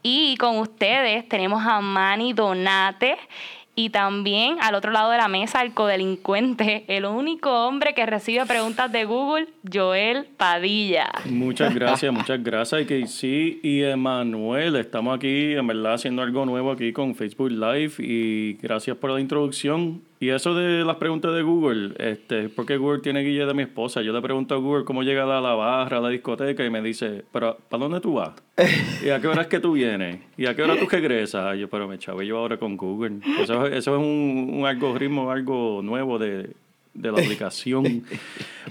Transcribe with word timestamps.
y 0.00 0.36
con 0.36 0.58
ustedes 0.58 1.28
tenemos 1.28 1.66
a 1.66 1.80
Manny 1.80 2.34
Donate. 2.34 3.18
Y 3.74 3.88
también 3.88 4.56
al 4.60 4.74
otro 4.74 4.92
lado 4.92 5.10
de 5.10 5.16
la 5.16 5.28
mesa, 5.28 5.62
el 5.62 5.72
codelincuente, 5.72 6.84
el 6.88 7.06
único 7.06 7.66
hombre 7.66 7.94
que 7.94 8.04
recibe 8.04 8.44
preguntas 8.44 8.92
de 8.92 9.04
Google, 9.04 9.48
Joel 9.72 10.26
Padilla. 10.36 11.10
Muchas 11.24 11.74
gracias, 11.76 12.12
muchas 12.12 12.42
gracias. 12.42 12.82
Y 12.82 12.84
que 12.84 13.06
sí, 13.06 13.60
y 13.62 13.82
Emanuel, 13.82 14.76
estamos 14.76 15.16
aquí, 15.16 15.54
en 15.54 15.66
verdad, 15.66 15.94
haciendo 15.94 16.20
algo 16.20 16.44
nuevo 16.44 16.70
aquí 16.70 16.92
con 16.92 17.14
Facebook 17.14 17.50
Live. 17.50 17.94
Y 17.98 18.54
gracias 18.60 18.96
por 18.98 19.10
la 19.10 19.20
introducción. 19.20 20.02
Y 20.22 20.30
eso 20.30 20.54
de 20.54 20.84
las 20.84 20.98
preguntas 20.98 21.34
de 21.34 21.42
Google, 21.42 21.94
este, 21.98 22.48
porque 22.48 22.76
Google 22.76 23.00
tiene 23.00 23.24
guía 23.24 23.44
de 23.44 23.54
mi 23.54 23.64
esposa. 23.64 24.02
Yo 24.02 24.12
le 24.12 24.22
pregunto 24.22 24.54
a 24.54 24.58
Google 24.58 24.84
cómo 24.84 25.02
llega 25.02 25.24
a 25.24 25.40
la 25.40 25.54
barra, 25.54 25.98
a 25.98 26.00
la 26.00 26.10
discoteca, 26.10 26.64
y 26.64 26.70
me 26.70 26.80
dice, 26.80 27.24
pero 27.32 27.58
¿para 27.68 27.82
dónde 27.82 27.98
tú 27.98 28.14
vas? 28.14 28.30
¿Y 29.04 29.08
a 29.08 29.20
qué 29.20 29.26
hora 29.26 29.42
es 29.42 29.48
que 29.48 29.58
tú 29.58 29.72
vienes? 29.72 30.20
¿Y 30.36 30.46
a 30.46 30.54
qué 30.54 30.62
hora 30.62 30.78
tú 30.78 30.86
regresas? 30.88 31.58
Yo, 31.58 31.68
pero 31.68 31.88
me 31.88 31.98
chavo 31.98 32.22
yo 32.22 32.38
ahora 32.38 32.56
con 32.56 32.76
Google. 32.76 33.16
Eso, 33.40 33.66
eso 33.66 33.96
es 33.96 34.00
un, 34.00 34.58
un 34.60 34.64
algoritmo, 34.64 35.28
algo 35.28 35.80
nuevo 35.82 36.20
de, 36.20 36.50
de 36.94 37.10
la 37.10 37.20
aplicación. 37.20 38.04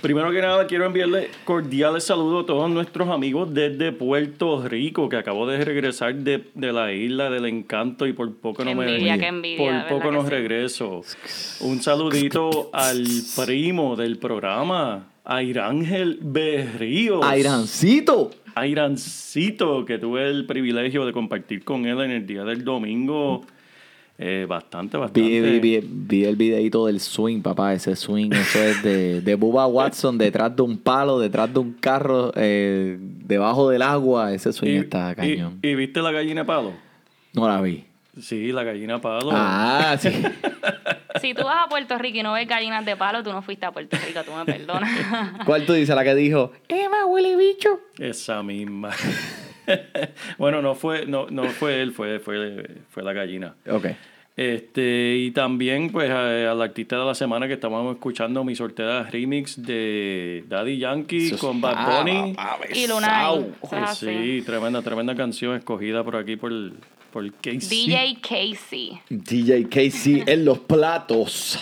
Primero 0.02 0.32
que 0.32 0.42
nada, 0.42 0.68
quiero 0.68 0.86
enviarle 0.86 1.30
cordiales 1.44 2.04
saludos 2.04 2.44
a 2.44 2.48
todos 2.48 2.70
nuestros 2.70 3.10
amigos 3.10 3.54
desde 3.54 3.92
Puerto 3.92 4.68
Rico, 4.68 5.10
que 5.10 5.18
acabo 5.18 5.48
de 5.48 5.64
regresar 5.64 6.16
de, 6.16 6.44
de 6.54 6.72
la 6.72 6.94
isla 6.94 7.30
del 7.30 7.46
encanto 7.46 8.06
y 8.08 8.14
por 8.14 8.34
poco 8.36 8.64
Qué 8.64 8.76
no 8.76 8.84
envidia, 8.84 9.18
me... 9.18 9.28
envidia, 9.28 9.58
por 9.58 9.74
¿verdad 9.74 9.90
poco 9.90 10.10
que 10.10 10.16
no 10.16 10.24
sí? 10.24 10.30
regreso. 10.30 11.02
Un 11.62 11.82
saludito 11.82 12.70
al 12.74 13.04
primo 13.36 13.96
del 13.96 14.18
programa, 14.18 15.12
Airángel 15.24 16.20
Berríos. 16.22 17.26
Airancito. 17.26 18.32
Airancito, 18.54 19.86
que 19.86 19.98
tuve 19.98 20.28
el 20.28 20.46
privilegio 20.46 21.06
de 21.06 21.14
compartir 21.14 21.64
con 21.64 21.86
él 21.86 22.02
en 22.02 22.12
el 22.12 22.28
día 22.28 22.44
del 22.44 22.64
domingo. 22.64 23.46
Eh, 24.24 24.46
bastante, 24.48 24.98
bastante. 24.98 25.20
Vi, 25.20 25.42
vi- 25.42 25.60
vi- 25.60 25.82
vi 25.84 26.26
el 26.26 26.36
videito 26.36 26.86
del 26.86 27.00
swing, 27.00 27.42
papá. 27.42 27.74
Ese 27.74 27.96
swing, 27.96 28.32
eso 28.32 28.60
es 28.60 28.84
de, 28.84 29.20
de 29.22 29.34
Bubba 29.36 29.66
Watson 29.66 30.16
detrás 30.20 30.56
de 30.56 30.62
un 30.62 30.78
palo, 30.78 31.18
detrás 31.20 31.52
de 31.52 31.58
un 31.60 31.74
carro, 31.74 32.32
eh, 32.36 32.98
debajo 33.00 33.70
del 33.70 33.82
agua. 33.82 34.32
Ese 34.32 34.54
swing 34.54 34.78
está 34.82 35.16
cañón. 35.16 35.58
y- 35.64 35.70
y 35.70 35.76
viste 35.76 36.02
la 36.04 36.12
gallina 36.12 36.46
palo? 36.46 36.74
No 37.34 37.48
la 37.48 37.60
vi. 37.62 37.84
Sí, 38.22 38.52
la 38.52 38.64
gallina 38.64 39.02
palo. 39.02 39.32
Ah, 39.34 39.96
sí. 40.00 40.10
Si 41.20 41.34
tú 41.36 41.44
vas 41.44 41.66
a 41.66 41.70
Puerto 41.70 41.98
Rico 41.98 42.18
y 42.20 42.24
no 42.24 42.34
ves 42.34 42.48
gallinas 42.48 42.86
de 42.86 42.96
palo, 42.96 43.22
tú 43.22 43.32
no 43.32 43.42
fuiste 43.42 43.66
a 43.66 43.72
Puerto 43.72 43.98
Rico, 44.08 44.22
tú 44.24 44.32
me 44.32 44.46
perdonas. 44.46 44.90
¿Cuál 45.46 45.66
tú 45.66 45.74
dices? 45.74 45.94
La 45.94 46.04
que 46.06 46.16
dijo, 46.16 46.52
Emma, 46.70 47.06
huele 47.06 47.36
bicho. 47.36 47.80
Esa 48.00 48.42
misma. 48.42 48.92
bueno, 50.38 50.62
no 50.62 50.74
fue, 50.74 51.06
no, 51.06 51.28
no 51.30 51.44
fue 51.46 51.82
él, 51.82 51.92
fue, 51.92 52.20
fue, 52.20 52.66
fue 52.90 53.04
la 53.04 53.14
gallina. 53.14 53.56
Ok. 53.70 53.88
Este, 54.38 55.18
y 55.18 55.32
también, 55.32 55.92
pues, 55.92 56.10
a- 56.10 56.52
al 56.52 56.62
artista 56.62 56.98
de 56.98 57.06
la 57.06 57.14
semana 57.16 57.48
que 57.48 57.54
estábamos 57.56 57.94
escuchando 57.96 58.44
mi 58.44 58.56
sorteada 58.56 59.04
remix 59.04 59.62
de 59.62 60.46
Daddy 60.48 60.78
Yankee 60.78 61.32
con 61.38 61.60
Bad 61.62 62.04
Bunny. 62.04 62.34
papá, 62.34 62.60
y 62.74 62.88
Lunay. 62.88 63.52
Sí, 63.94 64.42
tremenda, 64.46 64.82
tremenda 64.82 65.16
canción 65.16 65.56
escogida 65.58 66.04
por 66.04 66.16
aquí 66.16 66.38
por, 66.38 66.52
por 67.12 67.30
Casey. 67.34 67.60
DJ 67.88 68.18
Casey. 68.22 69.00
DJ 69.10 69.68
Casey 69.70 70.24
en 70.26 70.46
los 70.46 70.60
platos. 70.60 71.60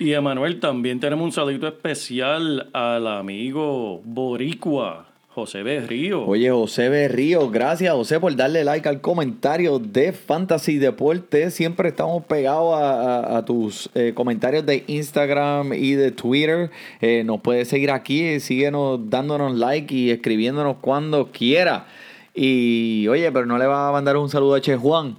Y 0.00 0.12
Emanuel, 0.12 0.60
también 0.60 1.00
tenemos 1.00 1.24
un 1.24 1.32
saludito 1.32 1.66
especial 1.66 2.68
al 2.72 3.06
amigo 3.06 4.00
Boricua, 4.04 5.06
José 5.38 5.62
Berrío. 5.62 6.24
Oye, 6.26 6.50
José 6.50 6.88
Berrío, 6.88 7.48
gracias 7.48 7.92
José 7.94 8.18
por 8.18 8.34
darle 8.34 8.64
like 8.64 8.88
al 8.88 9.00
comentario 9.00 9.78
de 9.78 10.12
Fantasy 10.12 10.78
Deporte. 10.78 11.50
Siempre 11.52 11.90
estamos 11.90 12.24
pegados 12.24 12.74
a, 12.74 13.20
a- 13.20 13.38
a 13.38 13.44
tus 13.44 13.88
eh, 13.94 14.12
comentarios 14.14 14.66
de 14.66 14.82
Instagram 14.88 15.72
y 15.74 15.92
de 15.92 16.10
Twitter. 16.10 16.70
Eh, 17.00 17.22
nos 17.24 17.40
puedes 17.40 17.68
seguir 17.68 17.90
aquí, 17.92 18.40
síguenos 18.40 19.08
dándonos 19.08 19.54
like 19.56 19.94
y 19.94 20.10
escribiéndonos 20.10 20.76
cuando 20.80 21.28
quiera. 21.32 21.86
Y 22.34 23.06
oye, 23.08 23.30
pero 23.32 23.46
no 23.46 23.58
le 23.58 23.66
vas 23.66 23.88
a 23.88 23.92
mandar 23.92 24.16
un 24.16 24.28
saludo 24.28 24.54
a 24.56 24.60
Che 24.60 24.76
Juan. 24.76 25.16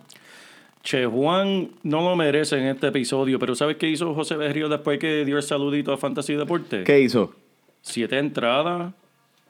Che 0.83 1.05
Juan 1.05 1.69
no 1.83 2.01
lo 2.01 2.15
merece 2.15 2.57
en 2.57 2.67
este 2.67 2.87
episodio, 2.87 3.39
pero 3.39 3.55
¿sabes 3.55 3.77
qué 3.77 3.89
hizo 3.89 4.13
José 4.13 4.35
Berrío 4.35 4.69
después 4.69 4.99
que 4.99 5.25
dio 5.25 5.37
el 5.37 5.43
saludito 5.43 5.91
a 5.93 5.97
Fantasy 5.97 6.35
Deporte? 6.35 6.83
¿Qué 6.83 7.01
hizo? 7.01 7.33
Siete 7.81 8.17
entradas, 8.17 8.93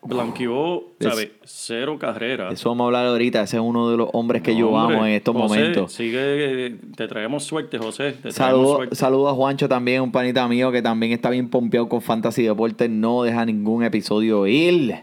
blanqueó, 0.03 0.83
Es- 0.99 1.07
¿sabes? 1.07 1.29
Cero 1.43 1.97
carreras. 1.99 2.53
Eso 2.53 2.69
vamos 2.69 2.83
a 2.83 2.87
hablar 2.87 3.05
ahorita. 3.07 3.41
Ese 3.43 3.57
es 3.57 3.63
uno 3.63 3.89
de 3.89 3.97
los 3.97 4.09
hombres 4.13 4.41
que 4.41 4.55
yo 4.55 4.69
Hombre, 4.71 4.95
amo 4.95 5.05
en 5.05 5.13
estos 5.13 5.35
José, 5.35 5.47
momentos. 5.47 5.91
Sigue, 5.93 6.75
te 6.95 7.07
traemos 7.07 7.43
suerte, 7.43 7.77
José. 7.77 8.13
Te 8.13 8.31
suerte. 8.31 8.95
saludo 8.95 9.29
a 9.29 9.33
Juancho 9.33 9.67
también, 9.67 10.01
un 10.01 10.11
panita 10.11 10.47
mío 10.47 10.71
que 10.71 10.81
también 10.81 11.11
está 11.11 11.29
bien 11.29 11.49
pompeado 11.49 11.89
con 11.89 12.01
Fantasy 12.01 12.43
Deportes. 12.43 12.89
No 12.89 13.23
deja 13.23 13.45
ningún 13.45 13.83
episodio 13.83 14.47
ir. 14.47 14.95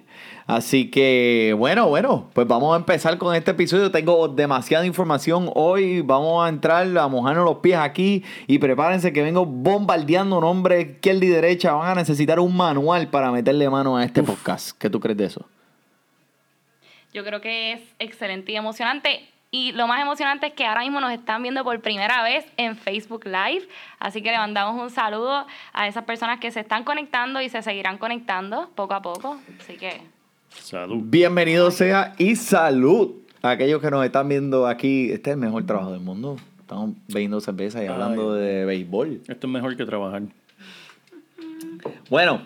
Así 0.46 0.92
que, 0.92 1.56
bueno, 1.58 1.88
bueno, 1.88 2.30
pues 2.32 2.46
vamos 2.46 2.72
a 2.72 2.76
empezar 2.76 3.18
con 3.18 3.34
este 3.34 3.50
episodio. 3.50 3.90
Tengo 3.90 4.28
demasiada 4.28 4.86
información 4.86 5.50
hoy. 5.54 6.02
Vamos 6.02 6.44
a 6.44 6.48
entrar 6.48 6.86
a 6.96 7.08
mojarnos 7.08 7.44
los 7.44 7.56
pies 7.58 7.78
aquí. 7.78 8.24
Y 8.46 8.60
prepárense 8.60 9.12
que 9.12 9.22
vengo 9.22 9.44
bombardeando 9.44 10.40
nombres 10.40 10.86
izquierda 10.86 11.24
y 11.24 11.28
derecha. 11.28 11.72
Van 11.72 11.90
a 11.90 11.94
necesitar 11.96 12.38
un 12.38 12.56
manual 12.56 13.08
para 13.08 13.32
meterle 13.32 13.68
mano 13.68 13.96
a 13.96 14.04
este 14.04 14.22
podcast. 14.22 14.78
¿Qué 14.78 14.88
tú 14.88 15.00
crees 15.00 15.18
de 15.18 15.24
eso? 15.24 15.48
Yo 17.12 17.24
creo 17.24 17.40
que 17.40 17.72
es 17.72 17.80
excelente 17.98 18.52
y 18.52 18.56
emocionante. 18.56 19.28
Y 19.50 19.72
lo 19.72 19.88
más 19.88 20.00
emocionante 20.00 20.48
es 20.48 20.52
que 20.52 20.64
ahora 20.64 20.82
mismo 20.82 21.00
nos 21.00 21.12
están 21.12 21.42
viendo 21.42 21.64
por 21.64 21.80
primera 21.80 22.22
vez 22.22 22.46
en 22.56 22.76
Facebook 22.76 23.24
Live. 23.24 23.66
Así 23.98 24.22
que 24.22 24.30
le 24.30 24.38
mandamos 24.38 24.80
un 24.80 24.90
saludo 24.90 25.44
a 25.72 25.88
esas 25.88 26.04
personas 26.04 26.38
que 26.38 26.52
se 26.52 26.60
están 26.60 26.84
conectando 26.84 27.40
y 27.40 27.48
se 27.48 27.62
seguirán 27.62 27.98
conectando 27.98 28.70
poco 28.76 28.94
a 28.94 29.02
poco. 29.02 29.38
Así 29.58 29.76
que 29.76 30.02
Salud. 30.60 31.02
Bienvenido 31.04 31.70
sea 31.70 32.14
y 32.18 32.36
salud 32.36 33.12
a 33.42 33.50
aquellos 33.50 33.80
que 33.80 33.90
nos 33.90 34.04
están 34.04 34.28
viendo 34.28 34.66
aquí. 34.66 35.10
Este 35.12 35.30
es 35.30 35.34
el 35.34 35.40
mejor 35.40 35.64
trabajo 35.66 35.92
del 35.92 36.00
mundo. 36.00 36.36
Estamos 36.60 36.90
bebiendo 37.08 37.40
cerveza 37.40 37.82
y 37.84 37.86
hablando 37.86 38.34
de 38.34 38.64
béisbol. 38.64 39.20
Esto 39.28 39.46
es 39.46 39.52
mejor 39.52 39.76
que 39.76 39.84
trabajar. 39.86 40.22
Bueno, 42.10 42.42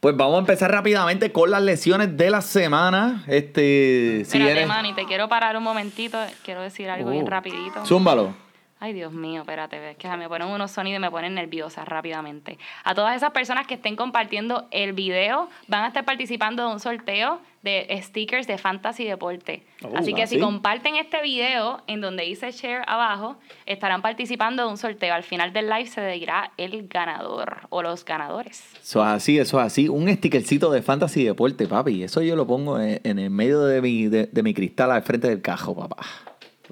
pues 0.00 0.14
vamos 0.16 0.36
a 0.36 0.38
empezar 0.40 0.70
rápidamente 0.70 1.32
con 1.32 1.50
las 1.50 1.62
lesiones 1.62 2.16
de 2.16 2.30
la 2.30 2.42
semana. 2.42 3.24
Este, 3.26 4.16
si 4.26 4.36
Espérate, 4.36 4.50
eres... 4.52 4.68
Manny, 4.68 4.92
te 4.94 5.04
quiero 5.06 5.28
parar 5.28 5.56
un 5.56 5.62
momentito. 5.62 6.18
Quiero 6.44 6.60
decir 6.60 6.90
algo 6.90 7.10
bien 7.10 7.24
Oh. 7.26 7.30
rapidito. 7.30 7.86
Zúmbalo. 7.86 8.34
Ay, 8.80 8.92
Dios 8.92 9.12
mío, 9.12 9.40
espérate, 9.40 9.90
es 9.90 9.96
que 9.96 10.08
me 10.16 10.28
ponen 10.28 10.48
unos 10.48 10.70
sonidos 10.70 10.98
y 10.98 11.00
me 11.00 11.10
ponen 11.10 11.34
nerviosa 11.34 11.84
rápidamente. 11.84 12.58
A 12.84 12.94
todas 12.94 13.16
esas 13.16 13.32
personas 13.32 13.66
que 13.66 13.74
estén 13.74 13.96
compartiendo 13.96 14.68
el 14.70 14.92
video, 14.92 15.48
van 15.66 15.82
a 15.82 15.88
estar 15.88 16.04
participando 16.04 16.64
de 16.64 16.72
un 16.72 16.78
sorteo 16.78 17.40
de 17.62 17.88
stickers 18.02 18.46
de 18.46 18.56
Fantasy 18.56 19.04
Deporte. 19.04 19.64
Oh, 19.82 19.90
Así 19.96 20.14
que 20.14 20.22
ah, 20.22 20.26
si 20.28 20.38
comparten 20.38 20.94
este 20.94 21.20
video 21.22 21.82
en 21.88 22.00
donde 22.00 22.22
dice 22.22 22.52
share 22.52 22.84
abajo, 22.86 23.36
estarán 23.66 24.00
participando 24.00 24.64
de 24.64 24.70
un 24.70 24.76
sorteo. 24.76 25.12
Al 25.12 25.24
final 25.24 25.52
del 25.52 25.68
live 25.68 25.86
se 25.86 26.06
dirá 26.12 26.52
el 26.56 26.86
ganador 26.86 27.62
o 27.70 27.82
los 27.82 28.04
ganadores. 28.04 28.62
Eso 28.80 29.02
es 29.02 29.08
así, 29.08 29.38
eso 29.38 29.58
es 29.58 29.66
así. 29.66 29.88
Un 29.88 30.08
stickercito 30.08 30.70
de 30.70 30.82
fantasy 30.82 31.24
deporte, 31.24 31.66
papi. 31.66 32.04
Eso 32.04 32.22
yo 32.22 32.36
lo 32.36 32.46
pongo 32.46 32.80
en, 32.80 33.00
en 33.02 33.18
el 33.18 33.30
medio 33.30 33.62
de 33.62 33.82
mi, 33.82 34.06
de, 34.06 34.26
de 34.26 34.42
mi 34.44 34.54
cristal 34.54 34.92
al 34.92 35.02
frente 35.02 35.28
del 35.28 35.42
cajo, 35.42 35.74
papá. 35.74 36.06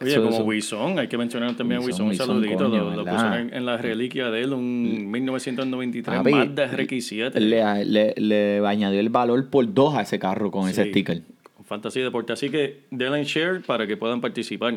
Oye, 0.00 0.12
Eso- 0.12 0.22
como 0.22 0.38
Wilson, 0.40 0.98
hay 0.98 1.08
que 1.08 1.16
mencionar 1.16 1.56
también 1.56 1.80
a 1.80 1.84
Wilson, 1.84 2.08
un 2.08 2.14
saludito. 2.16 2.56
coño, 2.56 2.84
lo, 2.84 2.96
lo 2.96 3.04
pusieron 3.04 3.32
en, 3.34 3.54
en 3.54 3.64
la 3.66 3.76
reliquia 3.78 4.30
de 4.30 4.42
él, 4.42 4.52
un 4.52 5.10
1993 5.10 6.18
Papi, 6.18 6.30
Mazda 6.32 6.70
RX-7. 6.70 7.34
Le, 7.38 7.84
le, 7.84 8.14
le 8.16 8.66
añadió 8.66 9.00
el 9.00 9.08
valor 9.08 9.48
por 9.48 9.72
dos 9.72 9.94
a 9.94 10.02
ese 10.02 10.18
carro 10.18 10.50
con 10.50 10.68
ese 10.68 10.90
sticker. 10.90 11.22
con 11.56 11.64
Fantasy 11.64 12.00
Deporte. 12.00 12.32
Así 12.34 12.50
que 12.50 12.82
denle 12.90 13.18
en 13.20 13.24
share 13.24 13.62
para 13.62 13.86
que 13.86 13.96
puedan 13.96 14.20
participar. 14.20 14.74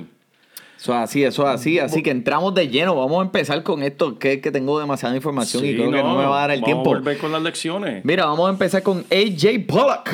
Eso 0.78 0.94
es 0.94 1.00
así, 1.00 1.24
eso 1.26 1.44
es 1.44 1.50
así. 1.50 1.78
Así 1.80 2.02
que 2.02 2.12
entramos 2.12 2.56
de 2.56 2.70
lleno. 2.70 2.96
Vamos 2.96 3.20
a 3.20 3.24
empezar 3.26 3.62
con 3.64 3.84
esto, 3.84 4.18
que 4.18 4.40
que 4.40 4.50
tengo 4.52 4.80
demasiada 4.80 5.14
información 5.14 5.66
y 5.66 5.74
creo 5.76 5.92
que 5.92 6.02
no 6.02 6.16
me 6.16 6.24
va 6.24 6.38
a 6.38 6.48
dar 6.48 6.52
el 6.52 6.62
vamos 6.62 6.66
tiempo. 6.74 6.92
a 6.96 7.00
volver 7.00 7.18
con 7.18 7.34
las 7.34 7.42
lecciones. 7.44 8.06
Mira, 8.06 8.26
vamos 8.26 8.48
a 8.48 8.54
empezar 8.54 8.82
con 8.82 9.00
AJ 9.12 9.66
Pollock. 9.68 10.10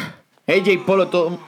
AJ 0.47 0.83
Pollock, 0.83 1.11
todo, 1.11 1.39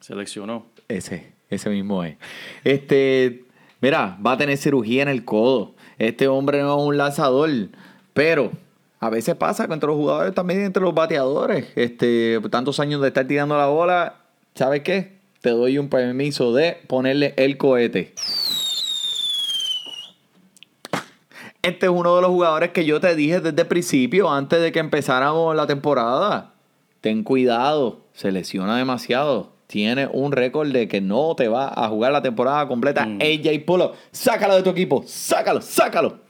Seleccionó. 0.00 0.66
Ese, 0.88 1.32
ese 1.50 1.70
mismo 1.70 2.04
es. 2.04 2.16
Este, 2.64 3.44
mira, 3.80 4.18
va 4.24 4.32
a 4.32 4.36
tener 4.36 4.56
cirugía 4.58 5.02
en 5.02 5.08
el 5.08 5.24
codo. 5.24 5.74
Este 5.98 6.28
hombre 6.28 6.60
no 6.62 6.78
es 6.78 6.86
un 6.86 6.96
lanzador, 6.96 7.50
pero 8.12 8.52
a 9.00 9.10
veces 9.10 9.36
pasa 9.36 9.64
entre 9.64 9.86
los 9.86 9.96
jugadores 9.96 10.34
también 10.34 10.62
entre 10.62 10.82
los 10.82 10.94
bateadores. 10.94 11.66
Este, 11.76 12.40
tantos 12.50 12.80
años 12.80 13.00
de 13.00 13.08
estar 13.08 13.26
tirando 13.26 13.56
la 13.56 13.66
bola, 13.66 14.16
¿sabes 14.54 14.82
qué? 14.82 15.18
Te 15.40 15.50
doy 15.50 15.78
un 15.78 15.88
permiso 15.88 16.52
de 16.52 16.78
ponerle 16.88 17.34
el 17.36 17.56
cohete. 17.56 18.14
Este 21.62 21.86
es 21.86 21.92
uno 21.92 22.16
de 22.16 22.22
los 22.22 22.30
jugadores 22.30 22.70
que 22.70 22.84
yo 22.84 23.00
te 23.00 23.14
dije 23.14 23.40
desde 23.40 23.62
el 23.62 23.68
principio, 23.68 24.30
antes 24.30 24.60
de 24.60 24.72
que 24.72 24.78
empezáramos 24.78 25.54
la 25.54 25.66
temporada. 25.66 26.54
Ten 27.00 27.22
cuidado, 27.22 28.06
se 28.12 28.32
lesiona 28.32 28.76
demasiado. 28.76 29.57
Tiene 29.68 30.08
un 30.10 30.32
récord 30.32 30.72
de 30.72 30.88
que 30.88 31.02
no 31.02 31.34
te 31.36 31.46
va 31.46 31.68
a 31.68 31.90
jugar 31.90 32.10
la 32.10 32.22
temporada 32.22 32.66
completa. 32.66 33.02
AJ 33.02 33.66
Pullo, 33.66 33.92
sácalo 34.10 34.56
de 34.56 34.62
tu 34.62 34.70
equipo, 34.70 35.04
sácalo, 35.06 35.60
sácalo. 35.60 36.20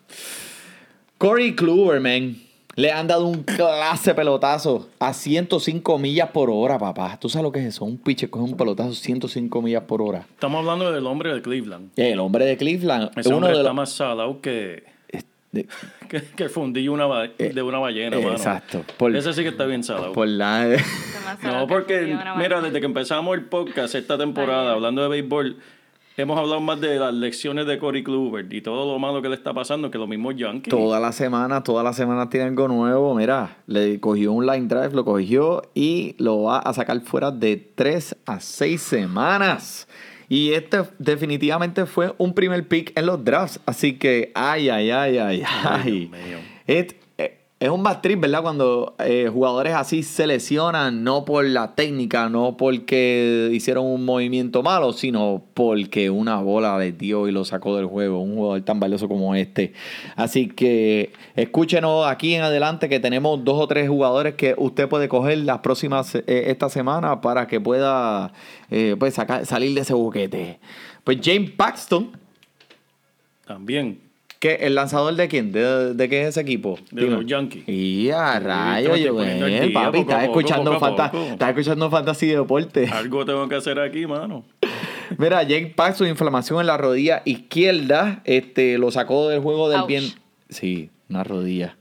Corey 1.19 1.55
Kluber, 1.55 2.01
man. 2.01 2.37
Le 2.75 2.91
han 2.91 3.07
dado 3.07 3.27
un 3.27 3.45
clase 3.45 4.13
pelotazo 4.13 4.89
a 4.99 5.13
105 5.13 5.99
millas 5.99 6.31
por 6.31 6.51
hora, 6.51 6.81
papá. 6.81 7.17
¿Tú 7.21 7.29
sabes 7.29 7.45
lo 7.45 7.53
que 7.53 7.61
es 7.61 7.67
eso? 7.67 7.85
Un 7.85 7.99
pitcher 7.99 8.29
coge 8.29 8.45
un 8.45 8.57
pelotazo 8.57 8.91
a 8.91 8.95
105 8.95 9.63
millas 9.63 9.85
por 9.85 10.03
hora. 10.03 10.27
Estamos 10.31 10.59
hablando 10.59 10.91
del 10.91 11.07
hombre 11.07 11.33
de 11.33 11.41
Cleveland. 11.41 11.91
El 11.95 12.19
hombre 12.19 12.45
de 12.45 12.57
Cleveland. 12.57 13.13
Ese 13.17 13.29
uno 13.29 13.37
hombre 13.37 13.53
de 13.53 13.59
está 13.59 13.69
los... 13.69 13.77
más 13.77 13.93
salado 13.93 14.41
que, 14.41 14.83
de- 15.53 15.67
que, 16.09 16.23
que 16.23 16.43
el 16.45 16.51
fundillo 16.51 16.93
una 16.93 17.07
ba- 17.07 17.29
de 17.29 17.63
una 17.63 17.79
ballena, 17.79 18.17
eh, 18.17 18.23
mano. 18.23 18.37
exacto. 18.37 18.85
Por- 18.97 19.15
Ese 19.17 19.33
sí 19.33 19.43
que 19.43 19.49
está 19.49 19.65
bien 19.67 19.83
salado. 19.83 20.13
por 20.13 20.27
la... 20.29 20.77
No, 21.43 21.67
porque, 21.67 22.17
mira, 22.39 22.61
desde 22.63 22.81
que 22.81 22.87
empezamos 22.87 23.37
el 23.37 23.45
podcast 23.45 23.95
esta 23.95 24.17
temporada, 24.17 24.73
hablando 24.73 25.03
de 25.03 25.09
béisbol, 25.09 25.59
hemos 26.17 26.39
hablado 26.39 26.59
más 26.63 26.81
de 26.81 26.99
las 26.99 27.13
lecciones 27.13 27.67
de 27.67 27.79
Corey 27.79 28.03
Kluber 28.03 28.51
y 28.53 28.63
todo 28.63 28.91
lo 28.91 28.99
malo 28.99 29.21
que 29.21 29.29
le 29.29 29.35
está 29.35 29.53
pasando, 29.53 29.91
que 29.91 29.99
los 29.99 30.09
mismos 30.09 30.37
Yankees. 30.37 30.71
Toda 30.71 30.99
la 30.99 31.13
semana, 31.13 31.63
toda 31.63 31.83
la 31.83 31.93
semana 31.93 32.31
tiene 32.31 32.47
algo 32.47 32.67
nuevo. 32.67 33.15
Mira, 33.15 33.59
le 33.67 34.01
cogió 34.01 34.33
un 34.33 34.47
line 34.47 34.69
drive, 34.69 34.91
lo 34.95 35.05
cogió 35.05 35.63
y 35.75 36.15
lo 36.19 36.45
va 36.45 36.61
a 36.61 36.73
sacar 36.73 36.99
fuera 37.03 37.31
de 37.31 37.57
3 37.75 38.17
a 38.25 38.41
6 38.41 38.81
semanas. 38.81 39.87
Y 40.29 40.53
este 40.53 40.83
definitivamente 40.99 41.87
fue 41.87 42.15
un 42.19 42.35
primer 42.35 42.67
pick 42.69 42.97
en 42.99 43.07
los 43.07 43.25
drafts. 43.25 43.61
Así 43.67 43.95
que, 43.95 44.31
ay, 44.35 44.69
ay, 44.69 44.91
ay, 44.91 45.19
ay, 45.19 45.43
ay. 45.65 45.93
Dios 46.07 46.11
mío. 46.11 46.39
Es, 47.61 47.71
un 47.71 47.83
bad 47.83 48.01
trip, 48.01 48.21
¿verdad? 48.21 48.43
Cuando 48.43 48.95
eh, 49.01 49.29
jugadores 49.33 49.75
así 49.75 50.05
se 50.05 50.29
lesionan, 50.29 51.03
no 51.03 51.25
por 51.25 51.45
la 51.45 51.75
técnica, 51.75 52.29
no 52.29 52.57
porque 52.57 53.51
hicieron 53.53 53.85
un 53.87 54.05
movimiento 54.05 54.63
malo, 54.63 54.93
sino 54.93 55.43
porque 55.55 56.09
una 56.09 56.37
bola 56.41 56.79
les 56.79 56.97
dio 56.97 57.27
y 57.27 57.33
lo 57.33 57.45
sacó 57.45 57.77
del 57.77 57.87
juego. 57.87 58.21
Un 58.21 58.37
jugador 58.37 58.63
tan 58.63 58.79
valioso 58.79 59.09
como 59.09 59.35
este. 59.35 59.73
Así 60.15 60.47
que 60.47 61.13
escúchenos 61.35 62.07
aquí 62.07 62.35
en 62.35 62.43
adelante 62.43 62.89
que 62.89 63.01
tenemos 63.01 63.45
dos 63.45 63.61
o 63.61 63.67
tres 63.67 63.89
jugadores 63.89 64.35
que 64.35 64.55
usted 64.57 64.89
puede 64.89 65.09
coger 65.09 65.39
las 65.39 65.59
próximas, 65.59 66.15
eh, 66.15 66.25
esta 66.27 66.69
semana 66.69 67.21
para 67.21 67.49
que 67.49 67.61
pueda 67.61 68.33
eh, 68.71 68.95
pues 68.99 69.15
sacar, 69.15 69.45
salir 69.47 69.75
de 69.75 69.81
ese 69.81 69.95
boquete. 69.95 70.61
Pues 71.03 71.19
James 71.23 71.51
Paxton. 71.51 72.13
También. 73.45 74.08
¿Qué? 74.39 74.55
¿El 74.61 74.77
lanzador 74.77 75.15
de 75.17 75.27
quién? 75.29 75.51
¿De, 75.51 75.95
de 75.95 76.09
qué 76.09 76.23
es 76.23 76.29
ese 76.29 76.41
equipo? 76.43 76.79
De 76.93 77.03
Dime. 77.03 77.17
los 77.17 77.27
Yankees. 77.27 77.69
Y 77.69 78.11
a 78.11 78.39
Sí, 78.39 78.45
rayo, 78.45 78.97
yo, 78.97 79.21
día, 79.21 79.69
papi, 79.75 79.99
estás 79.99 80.23
escuchando, 80.25 80.79
fanta- 80.79 81.11
estás 81.33 81.49
escuchando 81.51 81.91
Fantasy 81.91 82.27
Deporte. 82.29 82.87
Algo 82.93 83.25
tengo 83.25 83.49
que 83.49 83.57
hacer 83.57 83.81
aquí, 83.81 84.07
mano. 84.07 84.45
Mira, 85.19 85.43
Jake 85.43 85.73
Paxton, 85.75 86.07
inflamación 86.07 86.61
en 86.61 86.67
la 86.69 86.77
rodilla 86.77 87.23
izquierda, 87.25 88.21
este, 88.25 88.79
lo 88.79 88.91
sacó 88.93 89.29
del 89.29 89.41
juego 89.41 89.69
del 89.71 89.81
Ouch. 89.81 89.89
bien. 89.89 90.05
Sí, 90.49 90.91
una 91.09 91.25
rodilla. 91.25 91.77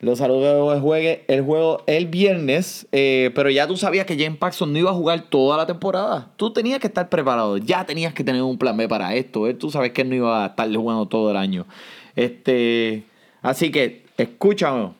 Lo 0.00 0.14
sacó 0.14 0.40
del 0.40 0.80
juego, 0.80 1.18
el 1.26 1.42
juego 1.42 1.82
el 1.88 2.06
viernes, 2.06 2.86
eh, 2.92 3.32
pero 3.34 3.50
ya 3.50 3.66
tú 3.66 3.76
sabías 3.76 4.06
que 4.06 4.16
James 4.16 4.38
Paxton 4.38 4.72
no 4.72 4.78
iba 4.78 4.90
a 4.90 4.94
jugar 4.94 5.22
toda 5.22 5.56
la 5.56 5.66
temporada. 5.66 6.30
Tú 6.36 6.52
tenías 6.52 6.78
que 6.78 6.86
estar 6.86 7.08
preparado, 7.08 7.58
ya 7.58 7.84
tenías 7.84 8.14
que 8.14 8.22
tener 8.22 8.42
un 8.42 8.58
plan 8.58 8.76
B 8.76 8.88
para 8.88 9.16
esto. 9.16 9.48
eh. 9.48 9.54
Tú 9.54 9.70
sabes 9.72 9.90
que 9.92 10.02
él 10.02 10.10
no 10.10 10.14
iba 10.14 10.44
a 10.44 10.46
estar 10.48 10.72
jugando 10.72 11.06
todo 11.06 11.32
el 11.32 11.36
año. 11.36 11.66
Este, 12.14 13.04
así 13.42 13.72
que 13.72 14.04
escúchame, 14.16 14.90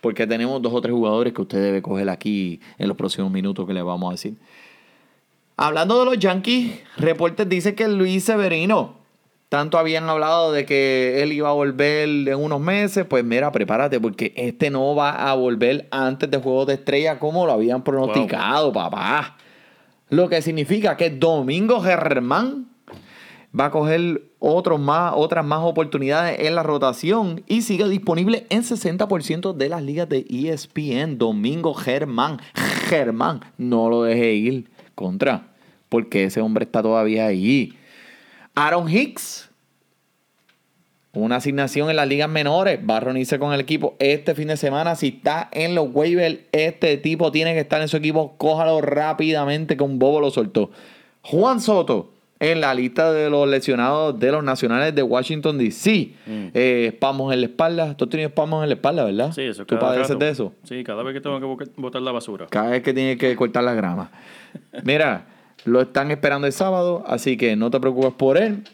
porque 0.00 0.24
tenemos 0.24 0.62
dos 0.62 0.72
o 0.72 0.80
tres 0.80 0.94
jugadores 0.94 1.32
que 1.32 1.42
usted 1.42 1.60
debe 1.60 1.82
coger 1.82 2.08
aquí 2.08 2.60
en 2.78 2.86
los 2.86 2.96
próximos 2.96 3.32
minutos 3.32 3.66
que 3.66 3.74
le 3.74 3.82
vamos 3.82 4.08
a 4.08 4.12
decir. 4.12 4.34
Hablando 5.56 5.98
de 5.98 6.04
los 6.04 6.18
Yankees, 6.18 6.80
reportes 6.96 7.48
dicen 7.48 7.74
que 7.74 7.88
Luis 7.88 8.22
Severino, 8.22 9.03
tanto 9.54 9.78
habían 9.78 10.10
hablado 10.10 10.50
de 10.50 10.66
que 10.66 11.22
él 11.22 11.32
iba 11.32 11.48
a 11.48 11.52
volver 11.52 12.08
en 12.08 12.34
unos 12.34 12.60
meses, 12.60 13.04
pues 13.08 13.22
mira, 13.22 13.52
prepárate 13.52 14.00
porque 14.00 14.32
este 14.34 14.68
no 14.68 14.96
va 14.96 15.30
a 15.30 15.34
volver 15.34 15.86
antes 15.92 16.28
de 16.28 16.38
Juegos 16.38 16.66
de 16.66 16.74
Estrella 16.74 17.20
como 17.20 17.46
lo 17.46 17.52
habían 17.52 17.84
pronosticado, 17.84 18.72
papá. 18.72 19.36
Lo 20.08 20.28
que 20.28 20.42
significa 20.42 20.96
que 20.96 21.10
Domingo 21.10 21.80
Germán 21.80 22.66
va 23.56 23.66
a 23.66 23.70
coger 23.70 24.22
otros 24.40 24.80
más, 24.80 25.12
otras 25.14 25.44
más 25.44 25.60
oportunidades 25.62 26.40
en 26.40 26.56
la 26.56 26.64
rotación 26.64 27.44
y 27.46 27.62
sigue 27.62 27.88
disponible 27.88 28.48
en 28.50 28.64
60% 28.64 29.54
de 29.54 29.68
las 29.68 29.84
ligas 29.84 30.08
de 30.08 30.26
ESPN. 30.28 31.16
Domingo 31.16 31.74
Germán, 31.74 32.40
Germán, 32.88 33.38
no 33.56 33.88
lo 33.88 34.02
deje 34.02 34.34
ir 34.34 34.68
contra, 34.96 35.52
porque 35.88 36.24
ese 36.24 36.40
hombre 36.40 36.64
está 36.64 36.82
todavía 36.82 37.26
ahí. 37.26 37.78
Aaron 38.54 38.88
Hicks, 38.88 39.50
una 41.12 41.36
asignación 41.36 41.90
en 41.90 41.96
las 41.96 42.08
ligas 42.08 42.28
menores, 42.28 42.80
va 42.88 42.96
a 42.96 43.00
reunirse 43.00 43.38
con 43.38 43.52
el 43.52 43.60
equipo 43.60 43.94
este 43.98 44.34
fin 44.34 44.48
de 44.48 44.56
semana. 44.56 44.94
Si 44.96 45.08
está 45.08 45.48
en 45.52 45.74
los 45.74 45.88
waivers, 45.92 46.38
este 46.52 46.96
tipo 46.96 47.30
tiene 47.30 47.54
que 47.54 47.60
estar 47.60 47.80
en 47.80 47.88
su 47.88 47.96
equipo. 47.96 48.34
Cójalo 48.36 48.80
rápidamente 48.80 49.76
que 49.76 49.82
un 49.84 49.98
bobo 49.98 50.20
lo 50.20 50.30
soltó. 50.30 50.70
Juan 51.22 51.60
Soto, 51.60 52.10
en 52.40 52.60
la 52.60 52.74
lista 52.74 53.12
de 53.12 53.30
los 53.30 53.48
lesionados 53.48 54.18
de 54.18 54.32
los 54.32 54.42
nacionales 54.42 54.92
de 54.94 55.02
Washington, 55.04 55.56
D.C. 55.56 56.10
Mm. 56.26 56.46
Eh, 56.52 56.86
espamos 56.92 57.32
en 57.32 57.40
la 57.40 57.46
espalda. 57.46 57.96
Tú 57.96 58.08
tienes 58.08 58.28
espamos 58.28 58.62
en 58.64 58.68
la 58.70 58.74
espalda, 58.74 59.04
¿verdad? 59.04 59.32
Sí, 59.32 59.42
eso 59.42 59.64
¿Tú 59.64 59.78
padeces 59.78 60.08
rato. 60.10 60.24
de 60.24 60.30
eso? 60.30 60.52
Sí, 60.64 60.82
cada 60.84 61.02
vez 61.04 61.14
que 61.14 61.20
tengo 61.20 61.38
que 61.38 61.46
bo- 61.46 61.56
botar 61.76 62.02
la 62.02 62.10
basura. 62.12 62.46
Cada 62.50 62.70
vez 62.70 62.82
que 62.82 62.92
tienes 62.92 63.18
que 63.18 63.34
cortar 63.36 63.62
la 63.64 63.72
grama. 63.74 64.10
Mira, 64.82 65.26
lo 65.64 65.80
están 65.80 66.10
esperando 66.10 66.46
el 66.46 66.52
sábado, 66.52 67.04
así 67.06 67.36
que 67.36 67.56
no 67.56 67.70
te 67.70 67.80
preocupes 67.80 68.12
por 68.12 68.36
él. 68.38 68.64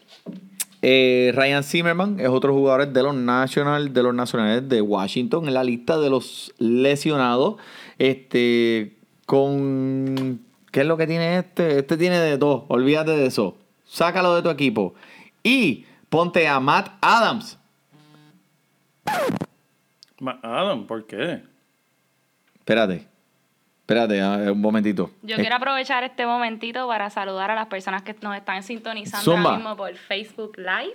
Eh, 0.83 1.33
Ryan 1.35 1.63
Zimmerman 1.63 2.21
es 2.21 2.29
otro 2.29 2.55
jugador 2.55 2.89
de 2.89 3.03
los 3.03 3.15
National, 3.15 3.93
de 3.93 4.03
los 4.03 4.15
Nacionales 4.15 4.69
de 4.69 4.81
Washington 4.81 5.47
en 5.47 5.55
la 5.55 5.63
lista 5.63 5.99
de 5.99 6.09
los 6.11 6.55
lesionados. 6.59 7.57
Este, 7.99 8.97
con 9.27 10.41
¿qué 10.73 10.81
es 10.81 10.87
lo 10.87 10.97
que 10.97 11.07
tiene 11.07 11.39
este? 11.39 11.79
Este 11.81 11.97
tiene 11.99 12.19
de 12.19 12.39
dos. 12.39 12.65
Olvídate 12.69 13.11
de 13.11 13.27
eso. 13.27 13.57
Sácalo 13.87 14.35
de 14.35 14.43
tu 14.43 14.49
equipo. 14.49 14.95
Y 15.43 15.85
ponte 16.09 16.49
a 16.49 16.59
Matt 16.61 16.93
Adams. 17.03 17.59
Ma- 20.19 20.39
Adam, 20.43 20.87
¿por 20.87 21.07
qué? 21.07 21.43
Espérate. 22.59 23.07
Espérate, 23.91 24.21
ah, 24.23 24.53
un 24.53 24.61
momentito. 24.61 25.11
Yo 25.23 25.35
Eh, 25.35 25.41
quiero 25.41 25.57
aprovechar 25.57 26.05
este 26.05 26.25
momentito 26.25 26.87
para 26.87 27.11
saludar 27.11 27.51
a 27.51 27.57
las 27.57 27.67
personas 27.67 28.03
que 28.03 28.15
nos 28.23 28.37
están 28.37 28.63
sintonizando 28.63 29.25
Zumba. 29.25 29.51
ahora 29.51 29.57
mismo 29.57 29.77
por 29.77 29.93
Facebook 29.97 30.57
Live 30.59 30.95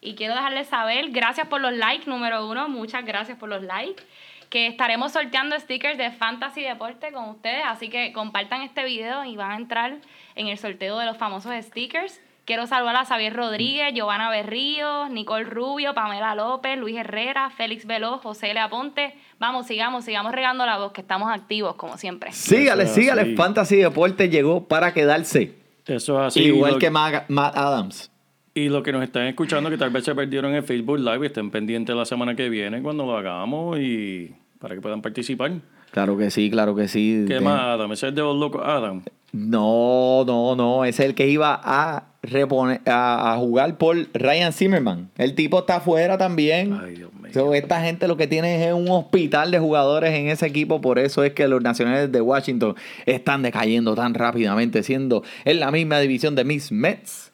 Y 0.00 0.16
quiero 0.16 0.34
dejarles 0.34 0.66
saber, 0.66 1.10
gracias 1.12 1.46
por 1.46 1.60
los 1.60 1.72
likes, 1.72 2.10
número 2.10 2.46
uno, 2.50 2.68
muchas 2.68 3.04
gracias 3.04 3.38
por 3.38 3.48
los 3.48 3.62
likes. 3.62 4.02
Que 4.50 4.66
estaremos 4.66 5.12
sorteando 5.12 5.58
stickers 5.60 5.96
de 5.96 6.10
Fantasy 6.10 6.62
Deporte 6.62 7.12
con 7.12 7.28
ustedes, 7.28 7.62
así 7.66 7.88
que 7.88 8.12
compartan 8.12 8.62
este 8.62 8.82
video 8.84 9.24
y 9.24 9.36
van 9.36 9.52
a 9.52 9.56
entrar 9.56 9.94
en 10.34 10.48
el 10.48 10.58
sorteo 10.58 10.98
de 10.98 11.06
los 11.06 11.16
famosos 11.16 11.52
stickers. 11.64 12.20
Quiero 12.44 12.66
saludar 12.66 12.96
a 12.96 13.04
Xavier 13.06 13.32
Rodríguez, 13.34 13.94
Giovanna 13.94 14.28
Berrío, 14.28 15.08
Nicole 15.08 15.44
Rubio, 15.44 15.94
Pamela 15.94 16.34
López, 16.34 16.78
Luis 16.78 16.94
Herrera, 16.96 17.48
Félix 17.48 17.86
Veloz, 17.86 18.20
José 18.20 18.50
L. 18.50 18.60
Aponte. 18.60 19.14
Vamos, 19.38 19.66
sigamos, 19.66 20.04
sigamos 20.04 20.32
regando 20.32 20.66
la 20.66 20.76
voz, 20.76 20.92
que 20.92 21.00
estamos 21.00 21.30
activos 21.32 21.76
como 21.76 21.96
siempre. 21.96 22.32
Sígale, 22.32 22.86
sígale. 22.86 23.34
Fantasy 23.34 23.76
Deporte 23.76 24.28
llegó 24.28 24.68
para 24.68 24.92
quedarse. 24.92 25.54
Eso 25.86 26.20
es 26.20 26.26
así. 26.28 26.42
Igual 26.42 26.78
que 26.78 26.90
Matt, 26.90 27.24
Adams. 27.56 28.10
Y 28.52 28.68
los 28.68 28.82
que 28.82 28.92
nos 28.92 29.02
están 29.02 29.26
escuchando, 29.26 29.70
que 29.70 29.78
tal 29.78 29.90
vez 29.90 30.04
se 30.04 30.14
perdieron 30.14 30.54
en 30.54 30.62
Facebook 30.64 30.98
Live, 30.98 31.26
estén 31.26 31.50
pendientes 31.50 31.96
la 31.96 32.04
semana 32.04 32.36
que 32.36 32.48
viene 32.50 32.82
cuando 32.82 33.06
lo 33.06 33.16
hagamos 33.16 33.78
y 33.80 34.34
para 34.60 34.74
que 34.74 34.80
puedan 34.82 35.00
participar. 35.02 35.50
Claro 35.90 36.16
que 36.18 36.30
sí, 36.30 36.50
claro 36.50 36.74
que 36.74 36.88
sí. 36.88 37.24
¿Qué 37.26 37.34
De- 37.34 37.40
más, 37.40 37.58
Adam? 37.60 37.90
Ese 37.92 38.08
es 38.08 38.14
de 38.14 38.20
los 38.20 38.36
locos 38.36 38.62
Adam. 38.64 39.02
No, 39.32 40.24
no, 40.26 40.54
no. 40.54 40.84
Es 40.84 41.00
el 41.00 41.14
que 41.14 41.26
iba 41.26 41.60
a 41.62 42.04
reponer, 42.24 42.80
a, 42.86 43.32
a 43.32 43.36
jugar 43.36 43.78
por 43.78 43.96
Ryan 44.12 44.52
Zimmerman. 44.52 45.10
El 45.16 45.34
tipo 45.34 45.60
está 45.60 45.76
afuera 45.76 46.18
también. 46.18 46.72
Ay, 46.82 46.96
Dios 46.96 47.12
mío. 47.14 47.32
So, 47.32 47.54
esta 47.54 47.80
gente 47.82 48.06
lo 48.06 48.16
que 48.16 48.26
tiene 48.26 48.64
es 48.68 48.72
un 48.72 48.88
hospital 48.90 49.50
de 49.50 49.58
jugadores 49.58 50.12
en 50.14 50.28
ese 50.28 50.46
equipo, 50.46 50.80
por 50.80 50.98
eso 50.98 51.24
es 51.24 51.32
que 51.32 51.48
los 51.48 51.60
nacionales 51.62 52.12
de 52.12 52.20
Washington 52.20 52.76
están 53.06 53.42
decayendo 53.42 53.94
tan 53.94 54.14
rápidamente, 54.14 54.82
siendo 54.82 55.24
en 55.44 55.58
la 55.60 55.70
misma 55.70 55.98
división 56.00 56.34
de 56.34 56.44
Miss 56.44 56.70
Mets. 56.70 57.32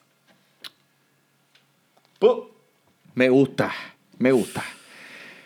Me 3.13 3.29
gusta, 3.29 3.71
me 4.17 4.31
gusta. 4.31 4.63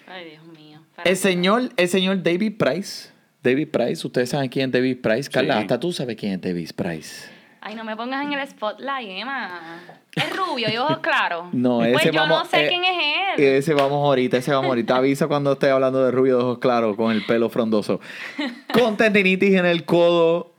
Ay, 0.08 0.30
Dios 0.32 0.46
mío. 0.58 0.80
El 1.04 1.18
señor, 1.18 1.72
el 1.78 1.88
señor 1.90 2.22
David 2.22 2.54
Price. 2.58 3.10
David 3.44 3.70
Price, 3.70 4.06
ustedes 4.06 4.30
saben 4.30 4.50
quién 4.50 4.68
es 4.70 4.74
David 4.74 4.98
Price. 5.02 5.30
Carla, 5.30 5.56
Sí. 5.56 5.62
hasta 5.62 5.80
tú 5.80 5.92
sabes 5.92 6.16
quién 6.16 6.34
es 6.34 6.42
David 6.42 6.70
Price. 6.76 7.28
Ay, 7.68 7.74
no 7.74 7.84
me 7.84 7.96
pongas 7.98 8.24
en 8.24 8.32
el 8.34 8.48
spotlight, 8.48 9.10
Emma. 9.10 9.80
Es 10.16 10.38
rubio 10.38 10.68
y 10.72 10.78
ojos 10.78 11.00
claros. 11.00 11.46
No, 11.52 11.84
ese 11.84 11.94
Pues 11.94 12.06
yo 12.06 12.14
vamos, 12.14 12.44
no 12.44 12.46
sé 12.46 12.66
eh, 12.66 12.70
quién 12.70 12.84
es 12.84 12.92
él. 13.40 13.44
Ese 13.44 13.74
vamos 13.74 14.06
ahorita, 14.06 14.38
ese 14.38 14.52
vamos 14.52 14.70
ahorita. 14.70 14.98
Avisa 14.98 15.28
cuando 15.28 15.54
esté 15.54 15.72
hablando 15.72 16.06
de 16.06 16.12
rubio 16.12 16.38
de 16.38 16.44
ojos 16.44 16.60
claros 16.60 16.96
con 16.96 17.12
el 17.12 17.26
pelo 17.26 17.50
frondoso. 17.50 18.00
Con 18.72 18.98
tendinitis 18.98 19.56
en 19.56 19.66
el 19.66 19.84
codo, 19.84 20.52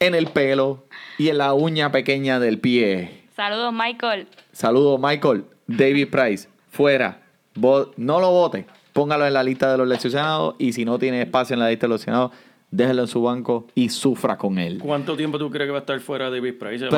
en 0.00 0.16
el 0.16 0.26
pelo 0.26 0.86
y 1.18 1.28
en 1.28 1.38
la 1.38 1.54
uña 1.54 1.92
pequeña 1.92 2.40
del 2.40 2.58
pie. 2.58 3.22
Saludos, 3.36 3.72
Michael. 3.72 4.26
Saludos, 4.50 4.98
Michael. 5.00 5.44
David 5.68 6.08
Price, 6.10 6.48
fuera. 6.70 7.20
Vo- 7.54 7.92
No 7.96 8.18
lo 8.18 8.30
vote. 8.32 8.66
Póngalo 8.92 9.24
en 9.24 9.34
la 9.34 9.44
lista 9.44 9.70
de 9.70 9.78
los 9.78 9.86
lesionados 9.86 10.56
y 10.58 10.72
si 10.72 10.84
no 10.84 10.98
tiene 10.98 11.22
espacio 11.22 11.54
en 11.54 11.60
la 11.60 11.68
lista 11.68 11.86
de 11.86 11.90
los 11.90 12.00
lesionados, 12.00 12.32
déjelo 12.70 13.02
en 13.02 13.08
su 13.08 13.22
banco 13.22 13.66
y 13.74 13.88
sufra 13.88 14.36
con 14.36 14.58
él. 14.58 14.78
¿Cuánto 14.78 15.16
tiempo 15.16 15.38
tú 15.38 15.50
crees 15.50 15.68
que 15.68 15.72
va 15.72 15.78
a 15.78 15.80
estar 15.80 16.00
fuera 16.00 16.30
David 16.30 16.54
Price? 16.58 16.88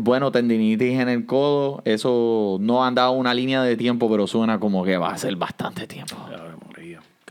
Bueno, 0.00 0.32
tendinitis 0.32 0.98
en 0.98 1.08
el 1.08 1.26
codo, 1.26 1.82
eso 1.84 2.58
no 2.60 2.84
han 2.84 2.94
dado 2.94 3.12
una 3.12 3.34
línea 3.34 3.62
de 3.62 3.76
tiempo, 3.76 4.10
pero 4.10 4.26
suena 4.26 4.58
como 4.58 4.84
que 4.84 4.96
va 4.96 5.10
a 5.10 5.18
ser 5.18 5.36
bastante 5.36 5.86
tiempo. 5.86 6.16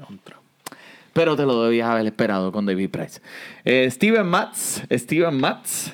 Contra. 0.05 0.37
Pero 1.13 1.35
te 1.35 1.43
lo 1.43 1.63
debías 1.63 1.89
haber 1.89 2.05
esperado 2.05 2.51
con 2.51 2.67
David 2.67 2.91
Price. 2.91 3.19
Eh, 3.65 3.89
Steven 3.89 4.27
Matz, 4.27 4.83
Steven 4.91 5.35
Matz, 5.35 5.91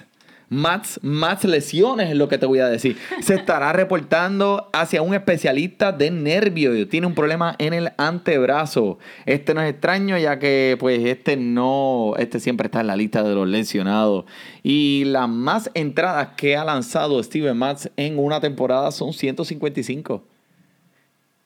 Matz, 0.49 0.99
más 1.01 1.43
lesiones 1.43 2.09
es 2.09 2.15
lo 2.15 2.27
que 2.27 2.37
te 2.37 2.45
voy 2.45 2.59
a 2.59 2.67
decir. 2.67 2.97
Se 3.21 3.35
estará 3.35 3.73
reportando 3.73 4.69
hacia 4.73 5.01
un 5.01 5.13
especialista 5.13 5.91
de 5.91 6.11
nervio. 6.11 6.87
Tiene 6.87 7.07
un 7.07 7.15
problema 7.15 7.55
en 7.57 7.73
el 7.73 7.91
antebrazo. 7.97 8.99
Este 9.25 9.53
no 9.53 9.61
es 9.61 9.71
extraño 9.71 10.17
ya 10.17 10.39
que 10.39 10.77
pues 10.79 11.03
este 11.05 11.37
no, 11.37 12.13
este 12.17 12.39
siempre 12.39 12.67
está 12.67 12.81
en 12.81 12.87
la 12.87 12.95
lista 12.95 13.23
de 13.23 13.35
los 13.35 13.47
lesionados. 13.47 14.25
Y 14.61 15.05
las 15.05 15.29
más 15.29 15.71
entradas 15.73 16.29
que 16.37 16.55
ha 16.55 16.63
lanzado 16.63 17.21
Steven 17.21 17.57
Matz 17.57 17.89
en 17.97 18.19
una 18.19 18.39
temporada 18.39 18.91
son 18.91 19.13
155 19.13 20.23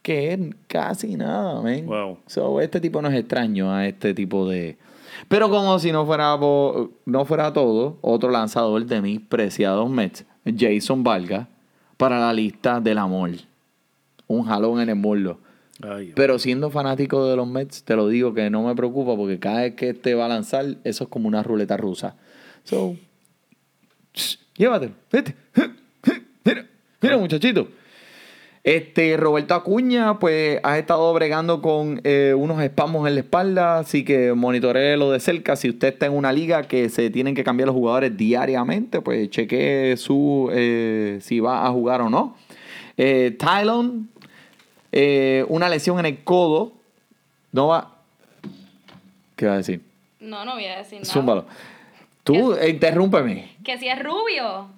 que 0.07 0.31
es 0.31 0.39
casi 0.67 1.17
nada, 1.17 1.61
man. 1.61 1.85
Wow. 1.85 2.19
So, 2.27 2.61
este 2.61 2.79
tipo 2.79 3.01
no 3.01 3.09
es 3.09 3.15
extraño 3.15 3.73
a 3.73 3.85
este 3.87 4.13
tipo 4.13 4.47
de... 4.47 4.77
Pero 5.27 5.49
como 5.49 5.79
si 5.79 5.91
no 5.91 6.05
fuera, 6.05 6.37
no 6.37 7.25
fuera 7.25 7.53
todo, 7.53 7.97
otro 8.01 8.29
lanzador 8.29 8.85
de 8.85 9.01
mis 9.01 9.19
preciados 9.19 9.89
Mets, 9.89 10.25
Jason 10.45 11.03
Valga, 11.03 11.47
para 11.97 12.19
la 12.19 12.33
lista 12.33 12.79
del 12.79 12.97
amor. 12.97 13.31
Un 14.27 14.43
jalón 14.43 14.81
en 14.81 14.89
el 14.89 14.95
muslo. 14.95 15.39
Ay. 15.81 16.13
Pero 16.15 16.39
siendo 16.39 16.69
fanático 16.69 17.27
de 17.27 17.35
los 17.35 17.47
Mets, 17.47 17.83
te 17.83 17.95
lo 17.95 18.07
digo 18.07 18.33
que 18.33 18.49
no 18.49 18.63
me 18.63 18.75
preocupa 18.75 19.15
porque 19.15 19.39
cada 19.39 19.61
vez 19.61 19.75
que 19.75 19.89
este 19.89 20.15
va 20.15 20.25
a 20.25 20.29
lanzar, 20.29 20.77
eso 20.83 21.03
es 21.03 21.09
como 21.09 21.27
una 21.27 21.43
ruleta 21.43 21.77
rusa. 21.77 22.15
So, 22.63 22.95
llévatelo, 24.55 24.93
vete. 25.11 25.35
Mira, 26.43 26.65
mira 27.01 27.17
muchachito. 27.17 27.67
Este, 28.67 29.15
Roberto 29.15 29.55
Acuña, 29.55 30.19
pues 30.19 30.59
ha 30.61 30.77
estado 30.77 31.13
bregando 31.13 31.61
con 31.61 32.01
eh, 32.03 32.33
unos 32.37 32.61
espasmos 32.61 33.07
en 33.07 33.15
la 33.15 33.21
espalda, 33.21 33.79
así 33.79 34.03
que 34.03 34.33
monitoree 34.33 34.97
de 34.97 35.19
cerca. 35.21 35.55
Si 35.55 35.69
usted 35.69 35.93
está 35.93 36.07
en 36.07 36.11
una 36.11 36.33
liga 36.33 36.63
que 36.63 36.89
se 36.89 37.09
tienen 37.09 37.33
que 37.33 37.45
cambiar 37.45 37.67
los 37.67 37.75
jugadores 37.77 38.17
diariamente, 38.17 38.99
pues 38.99 39.29
chequee 39.29 39.95
su, 39.95 40.49
eh, 40.51 41.19
si 41.21 41.39
va 41.39 41.65
a 41.65 41.71
jugar 41.71 42.01
o 42.01 42.09
no. 42.09 42.35
Eh, 42.97 43.37
Tylon, 43.39 44.09
eh, 44.91 45.45
una 45.47 45.69
lesión 45.69 45.97
en 45.99 46.05
el 46.05 46.25
codo, 46.25 46.73
no 47.53 47.67
va... 47.67 47.95
¿Qué 49.37 49.45
va 49.45 49.53
a 49.53 49.57
decir? 49.57 49.79
No, 50.19 50.43
no 50.43 50.55
voy 50.55 50.65
a 50.65 50.79
decir 50.79 50.99
nada. 50.99 51.13
Zúmbalo. 51.13 51.45
Tú, 52.25 52.53
interrúmpeme. 52.67 53.49
Que 53.63 53.77
si 53.77 53.87
es 53.87 53.97
rubio. 54.03 54.75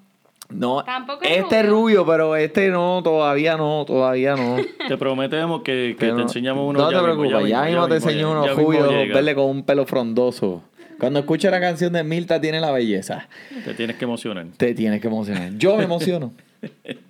No, 0.49 0.83
Tampoco 0.83 1.23
es 1.23 1.37
este 1.37 1.59
es 1.59 1.69
rubio, 1.69 2.05
pero 2.05 2.35
este 2.35 2.69
no, 2.69 3.01
todavía 3.03 3.55
no, 3.55 3.85
todavía 3.85 4.35
no. 4.35 4.57
Te 4.87 4.97
prometemos 4.97 5.61
que, 5.61 5.95
que 5.97 6.11
te 6.11 6.21
enseñamos 6.21 6.67
uno 6.67 6.79
No 6.79 6.89
te 6.89 6.99
preocupes, 6.99 7.47
ya 7.47 7.63
mismo 7.63 7.87
te 7.87 7.95
enseño 7.95 8.31
uno 8.31 8.47
rubio, 8.55 8.87
verle 8.89 9.35
con 9.35 9.45
un 9.45 9.63
pelo 9.63 9.85
frondoso. 9.85 10.63
Cuando 10.99 11.19
escuches 11.19 11.51
la 11.51 11.59
canción 11.61 11.93
de 11.93 12.03
Milta 12.03 12.41
tiene 12.41 12.59
la 12.59 12.71
belleza. 12.71 13.29
Te 13.63 13.73
tienes 13.73 13.95
que 13.95 14.05
emocionar. 14.05 14.47
Te 14.57 14.73
tienes 14.73 14.99
que 14.99 15.07
emocionar. 15.07 15.51
Yo 15.57 15.77
me 15.77 15.83
emociono. 15.83 16.33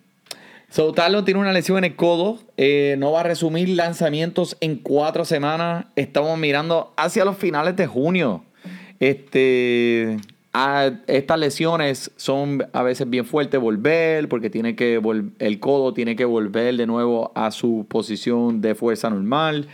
So, 0.72 0.93
Talon 0.93 1.25
tiene 1.25 1.39
una 1.39 1.51
lesión 1.51 1.79
en 1.79 1.86
el 1.86 1.96
codo. 1.96 2.38
eh, 2.55 2.96
no 3.00 3.12
va 3.12 3.22
a 3.22 3.24
resumir 3.24 3.69
lanzamientos 3.69 4.55
en 4.62 4.75
cuatro 4.75 5.25
semanas. 5.25 5.88
Estamos 5.96 6.38
mirando 6.38 6.93
hacia 6.96 7.25
los 7.25 7.38
finales 7.38 7.75
de 7.75 7.88
junio. 7.88 8.43
Este, 9.00 10.17
a- 10.53 10.91
estas 11.08 11.39
lesiones 11.39 12.12
son 12.15 12.65
a 12.74 12.84
veces 12.84 13.10
bien 13.10 13.25
fuertes 13.25 13.60
volver, 13.60 14.27
porque 14.29 14.50
tiene 14.50 14.75
que 14.75 15.00
vol- 15.01 15.32
el 15.39 15.60
codo 15.60 15.94
tiene 15.94 16.15
que 16.15 16.25
volver 16.25 16.75
de 16.77 16.88
nuevo 16.88 17.32
a 17.36 17.51
su 17.51 17.86
posición 17.89 18.62
de 18.62 18.75
fuerza 18.75 19.10
normal. 19.10 19.68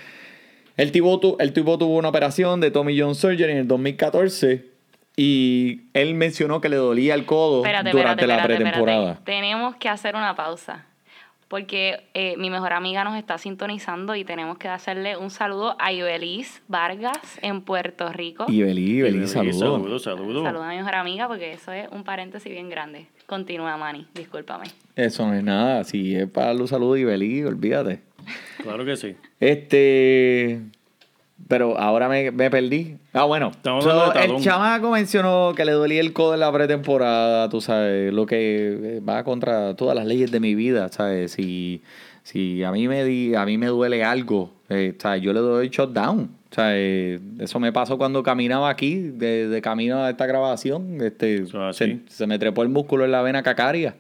El 0.78 0.92
tipo, 0.92 1.38
el 1.40 1.54
tipo 1.54 1.78
tuvo 1.78 1.96
una 1.98 2.10
operación 2.10 2.60
de 2.60 2.72
Tommy 2.72 3.00
John 3.00 3.16
Surgery 3.16 3.52
en 3.54 3.58
el 3.60 3.68
2014 3.68 4.66
y 5.16 5.84
él 5.94 6.16
mencionó 6.16 6.60
que 6.60 6.68
le 6.68 6.76
dolía 6.76 7.14
el 7.14 7.26
codo 7.26 7.60
Espérate, 7.60 7.92
durante 7.92 8.24
espérate, 8.24 8.28
la 8.28 8.36
espérate, 8.54 8.64
pretemporada. 8.64 9.20
Tenemos 9.24 9.76
que 9.78 9.88
hacer 9.88 10.16
una 10.16 10.36
pausa. 10.36 10.86
Porque 11.48 12.04
eh, 12.14 12.36
mi 12.38 12.50
mejor 12.50 12.74
amiga 12.74 13.04
nos 13.04 13.18
está 13.18 13.38
sintonizando 13.38 14.16
y 14.16 14.24
tenemos 14.24 14.58
que 14.58 14.68
hacerle 14.68 15.16
un 15.16 15.30
saludo 15.30 15.76
a 15.80 15.92
Ibeliz 15.92 16.64
Vargas 16.68 17.40
en 17.42 17.62
Puerto 17.62 18.12
Rico. 18.12 18.46
Y 18.48 18.64
Beli, 18.64 19.02
Beli, 19.02 19.28
saludos. 19.28 19.60
Saludos, 19.60 20.04
saludos. 20.04 20.44
Saluda 20.44 20.68
a 20.68 20.72
mi 20.72 20.78
mejor 20.78 20.96
amiga 20.96 21.28
porque 21.28 21.54
eso 21.54 21.72
es 21.72 21.88
un 21.92 22.04
paréntesis 22.04 22.52
bien 22.52 22.70
grande. 22.70 23.08
Continúa, 23.28 23.78
Manny, 23.78 24.08
discúlpame. 24.14 24.66
Eso 24.96 25.28
no 25.28 25.34
es 25.34 25.44
nada. 25.44 25.84
Si 25.84 26.16
es 26.16 26.28
para 26.30 26.54
los 26.54 26.72
saludos 26.72 26.98
y 26.98 27.04
Beli, 27.04 27.44
olvídate. 27.44 28.02
Claro 28.64 28.86
que 28.86 28.96
sí. 28.96 29.16
Este. 29.40 30.62
Pero 31.48 31.78
ahora 31.78 32.08
me, 32.10 32.32
me 32.32 32.50
perdí. 32.50 32.98
Ah, 33.14 33.26
bueno. 33.26 33.52
So, 33.64 34.14
el 34.14 34.42
chamaco 34.42 34.90
mencionó 34.90 35.54
que 35.56 35.66
le 35.66 35.74
dolía 35.74 36.00
el 36.00 36.14
codo 36.14 36.34
en 36.34 36.40
la 36.40 36.52
pretemporada, 36.52 37.50
tú 37.50 37.62
sabes, 37.62 38.14
lo 38.14 38.26
que 38.26 38.98
eh, 38.98 39.02
va 39.08 39.24
contra 39.24 39.76
todas 39.76 39.96
las 39.96 40.06
leyes 40.06 40.32
de 40.32 40.40
mi 40.40 40.56
vida, 40.56 40.90
¿sabes? 40.90 41.34
Si, 41.34 41.82
si 42.24 42.64
a 42.64 42.72
mí 42.72 42.88
me 42.88 43.04
di, 43.04 43.36
a 43.36 43.46
mí 43.46 43.58
me 43.58 43.68
duele 43.68 44.04
algo, 44.04 44.52
eh, 44.70 44.96
¿sabes? 44.98 45.22
yo 45.22 45.34
le 45.34 45.40
doy 45.40 45.70
shutdown. 45.70 46.32
O 46.52 46.56
sea, 46.56 46.70
eh, 46.72 47.20
eso 47.40 47.60
me 47.60 47.74
pasó 47.74 47.98
cuando 47.98 48.24
caminaba 48.24 48.70
aquí, 48.70 48.96
de, 48.96 49.50
de 49.50 49.62
camino 49.62 50.04
a 50.04 50.10
esta 50.10 50.26
grabación. 50.26 51.02
Este, 51.02 51.46
se, 51.74 52.00
se 52.08 52.28
me 52.28 52.40
trepó 52.40 52.64
el 52.64 52.70
músculo 52.70 53.04
en 53.04 53.12
la 53.12 53.22
vena 53.22 53.44
cacaria. 53.44 53.96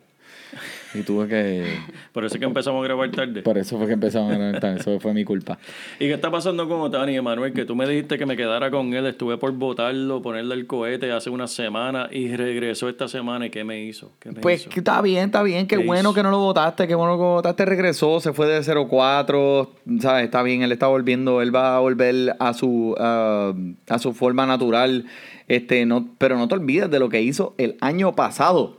Y 0.98 1.04
tuve 1.04 1.28
que... 1.28 1.66
Por 2.14 2.25
eso 2.25 2.36
es 2.36 2.40
que 2.40 2.46
empezamos 2.46 2.82
a 2.82 2.88
grabar 2.88 3.12
tarde. 3.12 3.42
Por 3.42 3.58
eso 3.58 3.78
fue 3.78 3.88
que 3.88 3.94
empezamos 3.94 4.32
a 4.34 4.38
grabar, 4.38 4.78
eso 4.78 5.00
fue 5.00 5.14
mi 5.14 5.24
culpa. 5.24 5.58
¿Y 6.00 6.08
qué 6.08 6.14
está 6.14 6.32
pasando 6.32 6.68
con 6.68 6.80
Otani, 6.82 7.16
Emanuel? 7.16 7.54
Que 7.54 7.66
tú 7.66 7.75
me 7.75 7.88
dijiste 7.88 8.18
que 8.18 8.25
me 8.25 8.36
quedara 8.38 8.72
con 8.72 8.94
él, 8.94 9.06
estuve 9.06 9.38
por 9.38 9.52
votarlo, 9.54 10.22
ponerle 10.22 10.56
el 10.56 10.68
cohete 10.68 11.12
hace 11.12 11.30
una 11.30 11.48
semana 11.48 12.08
y 12.12 12.36
regresó 12.36 12.90
esta 12.90 13.08
semana. 13.08 13.46
¿Y 13.48 13.50
qué 13.50 13.64
me 13.64 13.84
hizo? 13.84 14.12
¿Qué 14.20 14.32
me 14.32 14.42
Pues 14.42 14.62
hizo? 14.62 14.70
que 14.70 14.80
está 14.80 15.02
bien, 15.02 15.25
está 15.25 15.44
bien, 15.44 15.68
qué 15.68 15.78
¿Qué 15.78 15.86
bueno 15.86 16.10
hizo? 16.10 16.14
que 16.16 16.24
no 16.24 16.32
lo 16.32 16.40
votaste, 16.40 16.88
qué 16.88 16.96
bueno 16.96 17.16
que 17.16 17.22
lo 17.24 17.30
votaste, 17.36 17.66
regresó, 17.66 18.20
se 18.20 18.34
fue 18.34 18.48
de 18.48 18.62
0-4, 18.62 19.70
¿sabes? 20.00 20.25
Está 20.25 20.44
bien, 20.44 20.62
él 20.62 20.72
está 20.72 20.88
volviendo, 20.88 21.42
él 21.42 21.54
va 21.54 21.75
a 21.75 21.80
volver 21.80 22.36
a 22.40 22.54
su, 22.54 22.96
ah, 23.00 23.54
a 23.90 24.00
su 24.00 24.14
forma 24.14 24.46
natural, 24.46 25.06
este, 25.48 25.86
no, 25.86 26.08
pero 26.18 26.38
no 26.38 26.48
te 26.48 26.56
olvides 26.56 26.90
de 26.90 27.00
lo 27.00 27.10
que 27.10 27.22
hizo 27.22 27.54
el 27.58 27.75
año 27.82 28.16
pasado. 28.16 28.78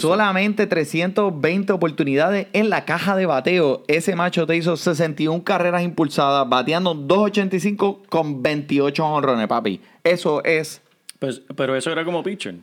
Solamente 0.00 0.66
320 0.66 1.72
oportunidades 1.72 2.46
en 2.52 2.70
la 2.70 2.84
caja 2.84 3.16
de 3.16 3.26
bateo. 3.26 3.82
Ese 3.88 4.14
macho 4.16 4.46
te 4.46 4.56
hizo 4.56 4.76
61 4.76 5.42
carreras 5.44 5.82
impulsadas, 5.82 6.48
bateando 6.48 6.94
2.85 6.94 8.06
con 8.08 8.42
28 8.42 9.04
honrones, 9.06 9.46
papi. 9.48 9.80
Eso 10.04 10.42
es 10.44 10.82
Pues, 11.18 11.42
pero 11.56 11.76
eso 11.76 11.90
era 11.90 12.04
como 12.04 12.22
pitcher. 12.22 12.56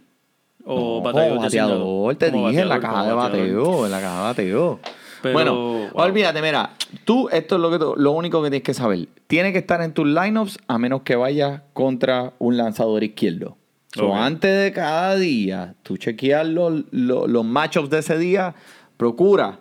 O 0.66 0.98
no, 0.98 1.02
bateador 1.02 1.40
bateador, 1.40 2.16
te 2.16 2.30
dije 2.32 2.62
en 2.62 2.70
la 2.70 2.80
caja 2.80 3.06
de 3.06 3.14
bateo, 3.14 3.86
en 3.86 3.92
la 3.92 4.02
caja 4.02 4.18
de 4.18 4.24
bateo. 4.24 4.80
Pero, 5.22 5.34
bueno, 5.34 5.54
wow. 5.56 5.90
olvídate, 6.04 6.42
mira, 6.42 6.72
tú, 7.06 7.28
esto 7.30 7.56
es 7.56 7.62
lo, 7.62 7.72
que, 7.72 7.80
tú- 7.80 7.94
lo 7.98 8.12
único 8.12 8.44
que 8.44 8.50
tienes 8.50 8.64
que 8.66 8.74
saber. 8.74 9.08
Tiene 9.28 9.52
que 9.52 9.60
estar 9.60 9.82
en 9.82 9.94
tus 9.94 10.06
lineups 10.06 10.60
a 10.68 10.78
menos 10.78 11.02
que 11.02 11.16
vayas 11.16 11.62
contra 11.74 12.34
un 12.38 12.58
lanzador 12.58 13.04
izquierdo. 13.04 13.58
So, 13.98 14.16
antes 14.16 14.64
de 14.64 14.72
cada 14.72 15.16
día, 15.16 15.74
tú 15.84 15.98
chequeas 15.98 16.46
los, 16.48 16.84
los, 16.92 17.28
los 17.30 17.44
matchups 17.46 17.90
de 17.90 18.00
ese 18.00 18.18
día, 18.18 18.54
procura 18.98 19.60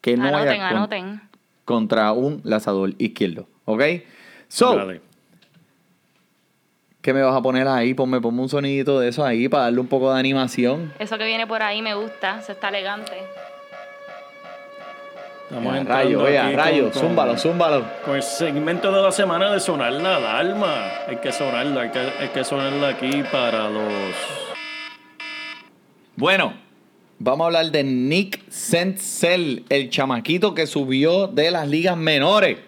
que 0.00 0.16
no 0.16 0.26
anoten, 0.28 0.56
con- 0.58 0.66
anoten. 0.66 1.20
contra 1.64 2.12
un 2.12 2.40
lanzador 2.44 2.94
izquierdo. 2.98 3.46
¿Ok? 3.64 3.82
So, 4.48 4.76
Dale. 4.76 5.00
¿qué 7.02 7.12
me 7.12 7.22
vas 7.22 7.36
a 7.36 7.42
poner 7.42 7.66
ahí? 7.68 7.94
Ponme, 7.94 8.20
ponme 8.20 8.42
un 8.42 8.48
sonidito 8.48 8.98
de 9.00 9.08
eso 9.08 9.24
ahí 9.24 9.48
para 9.48 9.64
darle 9.64 9.80
un 9.80 9.86
poco 9.88 10.12
de 10.12 10.18
animación. 10.18 10.92
Eso 10.98 11.18
que 11.18 11.24
viene 11.26 11.46
por 11.46 11.62
ahí 11.62 11.82
me 11.82 11.94
gusta, 11.94 12.40
se 12.42 12.52
está 12.52 12.68
elegante. 12.68 13.12
Estamos 15.48 15.76
entrando 15.76 16.24
rayo, 16.24 16.42
aquí 16.42 16.56
rayo, 16.56 16.82
con- 16.84 16.90
con- 16.92 17.02
zúmbalo, 17.02 17.38
zúmbalo. 17.38 17.84
Con 18.04 18.16
el 18.16 18.22
segmento 18.22 18.90
de 18.90 19.00
la 19.02 19.12
semana 19.12 19.52
de 19.52 19.60
sonar 19.60 19.92
la 19.92 20.16
alarma. 20.16 20.74
Hay 21.06 21.16
que 21.18 21.30
sonarla, 21.32 21.82
hay 21.82 21.90
que, 21.90 21.98
hay 21.98 22.28
que 22.34 22.42
sonarla 22.44 22.88
aquí 22.88 23.22
para 23.30 23.68
los... 23.70 23.92
Bueno, 26.16 26.54
vamos 27.20 27.44
a 27.44 27.46
hablar 27.46 27.70
de 27.70 27.84
Nick 27.84 28.42
Senzel, 28.50 29.64
el 29.68 29.90
chamaquito 29.90 30.52
que 30.54 30.66
subió 30.66 31.28
de 31.28 31.50
las 31.52 31.68
ligas 31.68 31.96
menores. 31.96 32.58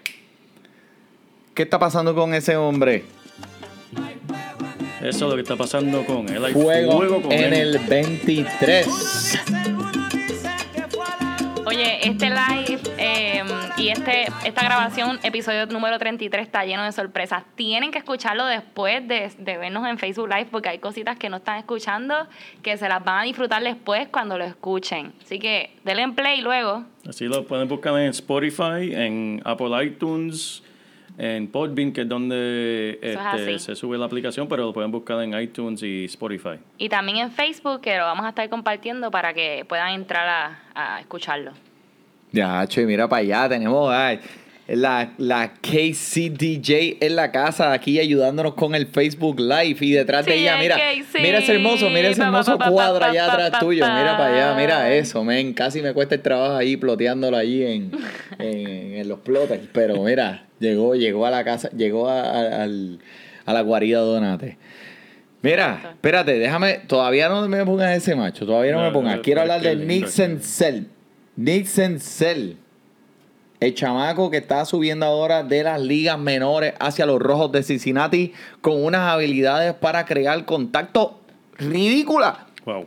¿Qué 1.54 1.62
está 1.64 1.80
pasando 1.80 2.14
con 2.14 2.32
ese 2.34 2.56
hombre? 2.56 3.04
Eso 5.00 5.08
es 5.08 5.20
lo 5.30 5.34
que 5.34 5.42
está 5.42 5.56
pasando 5.56 6.04
con 6.04 6.28
él. 6.28 6.44
Hay 6.44 6.52
Fuego, 6.52 7.22
con 7.22 7.32
en 7.32 7.52
él. 7.52 7.74
el 7.74 7.78
23. 7.78 8.86
Oye, 11.68 11.98
este 12.08 12.30
live 12.30 12.80
eh, 12.96 13.44
y 13.76 13.88
este, 13.88 14.22
esta 14.46 14.64
grabación, 14.64 15.18
episodio 15.22 15.66
número 15.66 15.98
33, 15.98 16.46
está 16.46 16.64
lleno 16.64 16.82
de 16.82 16.92
sorpresas. 16.92 17.44
Tienen 17.56 17.90
que 17.90 17.98
escucharlo 17.98 18.46
después 18.46 19.06
de, 19.06 19.30
de 19.36 19.58
vernos 19.58 19.86
en 19.86 19.98
Facebook 19.98 20.30
Live 20.30 20.46
porque 20.50 20.70
hay 20.70 20.78
cositas 20.78 21.18
que 21.18 21.28
no 21.28 21.36
están 21.36 21.58
escuchando 21.58 22.26
que 22.62 22.78
se 22.78 22.88
las 22.88 23.04
van 23.04 23.18
a 23.18 23.22
disfrutar 23.24 23.62
después 23.62 24.08
cuando 24.08 24.38
lo 24.38 24.44
escuchen. 24.44 25.12
Así 25.22 25.38
que 25.38 25.76
denle 25.84 26.04
en 26.04 26.14
play 26.14 26.40
luego. 26.40 26.84
Así 27.06 27.26
lo 27.26 27.46
pueden 27.46 27.68
buscar 27.68 27.98
en 27.98 28.08
Spotify, 28.08 28.94
en 28.94 29.42
Apple 29.44 29.84
iTunes, 29.84 30.62
en 31.18 31.48
Podbean, 31.48 31.92
que 31.92 32.02
es 32.02 32.08
donde 32.08 32.98
es 33.02 33.18
este, 33.34 33.58
se 33.58 33.74
sube 33.74 33.98
la 33.98 34.06
aplicación, 34.06 34.48
pero 34.48 34.64
lo 34.64 34.72
pueden 34.72 34.92
buscar 34.92 35.20
en 35.20 35.38
iTunes 35.38 35.82
y 35.82 36.04
Spotify. 36.04 36.60
Y 36.78 36.88
también 36.88 37.18
en 37.18 37.32
Facebook, 37.32 37.80
que 37.80 37.96
lo 37.98 38.04
vamos 38.04 38.24
a 38.24 38.28
estar 38.30 38.48
compartiendo 38.48 39.10
para 39.10 39.34
que 39.34 39.64
puedan 39.68 39.92
entrar 39.94 40.28
a, 40.28 40.58
a 40.74 41.00
escucharlo. 41.00 41.52
Ya, 42.30 42.64
che, 42.68 42.86
mira 42.86 43.08
para 43.08 43.20
allá. 43.22 43.48
Tenemos 43.48 43.92
ay, 43.92 44.20
la, 44.68 45.12
la 45.16 45.54
KCDJ 45.54 46.98
en 47.00 47.16
la 47.16 47.32
casa 47.32 47.72
aquí 47.72 47.98
ayudándonos 47.98 48.54
con 48.54 48.74
el 48.74 48.86
Facebook 48.86 49.40
Live. 49.40 49.78
Y 49.80 49.92
detrás 49.92 50.24
de 50.24 50.36
ella, 50.36 50.56
mira, 50.58 50.76
KC. 50.76 51.20
mira 51.20 51.38
ese 51.38 51.54
hermoso, 51.54 51.90
mira 51.90 52.08
ese 52.08 52.20
pa, 52.20 52.26
hermoso 52.26 52.58
pa, 52.58 52.66
pa, 52.66 52.70
cuadro 52.70 53.00
pa, 53.00 53.06
allá 53.06 53.32
atrás 53.32 53.50
pa, 53.50 53.58
tuyo. 53.58 53.84
Mira 53.86 54.16
para 54.16 54.34
allá, 54.34 54.54
mira 54.54 54.94
eso, 54.94 55.24
men. 55.24 55.52
Casi 55.54 55.82
me 55.82 55.92
cuesta 55.94 56.14
el 56.14 56.22
trabajo 56.22 56.54
ahí 56.54 56.76
ploteándolo 56.76 57.36
allí 57.36 57.64
en, 57.64 57.90
en, 58.38 58.94
en 58.94 59.08
los 59.08 59.20
plotters. 59.20 59.62
Pero 59.72 60.02
mira, 60.02 60.47
llegó, 60.60 60.94
llegó 60.94 61.26
a 61.26 61.30
la 61.30 61.44
casa, 61.44 61.70
llegó 61.70 62.08
a, 62.08 62.20
a- 62.22 62.62
al- 62.64 62.98
a 63.46 63.52
la 63.52 63.60
guarida 63.62 64.00
Donate. 64.00 64.58
Mira, 65.40 65.90
espérate, 65.94 66.38
déjame, 66.38 66.80
todavía 66.86 67.28
no 67.28 67.46
me 67.48 67.64
pongas 67.64 67.96
ese 67.96 68.14
macho, 68.16 68.44
todavía 68.44 68.72
no, 68.72 68.78
No, 68.80 68.86
me 68.86 68.92
pongas. 68.92 69.16
no, 69.16 69.22
Quiero 69.22 69.40
hablar 69.42 69.58
es 69.58 69.62
que 69.62 69.68
de 69.70 69.74
lindo, 69.76 69.94
Nick 69.94 70.04
es 70.04 70.10
que- 70.10 70.16
Senzel. 70.16 70.88
Nick 71.36 71.66
Senzel. 71.66 72.56
El 73.60 73.74
chamaco 73.74 74.30
que 74.30 74.36
está 74.36 74.64
subiendo 74.64 75.06
ahora 75.06 75.42
de 75.42 75.62
las 75.64 75.80
ligas 75.80 76.18
menores 76.18 76.74
hacia 76.78 77.06
los 77.06 77.18
rojos 77.20 77.50
de 77.52 77.62
Cincinnati 77.62 78.32
con 78.60 78.84
unas 78.84 79.00
habilidades 79.12 79.74
para 79.74 80.04
crear 80.04 80.44
contacto 80.44 81.20
ridículas. 81.56 82.34
Wow. 82.64 82.86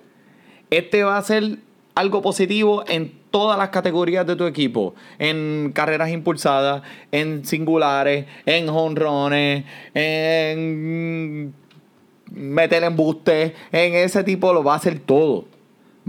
Este 0.69 1.03
va 1.03 1.17
a 1.17 1.21
ser 1.23 1.57
algo 1.95 2.21
positivo 2.21 2.86
en 2.88 3.12
todas 3.32 3.58
las 3.58 3.70
categorías 3.70 4.28
de 4.28 4.36
tu 4.36 4.46
equipo. 4.46 4.94
En 5.17 5.72
carreras 5.74 6.12
impulsadas, 6.12 6.84
en 7.12 7.46
singulares, 7.46 8.26
en 8.46 8.70
honrones, 8.70 9.65
en 9.94 11.54
meter 12.30 12.84
embustes, 12.84 13.54
en 13.72 13.96
ese 13.96 14.24
tipo 14.24 14.54
lo 14.54 14.63
va 14.63 14.74
a 14.74 14.78
hacer 14.78 15.00
todo. 15.00 15.46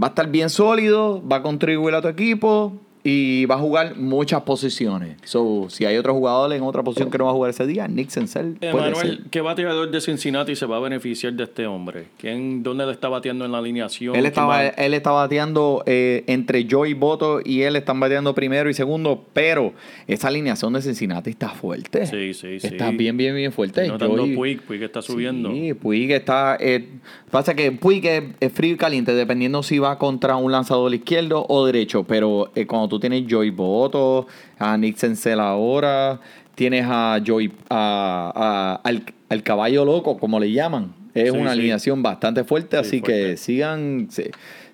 Va 0.00 0.08
a 0.08 0.10
estar 0.10 0.28
bien 0.28 0.50
sólido, 0.50 1.22
va 1.26 1.36
a 1.36 1.42
contribuir 1.42 1.94
a 1.94 2.02
tu 2.02 2.08
equipo 2.08 2.74
y 3.04 3.46
va 3.46 3.56
a 3.56 3.58
jugar 3.58 3.96
muchas 3.96 4.42
posiciones. 4.42 5.16
So, 5.24 5.66
si 5.68 5.84
hay 5.84 5.96
otro 5.96 6.14
jugador 6.14 6.52
en 6.52 6.62
otra 6.62 6.82
posición 6.84 7.10
que 7.10 7.18
no 7.18 7.24
va 7.24 7.30
a 7.30 7.34
jugar 7.34 7.50
ese 7.50 7.66
día, 7.66 7.88
Nick 7.88 8.10
Senzel 8.10 8.54
puede 8.60 8.72
ser. 8.72 8.78
Emanuel, 8.80 9.24
¿qué 9.30 9.40
bateador 9.40 9.90
de 9.90 10.00
Cincinnati 10.00 10.54
se 10.54 10.66
va 10.66 10.76
a 10.76 10.80
beneficiar 10.80 11.32
de 11.32 11.44
este 11.44 11.66
hombre? 11.66 12.04
¿Quién, 12.18 12.62
¿Dónde 12.62 12.86
le 12.86 12.92
está 12.92 13.08
bateando 13.08 13.44
en 13.44 13.50
la 13.52 13.58
alineación? 13.58 14.14
Él 14.14 14.20
¿Quién 14.22 14.26
estaba, 14.26 14.48
va- 14.62 14.68
él 14.68 14.94
está 14.94 15.10
bateando 15.10 15.82
eh, 15.86 16.22
entre 16.28 16.66
Joey 16.70 16.94
Boto 16.94 17.40
y 17.44 17.62
él 17.62 17.74
están 17.74 17.98
bateando 17.98 18.34
primero 18.34 18.70
y 18.70 18.74
segundo, 18.74 19.24
pero 19.32 19.72
esa 20.06 20.28
alineación 20.28 20.72
de 20.74 20.82
Cincinnati 20.82 21.30
está 21.30 21.48
fuerte. 21.48 22.06
Sí, 22.06 22.34
sí, 22.34 22.60
sí. 22.60 22.66
Está 22.68 22.90
bien, 22.92 23.16
bien, 23.16 23.34
bien 23.34 23.52
fuerte. 23.52 23.80
Estoy 23.82 23.92
notando 23.98 24.22
Joey- 24.24 24.36
Puig, 24.36 24.62
Puig 24.62 24.82
está 24.82 25.02
subiendo. 25.02 25.50
Sí, 25.50 25.74
Puig 25.74 26.12
está. 26.12 26.56
eh, 26.60 26.88
pasa 27.32 27.54
que 27.54 27.72
Puig 27.72 28.06
es, 28.06 28.22
es 28.38 28.52
frío 28.52 28.74
y 28.74 28.76
caliente, 28.76 29.12
dependiendo 29.14 29.62
si 29.64 29.78
va 29.80 29.98
contra 29.98 30.36
un 30.36 30.52
lanzador 30.52 30.94
izquierdo 30.94 31.44
o 31.48 31.66
derecho. 31.66 32.04
Pero 32.04 32.50
eh, 32.54 32.66
cuando 32.66 32.91
tú 32.92 33.00
tienes 33.00 33.24
Joey 33.26 33.48
Boto, 33.48 34.26
a 34.58 34.76
Nick 34.76 34.96
Senzel 34.98 35.40
ahora, 35.40 36.20
tienes 36.54 36.84
a 36.86 37.18
Joey, 37.26 37.50
a, 37.70 38.32
a- 38.84 38.86
al, 38.86 39.02
al 39.30 39.42
caballo 39.42 39.86
loco, 39.86 40.18
como 40.18 40.38
le 40.38 40.52
llaman. 40.52 40.92
Es 41.14 41.30
Sí, 41.32 41.36
una 41.38 41.52
sí. 41.54 41.58
alineación 41.58 42.02
bastante 42.02 42.44
fuerte, 42.44 42.76
Sí, 42.76 42.80
así 42.80 43.00
fuerte. 43.00 43.30
que 43.30 43.36
sigan, 43.38 44.08
sí, 44.10 44.24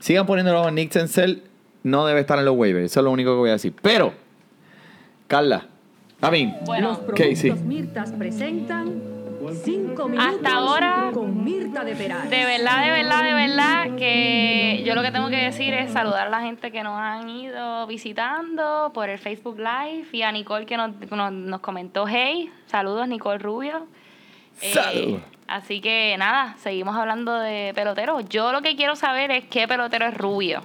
sigan 0.00 0.26
poniéndolo 0.26 0.64
a 0.64 0.70
Nick 0.72 0.90
Senzel. 0.90 1.42
No 1.84 2.06
debe 2.06 2.18
estar 2.20 2.36
en 2.40 2.44
los 2.44 2.56
waivers, 2.56 2.86
eso 2.86 2.98
es 3.00 3.04
lo 3.04 3.12
único 3.12 3.30
que 3.34 3.36
voy 3.38 3.50
a 3.50 3.52
decir. 3.52 3.72
Pero, 3.80 4.12
Carla, 5.28 5.66
a 6.20 6.30
mí, 6.32 6.52
Bueno, 6.66 6.88
Los 6.88 6.98
productos 6.98 7.60
Mirtas 7.62 8.10
presentan 8.12 9.00
5 9.38 10.08
minutos 10.08 10.34
Hasta 10.34 10.56
ahora, 10.56 11.10
con 11.14 11.44
Mirta 11.44 11.84
de 11.84 11.94
Peral. 11.94 12.28
De 12.28 12.44
verdad, 12.44 12.84
de 12.84 12.90
verdad, 12.90 13.22
de 13.22 13.34
verdad, 13.34 13.96
que 13.96 14.82
yo 14.84 14.94
lo 14.94 15.02
que 15.02 15.10
tengo 15.10 15.28
que 15.28 15.36
decir 15.36 15.72
es 15.74 15.92
saludar 15.92 16.26
a 16.26 16.30
la 16.30 16.40
gente 16.40 16.70
que 16.70 16.82
nos 16.82 16.98
han 16.98 17.28
ido 17.28 17.86
visitando 17.86 18.90
por 18.92 19.08
el 19.08 19.18
Facebook 19.18 19.58
Live 19.58 20.08
y 20.12 20.22
a 20.22 20.32
Nicole 20.32 20.66
que 20.66 20.76
nos, 20.76 20.90
nos, 21.10 21.32
nos 21.32 21.60
comentó, 21.60 22.06
hey, 22.08 22.50
saludos 22.66 23.08
Nicole 23.08 23.38
Rubio. 23.38 23.86
Eh, 24.60 24.72
Salud. 24.72 25.20
así 25.46 25.80
que 25.80 26.16
nada, 26.18 26.56
seguimos 26.58 26.96
hablando 26.96 27.38
de 27.38 27.72
peloteros. 27.74 28.28
Yo 28.28 28.52
lo 28.52 28.60
que 28.60 28.76
quiero 28.76 28.96
saber 28.96 29.30
es 29.30 29.44
qué 29.44 29.68
pelotero 29.68 30.06
es 30.06 30.14
rubio. 30.14 30.62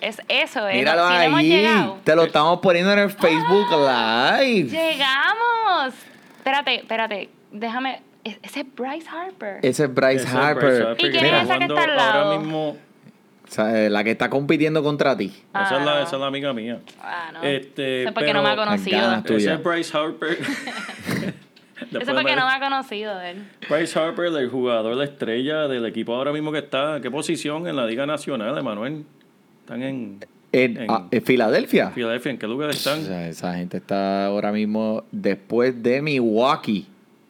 Es 0.00 0.20
eso, 0.28 0.66
es. 0.68 0.76
míralo 0.76 1.08
si 1.08 1.14
ahí, 1.14 1.48
llegado. 1.48 1.98
te 2.04 2.14
lo 2.14 2.24
estamos 2.24 2.60
poniendo 2.60 2.92
en 2.92 2.98
el 2.98 3.10
Facebook 3.10 3.70
Live. 3.70 4.68
¡Llegamos! 4.68 5.94
Espérate, 6.36 6.74
espérate, 6.76 7.30
déjame. 7.50 8.02
Es- 8.30 8.38
Ese 8.42 8.60
es 8.60 8.66
Bryce 8.74 9.08
Harper. 9.08 9.58
Ese 9.62 9.84
es 9.84 9.94
Bryce 9.94 10.14
Ese 10.16 10.26
es 10.26 10.34
Harper. 10.34 10.64
Bryce 10.64 10.82
Harper 10.82 11.06
¿Y 11.06 11.10
quién 11.10 11.24
es 11.24 11.32
esa 11.32 11.40
que 11.40 11.44
jugando 11.66 11.74
está 11.78 11.84
al 11.90 11.96
lado? 11.96 12.24
Ahora 12.24 12.38
mismo, 12.40 12.68
O 12.70 13.48
sea, 13.48 13.84
eh, 13.86 13.90
la 13.90 14.02
que 14.02 14.10
está 14.10 14.28
compitiendo 14.28 14.82
contra 14.82 15.16
ti. 15.16 15.32
Ah, 15.52 15.64
esa, 15.66 15.78
es 15.78 15.84
la, 15.86 15.94
no. 15.94 16.00
esa 16.02 16.16
es 16.16 16.20
la 16.20 16.26
amiga 16.26 16.52
mía. 16.52 16.80
Ah, 17.00 17.30
no. 17.32 17.42
Este, 17.44 18.00
Eso 18.02 18.08
es 18.08 18.14
porque 18.14 18.32
no 18.34 18.42
me 18.42 18.48
ha 18.50 18.56
conocido. 18.56 19.14
Ese 19.36 19.52
es 19.54 19.62
Bryce 19.62 19.96
Harper. 19.96 20.30
Eso 20.32 20.42
Después 21.90 22.08
es 22.08 22.14
porque 22.14 22.24
me- 22.24 22.36
no 22.36 22.46
me 22.46 22.52
ha 22.54 22.60
conocido 22.60 23.20
él. 23.20 23.44
Bryce 23.68 23.98
Harper, 23.98 24.26
el 24.26 24.48
jugador, 24.48 24.96
la 24.96 25.04
estrella 25.04 25.68
del 25.68 25.86
equipo 25.86 26.14
ahora 26.14 26.32
mismo 26.32 26.50
que 26.50 26.58
está. 26.58 27.00
¿Qué 27.00 27.10
posición 27.10 27.68
en 27.68 27.76
la 27.76 27.86
Liga 27.86 28.04
Nacional, 28.06 28.56
Emanuel? 28.58 29.04
Están 29.60 29.82
en. 29.82 30.18
En, 30.52 30.76
En- 30.78 30.90
ah, 30.90 31.06
en 31.10 31.22
Filadelfia. 31.22 31.90
Filadelfia, 31.90 32.30
¿en 32.32 32.38
qué 32.38 32.46
lugar 32.46 32.70
O 32.70 32.72
están? 32.72 33.02
sea, 33.04 33.28
esa 33.28 33.54
gente 33.54 33.76
está 33.76 34.26
ahora 34.26 34.50
mismo 34.52 35.04
después 35.12 35.80
de 35.82 36.00
Milwaukee. 36.02 36.86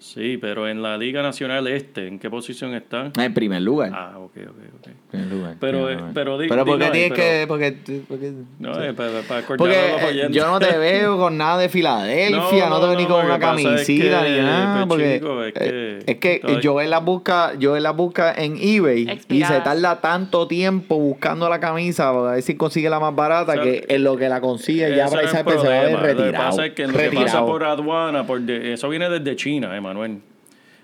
Sí, 0.06 0.38
pero 0.40 0.68
en 0.68 0.82
la 0.82 0.96
Liga 0.96 1.20
Nacional 1.20 1.66
Este, 1.66 2.06
¿en 2.06 2.18
qué 2.20 2.30
posición 2.30 2.74
están? 2.74 3.12
En 3.18 3.34
primer 3.34 3.60
lugar. 3.62 3.90
Ah, 3.92 4.18
ok, 4.18 4.36
ok, 4.48 4.58
ok. 4.78 4.88
Lugar, 5.24 5.54
Pero, 5.60 5.90
eh, 5.90 5.98
pero 6.14 6.38
di- 6.38 6.48
Pero 6.48 6.64
porque 6.64 6.90
tienes 6.90 7.10
pero- 7.10 7.14
que. 7.14 7.44
Porque, 7.48 7.76
porque- 8.08 8.32
No, 8.58 8.82
es 8.82 8.94
para, 8.94 9.20
para 9.22 9.46
porque 9.46 9.74
eh, 9.74 10.28
yo 10.30 10.46
no 10.46 10.58
te 10.58 10.76
veo 10.78 11.16
con 11.18 11.36
nada 11.36 11.58
de 11.58 11.68
Filadelfia, 11.68 12.68
no, 12.68 12.70
No, 12.70 12.80
te 12.80 12.86
veo 12.86 12.94
no, 12.94 13.00
ni 13.00 13.06
con 13.06 13.24
una 13.24 13.38
camisita 13.38 14.22
que, 14.24 14.30
ni 14.30 14.36
nada. 14.38 14.74
pues, 14.74 14.88
Porque 14.88 15.14
chico, 15.18 15.42
es 15.44 15.52
eh, 15.56 16.18
que 16.20 16.34
es 16.34 16.40
que 16.40 16.60
yo 16.60 16.80
él 16.80 16.90
la 16.90 16.98
busca, 17.00 17.54
yo 17.58 17.76
él 17.76 17.82
la 17.82 17.92
busca 17.92 18.32
en 18.34 18.56
eBay 18.60 19.20
y 19.28 19.42
se 19.44 19.60
tarda 19.60 20.00
tanto 20.00 20.46
tiempo 20.46 20.98
buscando 20.98 21.48
la 21.48 21.60
camisa 21.60 22.12
para 22.12 22.32
ver 22.32 22.42
si 22.42 22.54
consigue 22.56 22.88
la 22.90 23.00
más 23.00 23.14
barata 23.14 23.52
O 23.52 23.54
sea, 23.54 23.62
que 23.62 23.84
en 23.88 24.04
lo 24.04 24.16
que 24.16 24.28
la 24.28 24.40
consigue 24.40 24.94
ya 24.94 25.06
Harper 25.06 25.28
se 25.60 25.68
va 25.68 25.78
a 25.80 25.82
ver 25.82 25.96
retirado. 25.98 26.26
Lo 26.26 26.32
que 26.32 26.38
pasa 26.38 26.66
es 26.66 26.72
que 26.74 26.86
lo 26.86 26.92
que 26.98 27.10
pasa 27.10 27.44
por 27.44 27.64
aduana, 27.64 28.26
por 28.26 28.40
de- 28.40 28.72
eso 28.74 28.88
viene 28.88 29.08
desde 29.08 29.36
China, 29.36 29.76
Emanuel. 29.76 30.20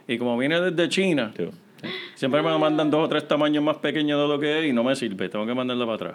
Y 0.08 0.18
como 0.18 0.36
viene 0.36 0.60
desde 0.60 0.88
China, 0.88 1.32
siempre 2.14 2.42
me 2.42 2.56
mandan 2.58 2.90
dos 2.90 3.04
o 3.06 3.08
tres 3.08 3.26
tamaños 3.26 3.62
más 3.64 3.76
pequeños 3.78 4.20
de 4.20 4.28
lo 4.28 4.38
que 4.40 4.60
es 4.60 4.66
y 4.70 4.72
no 4.72 4.84
me 4.84 4.94
sirve. 4.96 5.28
Tengo 5.28 5.46
que 5.46 5.54
mandarla 5.54 5.84
para 5.84 5.96
atrás. 5.96 6.14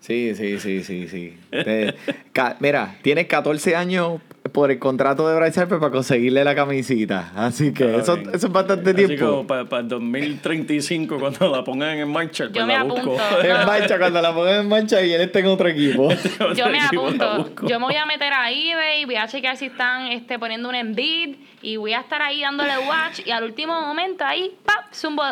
Sí, 0.00 0.34
sí, 0.34 0.58
sí, 0.58 0.82
sí, 0.84 1.08
sí. 1.08 1.34
Te- 1.50 1.94
ca- 2.32 2.56
mira, 2.60 2.96
tienes 3.02 3.26
14 3.26 3.74
años 3.74 4.20
por 4.52 4.70
el 4.70 4.78
contrato 4.78 5.26
de 5.26 5.34
Bryce 5.36 5.58
Harper 5.60 5.78
para 5.78 5.90
conseguirle 5.90 6.44
la 6.44 6.54
camisita. 6.54 7.32
Así 7.34 7.72
que 7.72 7.96
eso, 7.96 8.16
es 8.32 8.46
bastante 8.52 8.90
Así 8.90 9.06
tiempo. 9.06 9.26
como 9.46 9.46
para, 9.46 9.80
el 9.80 9.88
2035, 9.88 11.18
cuando 11.18 11.50
la 11.50 11.64
pongan 11.64 11.98
en 11.98 12.08
marcha, 12.08 12.44
pues 12.44 12.54
Yo 12.54 12.66
me 12.66 12.74
la 12.74 12.82
busco. 12.84 13.00
apunto. 13.18 13.42
En 13.42 13.66
marcha, 13.66 13.98
cuando 13.98 14.20
la 14.20 14.34
pongan 14.34 14.60
en 14.60 14.68
marcha 14.68 15.02
y 15.02 15.12
él 15.12 15.22
está 15.22 15.38
en 15.38 15.46
otro 15.46 15.68
equipo. 15.68 16.08
Yo 16.54 16.68
me 16.68 16.78
Equipo, 16.78 17.06
apunto. 17.06 17.36
busco. 17.38 17.66
Yo 17.66 17.80
me 17.80 17.86
voy 17.86 17.96
a 17.96 18.04
meter 18.06 18.32
a 18.32 18.50
eBay, 18.50 19.04
voy 19.06 19.16
a 19.16 19.26
chequear 19.26 19.56
si 19.56 19.66
están 19.66 20.08
este, 20.08 20.38
poniendo 20.38 20.68
un 20.68 20.74
Embiid 20.74 21.36
y 21.62 21.76
voy 21.76 21.94
a 21.94 22.00
estar 22.00 22.20
ahí 22.20 22.42
dándole 22.42 22.72
watch 22.86 23.20
y 23.24 23.30
al 23.30 23.44
último 23.44 23.80
momento 23.80 24.24
ahí, 24.24 24.54
¡pap! 24.64 24.92
Zumbo 24.94 25.22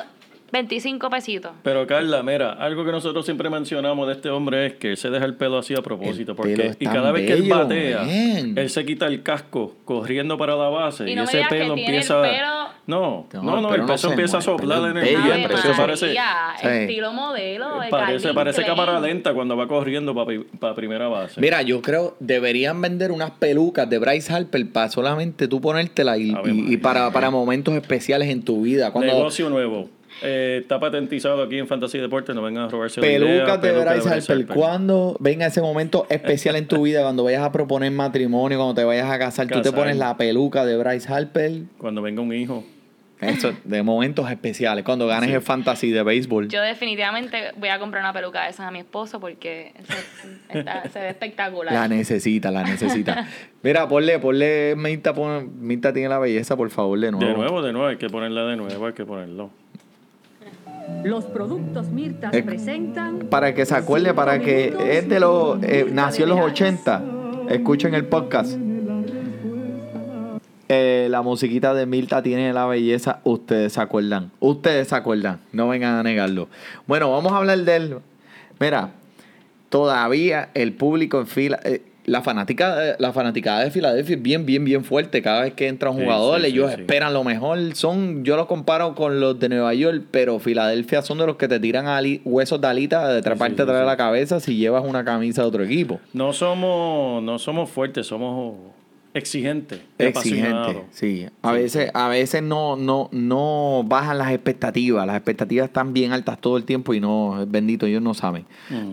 25 0.52 1.08
pesitos. 1.10 1.52
Pero 1.62 1.86
Carla, 1.86 2.22
mira, 2.22 2.52
algo 2.52 2.84
que 2.84 2.92
nosotros 2.92 3.24
siempre 3.24 3.48
mencionamos 3.48 4.06
de 4.06 4.12
este 4.12 4.28
hombre 4.28 4.66
es 4.66 4.72
que 4.74 4.90
él 4.90 4.96
se 4.98 5.08
deja 5.10 5.24
el 5.24 5.34
pelo 5.34 5.56
así 5.58 5.74
a 5.74 5.80
propósito. 5.82 6.32
El 6.32 6.36
porque 6.36 6.76
y 6.78 6.84
cada 6.84 7.10
vez 7.10 7.26
que 7.26 7.32
él 7.32 7.48
batea, 7.48 8.02
man. 8.02 8.58
él 8.58 8.68
se 8.70 8.84
quita 8.84 9.06
el 9.06 9.22
casco 9.22 9.74
corriendo 9.86 10.36
para 10.36 10.54
la 10.54 10.68
base 10.68 11.10
Y 11.10 11.14
no 11.14 11.22
ese 11.24 11.38
pelo 11.48 11.48
tiene 11.48 11.64
el 11.64 11.78
empieza. 11.80 12.22
pelo- 12.22 12.62
No, 12.84 13.26
No, 13.32 13.42
no, 13.42 13.60
no, 13.62 13.68
el 13.74 13.80
el, 13.80 13.86
pelo 13.86 13.96
no 14.02 14.10
empieza 14.10 14.36
a 14.36 14.40
el 14.40 14.44
soplar 14.44 14.90
en 14.90 14.96
el 14.98 15.08
el 15.08 15.16
Ave 15.16 15.44
Eso 15.54 15.72
parece, 15.76 16.10
Sí. 16.10 16.66
estilo 16.68 17.12
modelo. 17.12 17.80
de 17.80 17.88
parece, 17.88 18.34
parece 18.34 18.64
cámara 18.64 19.00
lenta 19.00 19.32
cuando 19.32 19.56
va 19.56 19.66
corriendo 19.68 20.14
para 20.60 20.74
primera 20.74 21.08
base. 21.08 21.40
Mira, 21.40 21.62
yo 21.62 21.80
creo 21.80 22.14
deberían 22.20 22.78
vender 22.80 23.10
unas 23.12 23.30
pelucas 23.30 23.88
de 23.88 23.98
Bryce 23.98 24.32
Harper 24.32 24.68
para 24.70 24.90
solamente 24.90 25.48
tú 25.48 25.60
ponértela 25.62 26.18
y, 26.18 26.34
y- 26.44 26.76
para, 26.76 27.10
para 27.10 27.30
momentos 27.30 27.72
especiales 27.74 28.28
en 28.28 28.42
tu 28.42 28.62
vida. 28.62 28.90
Cuando 28.92 29.12
Negocio 29.14 29.48
nuevo. 29.48 29.88
Eh, 30.24 30.58
está 30.62 30.78
patentizado 30.78 31.42
aquí 31.42 31.58
en 31.58 31.66
Fantasy 31.66 31.98
Deportes, 31.98 32.34
no 32.34 32.42
vengan 32.42 32.64
a 32.64 32.68
robarse 32.68 33.00
pelucas 33.00 33.60
de 33.60 33.68
peluca 33.72 33.92
Bryce 33.92 34.08
Harper, 34.08 34.46
cuando 34.54 35.16
venga 35.18 35.46
ese 35.46 35.60
momento 35.60 36.06
especial 36.08 36.56
en 36.56 36.68
tu 36.68 36.82
vida, 36.82 37.02
cuando 37.02 37.24
vayas 37.24 37.42
a 37.42 37.50
proponer 37.50 37.90
matrimonio, 37.90 38.58
cuando 38.58 38.74
te 38.74 38.84
vayas 38.84 39.10
a 39.10 39.18
casar, 39.18 39.48
tú 39.48 39.60
te 39.62 39.72
pones 39.72 39.96
la 39.96 40.16
peluca 40.16 40.64
de 40.64 40.76
Bryce 40.76 41.12
Harper. 41.12 41.52
Cuando 41.78 42.02
venga 42.02 42.22
un 42.22 42.32
hijo. 42.32 42.64
Eso, 43.20 43.52
de 43.62 43.84
momentos 43.84 44.28
especiales, 44.28 44.84
cuando 44.84 45.06
ganes 45.06 45.30
el 45.30 45.40
fantasy 45.42 45.92
de 45.92 46.02
béisbol. 46.02 46.48
Yo 46.48 46.60
definitivamente 46.60 47.52
voy 47.56 47.68
a 47.68 47.78
comprar 47.78 48.02
una 48.02 48.12
peluca 48.12 48.42
de 48.42 48.50
esas 48.50 48.66
a 48.66 48.72
mi 48.72 48.80
esposo 48.80 49.20
porque 49.20 49.72
se, 50.50 50.58
está- 50.58 50.88
se 50.88 50.98
ve 50.98 51.08
espectacular. 51.10 51.72
La 51.72 51.86
necesita, 51.86 52.50
la 52.50 52.64
necesita. 52.64 53.28
Mira, 53.62 53.86
ponle, 53.88 54.18
ponle, 54.18 54.74
Mirta, 54.76 55.14
pon- 55.14 55.52
Mirta 55.60 55.92
tiene 55.92 56.08
la 56.08 56.18
belleza, 56.18 56.56
por 56.56 56.68
favor, 56.70 56.98
de 56.98 57.12
nuevo. 57.12 57.26
De 57.28 57.34
nuevo, 57.34 57.62
de 57.62 57.72
nuevo, 57.72 57.86
hay 57.86 57.96
que 57.96 58.08
ponerla 58.08 58.44
de 58.44 58.56
nuevo, 58.56 58.86
hay 58.86 58.92
que 58.92 59.04
ponerlo. 59.04 59.50
Los 61.04 61.24
productos 61.24 61.88
Mirtas 61.88 62.32
Eh, 62.34 62.42
presentan. 62.42 63.20
Para 63.30 63.54
que 63.54 63.66
se 63.66 63.74
acuerde, 63.74 64.14
para 64.14 64.40
que 64.40 64.74
es 64.98 65.08
de 65.08 65.20
los, 65.20 65.62
eh, 65.62 65.86
nació 65.90 66.24
en 66.24 66.30
los 66.30 66.38
Veras. 66.38 66.52
80. 66.52 67.02
Escuchen 67.48 67.94
el 67.94 68.04
podcast. 68.06 68.56
Eh, 70.68 71.08
la 71.10 71.20
musiquita 71.22 71.74
de 71.74 71.84
Mirta 71.84 72.22
tiene 72.22 72.52
la 72.52 72.66
belleza, 72.66 73.20
ustedes 73.24 73.74
se 73.74 73.80
acuerdan. 73.80 74.30
Ustedes 74.40 74.88
se 74.88 74.94
acuerdan, 74.94 75.40
no 75.52 75.68
vengan 75.68 75.96
a 75.96 76.02
negarlo. 76.02 76.48
Bueno, 76.86 77.10
vamos 77.10 77.32
a 77.32 77.36
hablar 77.38 77.58
de 77.58 77.76
él. 77.76 77.96
Mira, 78.58 78.90
todavía 79.68 80.48
el 80.54 80.72
público 80.72 81.18
en 81.20 81.26
fila, 81.26 81.60
eh, 81.64 81.82
la 82.04 82.20
fanática, 82.22 82.96
la 82.98 83.12
fanaticada 83.12 83.62
de 83.64 83.70
Filadelfia 83.70 84.16
es 84.16 84.22
bien, 84.22 84.44
bien, 84.44 84.64
bien 84.64 84.84
fuerte. 84.84 85.22
Cada 85.22 85.42
vez 85.42 85.54
que 85.54 85.68
entra 85.68 85.90
un 85.90 86.02
jugador, 86.02 86.40
sí, 86.40 86.46
sí, 86.46 86.52
ellos 86.52 86.72
sí. 86.72 86.80
esperan 86.80 87.12
lo 87.14 87.22
mejor. 87.24 87.58
Son, 87.74 88.24
yo 88.24 88.36
los 88.36 88.46
comparo 88.46 88.94
con 88.94 89.20
los 89.20 89.38
de 89.38 89.48
Nueva 89.48 89.72
York, 89.74 90.04
pero 90.10 90.38
Filadelfia 90.40 91.02
son 91.02 91.18
de 91.18 91.26
los 91.26 91.36
que 91.36 91.46
te 91.48 91.60
tiran 91.60 91.86
ali- 91.86 92.20
huesos 92.24 92.60
de 92.60 92.66
alita 92.66 93.08
de 93.08 93.22
treparte 93.22 93.62
atrás 93.62 93.80
de 93.80 93.86
la 93.86 93.96
cabeza 93.96 94.40
si 94.40 94.56
llevas 94.56 94.84
una 94.84 95.04
camisa 95.04 95.42
de 95.42 95.48
otro 95.48 95.62
equipo. 95.64 96.00
No 96.12 96.32
somos, 96.32 97.22
no 97.22 97.38
somos 97.38 97.70
fuertes, 97.70 98.06
somos 98.06 98.56
Exigente, 99.14 99.82
apasionados. 99.98 100.76
sí. 100.90 101.26
A 101.42 101.50
Sí, 101.50 101.56
veces, 101.58 101.90
a 101.92 102.08
veces 102.08 102.42
no, 102.42 102.76
no, 102.76 103.10
no 103.12 103.84
bajan 103.86 104.16
las 104.16 104.30
expectativas. 104.32 105.06
Las 105.06 105.16
expectativas 105.16 105.66
están 105.66 105.92
bien 105.92 106.12
altas 106.12 106.38
todo 106.40 106.56
el 106.56 106.64
tiempo 106.64 106.94
y 106.94 107.00
no, 107.00 107.44
bendito, 107.46 107.84
ellos 107.86 108.00
no 108.00 108.14
saben. 108.14 108.46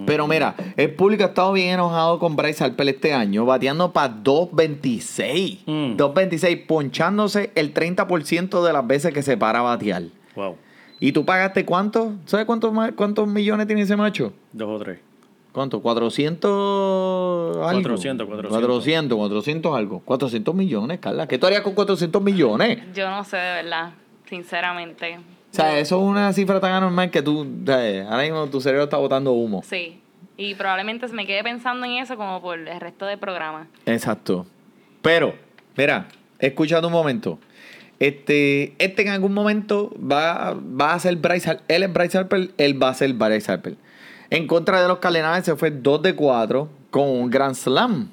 Pero 0.06 0.28
mira, 0.28 0.56
el 0.76 0.94
público 0.94 1.24
ha 1.24 1.28
estado 1.28 1.54
bien 1.54 1.76
enojado 1.76 2.20
con 2.20 2.36
Bryce 2.36 2.64
Harper 2.64 2.90
este 2.90 3.14
año, 3.14 3.46
bateando 3.46 3.94
para 3.94 4.14
2.26. 4.14 5.60
Mm. 5.66 5.96
2.26, 5.98 6.66
ponchándose 6.68 7.52
el 7.56 7.74
30% 7.74 8.64
de 8.66 8.74
las 8.74 8.86
veces 8.86 9.14
que 9.14 9.22
se 9.24 9.38
para 9.38 9.60
a 9.60 9.64
batear. 9.64 10.04
Wow, 10.36 10.56
¿Y 11.00 11.14
tú 11.14 11.24
pagaste 11.24 11.64
cuánto? 11.66 12.14
¿Sabes 12.26 12.46
cuántos, 12.46 12.74
cuántos 12.96 13.28
millones 13.28 13.68
tiene 13.68 13.84
ese 13.84 13.96
macho? 13.96 14.34
dos 14.52 14.70
o 14.70 14.84
tres. 14.84 15.00
¿Cuánto? 15.52 15.82
400 15.82 17.58
algo. 17.58 17.82
400, 17.82 18.28
400. 18.28 18.50
400, 18.50 19.18
400 19.18 19.76
algo. 19.76 20.00
400 20.06 20.56
millones, 20.56 21.00
Carla. 21.00 21.28
¿Qué 21.28 21.38
tú 21.38 21.48
harías 21.48 21.62
con 21.62 21.74
400 21.74 22.22
millones? 22.22 22.80
Yo 22.94 23.10
no 23.10 23.24
sé 23.24 23.38
de 23.38 23.64
verdad, 23.64 23.94
sinceramente. 24.26 25.18
O 25.18 25.56
sea, 25.56 25.80
eso 25.80 25.98
es 25.98 26.04
una 26.04 26.32
cifra 26.34 26.60
tan 26.60 26.74
anormal 26.74 27.10
que 27.10 27.24
tú, 27.24 27.42
o 27.42 27.66
sea, 27.66 28.10
ahora 28.10 28.24
mismo 28.24 28.48
tu 28.48 28.62
cerebro 28.62 28.84
está 28.84 28.98
botando 28.98 29.32
humo. 29.32 29.64
Sí. 29.64 30.00
Y 30.38 30.56
probablemente 30.56 31.08
se 31.08 31.14
me 31.14 31.26
quede 31.26 31.44
pensando 31.44 31.86
en 31.86 31.94
eso 31.94 32.16
como 32.16 32.42
por 32.42 32.60
el 32.60 32.80
resto 32.80 33.06
del 33.06 33.18
programa. 33.18 33.68
Exacto. 33.86 34.46
Pero, 35.02 35.34
mira, 35.76 36.08
escúchate 36.38 36.86
un 36.86 36.94
momento. 36.94 37.40
Este, 38.00 38.74
este 38.78 39.02
en 39.02 39.10
algún 39.10 39.34
momento 39.34 39.92
va, 40.00 40.54
va 40.54 40.94
a 40.94 41.00
ser 41.00 41.18
Bryce 41.18 41.50
Harper. 41.50 41.66
Él 41.68 41.84
es 41.84 41.92
Bryce 41.92 42.18
Harper, 42.18 42.52
él 42.58 42.82
va 42.82 42.90
a 42.90 42.94
ser 42.94 43.12
Bryce 43.14 43.52
Harper. 43.52 43.76
En 44.32 44.48
contra 44.48 44.82
de 44.82 44.88
los 44.88 45.00
Cardenales 45.00 45.46
se 45.46 45.56
fue 45.56 45.72
2 45.72 46.02
de 46.04 46.16
4 46.16 46.70
con 46.92 47.10
un 47.10 47.30
Grand 47.30 47.56
Slam. 47.56 48.10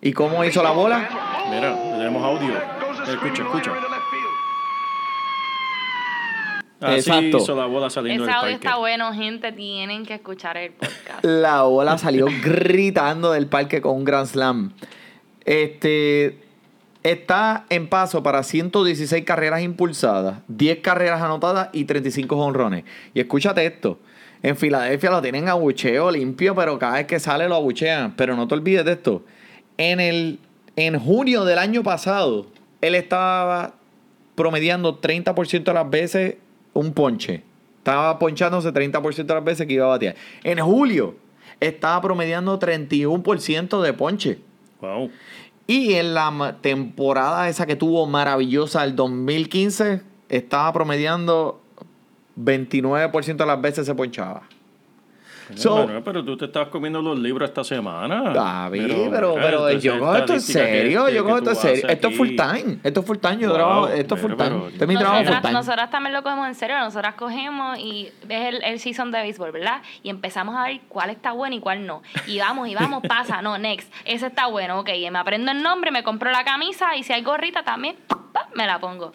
¿Y 0.00 0.12
cómo 0.12 0.44
hizo 0.44 0.62
la 0.62 0.70
bola? 0.70 1.08
Mira, 1.50 1.74
tenemos 1.74 2.22
audio. 2.22 2.54
Escucha, 3.08 3.42
escucha. 3.42 3.72
Así 6.80 6.96
Exacto. 6.98 7.38
hizo 7.38 7.56
la 7.56 7.64
bola 7.66 7.88
saliendo 7.88 8.24
Ese 8.24 8.30
del 8.30 8.34
audio 8.38 8.52
parque. 8.52 8.66
está 8.66 8.76
bueno, 8.76 9.12
gente. 9.14 9.50
Tienen 9.52 10.04
que 10.04 10.14
escuchar 10.14 10.56
el 10.58 10.72
podcast. 10.72 11.24
La 11.24 11.62
bola 11.62 11.96
salió 11.98 12.26
gritando 12.42 13.32
del 13.32 13.46
parque 13.46 13.80
con 13.80 13.96
un 13.96 14.04
Grand 14.04 14.26
Slam. 14.28 14.72
Este 15.44 16.45
está 17.10 17.66
en 17.70 17.88
paso 17.88 18.22
para 18.22 18.42
116 18.42 19.24
carreras 19.24 19.62
impulsadas, 19.62 20.40
10 20.48 20.78
carreras 20.78 21.22
anotadas 21.22 21.68
y 21.72 21.84
35 21.84 22.36
honrones. 22.36 22.84
Y 23.14 23.20
escúchate 23.20 23.64
esto. 23.64 23.98
En 24.42 24.56
Filadelfia 24.56 25.10
lo 25.10 25.22
tienen 25.22 25.48
abucheo 25.48 26.10
limpio, 26.10 26.54
pero 26.54 26.78
cada 26.78 26.94
vez 26.94 27.06
que 27.06 27.20
sale 27.20 27.48
lo 27.48 27.54
abuchean. 27.54 28.14
Pero 28.16 28.36
no 28.36 28.48
te 28.48 28.54
olvides 28.54 28.84
de 28.84 28.92
esto. 28.92 29.24
En 29.78 30.00
el 30.00 30.38
en 30.76 30.98
junio 30.98 31.44
del 31.44 31.58
año 31.58 31.82
pasado, 31.82 32.46
él 32.80 32.94
estaba 32.94 33.74
promediando 34.34 35.00
30% 35.00 35.64
de 35.64 35.72
las 35.72 35.88
veces 35.88 36.36
un 36.74 36.92
ponche. 36.92 37.42
Estaba 37.78 38.18
ponchándose 38.18 38.72
30% 38.72 39.24
de 39.24 39.34
las 39.34 39.44
veces 39.44 39.66
que 39.66 39.74
iba 39.74 39.86
a 39.86 39.90
batear. 39.90 40.16
En 40.44 40.58
julio 40.58 41.14
estaba 41.60 42.02
promediando 42.02 42.58
31% 42.58 43.80
de 43.80 43.92
ponche. 43.94 44.38
Wow. 44.80 45.10
Y 45.66 45.94
en 45.94 46.14
la 46.14 46.58
temporada 46.60 47.48
esa 47.48 47.66
que 47.66 47.76
tuvo 47.76 48.06
maravillosa, 48.06 48.84
el 48.84 48.94
2015, 48.94 50.02
estaba 50.28 50.72
promediando 50.72 51.60
29% 52.38 53.36
de 53.36 53.46
las 53.46 53.60
veces 53.60 53.86
se 53.86 53.94
ponchaba. 53.94 54.42
So- 55.54 55.76
Manuel, 55.76 56.02
pero 56.02 56.24
tú 56.24 56.36
te 56.36 56.46
estabas 56.46 56.68
comiendo 56.68 57.00
los 57.00 57.18
libros 57.18 57.48
esta 57.48 57.62
semana. 57.64 58.32
David, 58.32 59.08
pero, 59.10 59.34
pero, 59.34 59.68
esa 59.68 59.78
yo 59.80 59.98
cojo 59.98 60.16
esto 60.16 60.32
en 60.34 60.40
serio, 60.40 61.06
que- 61.06 61.14
yo 61.14 61.24
cojo 61.24 61.36
esto 61.38 61.50
en 61.50 61.56
serio. 61.56 61.88
Esto 61.88 62.08
es 62.08 62.16
full 62.16 62.28
time, 62.36 62.78
esto 62.82 63.00
es 63.00 63.06
full 63.06 63.18
time, 63.18 63.38
yo 63.38 63.48
Wow, 63.48 63.56
trabajo, 63.56 63.88
esto 63.88 64.14
es 64.14 64.20
full 64.20 64.30
time. 64.32 64.44
pero- 64.44 64.68
Este 64.68 64.84
es 64.84 64.88
mi 64.88 64.94
trabajo 64.96 65.16
full 65.18 65.24
Nosotras, 65.26 65.42
time. 65.42 65.52
nosotras 65.54 65.90
también 65.90 66.14
lo 66.14 66.22
cogemos 66.22 66.48
en 66.48 66.54
serio, 66.54 66.78
nosotras 66.78 67.14
cogemos 67.14 67.78
y 67.78 68.12
es 68.28 68.54
el, 68.54 68.64
el 68.64 68.80
season 68.80 69.10
de 69.12 69.22
béisbol, 69.22 69.52
¿verdad? 69.52 69.82
Y 70.02 70.10
empezamos 70.10 70.56
a 70.56 70.64
ver 70.64 70.80
cuál 70.88 71.10
está 71.10 71.32
bueno 71.32 71.56
y 71.56 71.60
cuál 71.60 71.86
no. 71.86 72.02
Y 72.26 72.38
vamos, 72.38 72.68
y 72.68 72.74
vamos, 72.74 73.02
pasa, 73.08 73.42
no, 73.42 73.58
next, 73.58 73.92
ese 74.04 74.26
está 74.26 74.46
bueno, 74.46 74.80
ok, 74.80 74.88
y 74.96 75.10
me 75.10 75.18
aprendo 75.18 75.52
el 75.52 75.62
nombre, 75.62 75.90
me 75.90 76.02
compro 76.02 76.30
la 76.30 76.44
camisa 76.44 76.96
y 76.96 77.02
si 77.02 77.12
hay 77.12 77.22
gorrita 77.22 77.62
también, 77.62 77.96
pa, 78.32 78.48
me 78.54 78.66
la 78.66 78.78
pongo. 78.78 79.12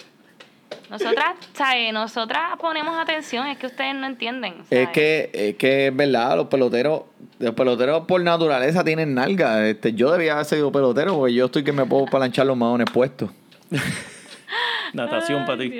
Nosotras, 0.89 1.36
¿sabes? 1.53 1.93
Nosotras 1.93 2.41
ponemos 2.60 2.97
atención, 2.97 3.47
es 3.47 3.57
que 3.57 3.67
ustedes 3.67 3.95
no 3.95 4.05
entienden. 4.07 4.55
Es 4.69 4.89
que, 4.89 5.29
es 5.34 5.55
que 5.55 5.88
es 5.88 5.95
verdad, 5.95 6.36
los 6.36 6.47
peloteros, 6.47 7.03
los 7.39 7.53
peloteros 7.53 8.05
por 8.05 8.21
naturaleza 8.21 8.84
tienen 8.84 9.13
nalga. 9.13 9.67
Este, 9.67 9.93
yo 9.93 10.12
debía 10.12 10.34
haber 10.34 10.45
sido 10.45 10.71
pelotero 10.71 11.15
porque 11.17 11.34
yo 11.34 11.45
estoy 11.45 11.63
que 11.63 11.71
me 11.71 11.86
puedo 11.86 12.05
palanchar 12.05 12.45
los 12.45 12.57
maones 12.57 12.88
puestos. 12.91 13.31
Natación 14.93 15.45
para 15.45 15.57
ti. 15.60 15.71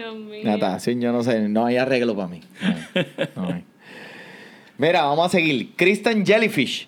Natación, 0.44 1.02
yo 1.02 1.12
no 1.12 1.24
sé, 1.24 1.48
no 1.50 1.66
hay 1.66 1.78
arreglo 1.78 2.16
para 2.16 2.28
mí. 2.30 2.42
No, 3.36 3.42
no 3.44 3.54
hay. 3.54 3.66
Mira, 4.78 5.04
vamos 5.04 5.26
a 5.26 5.30
seguir. 5.30 5.74
Kristen 5.76 6.26
Jellyfish. 6.26 6.88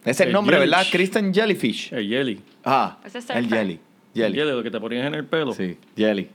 Ese 0.00 0.10
es 0.10 0.20
el 0.20 0.26
El 0.28 0.32
nombre, 0.32 0.58
¿verdad? 0.58 0.84
Kristen 0.90 1.32
Jellyfish. 1.32 1.92
El 1.92 2.08
jelly. 2.08 2.40
Ah, 2.64 2.98
Ese 3.04 3.18
es 3.18 3.30
el 3.30 3.44
surfer. 3.44 3.58
jelly. 3.58 3.80
El 4.14 4.22
Jelly. 4.22 4.34
jelly, 4.38 4.50
lo 4.50 4.62
que 4.62 4.70
te 4.70 4.80
ponías 4.80 5.06
en 5.06 5.14
el 5.14 5.24
pelo. 5.26 5.52
Sí, 5.54 5.78
jelly. 5.96 6.28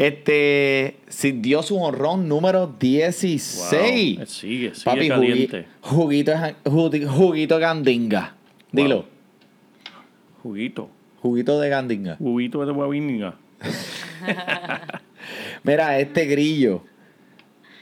Este, 0.00 0.96
dio 1.42 1.62
su 1.62 1.76
honrón 1.76 2.26
número 2.26 2.74
16. 2.80 3.56
Wow, 3.58 3.68
Sigue, 4.26 4.26
sigue 4.26 4.72
Papi, 4.82 5.08
caliente. 5.08 5.66
juguito, 5.82 6.32
juguito, 6.64 7.08
juguito 7.12 7.58
gandinga. 7.58 8.34
Dilo, 8.72 8.94
Wow. 8.96 9.04
Juguito. 10.42 10.88
juguito 11.20 11.60
de 11.60 11.68
gandinga. 11.68 12.16
Juguito 12.16 12.64
de 12.64 12.72
guabininga. 12.72 13.34
Mira, 15.64 15.98
este 15.98 16.24
grillo, 16.24 16.82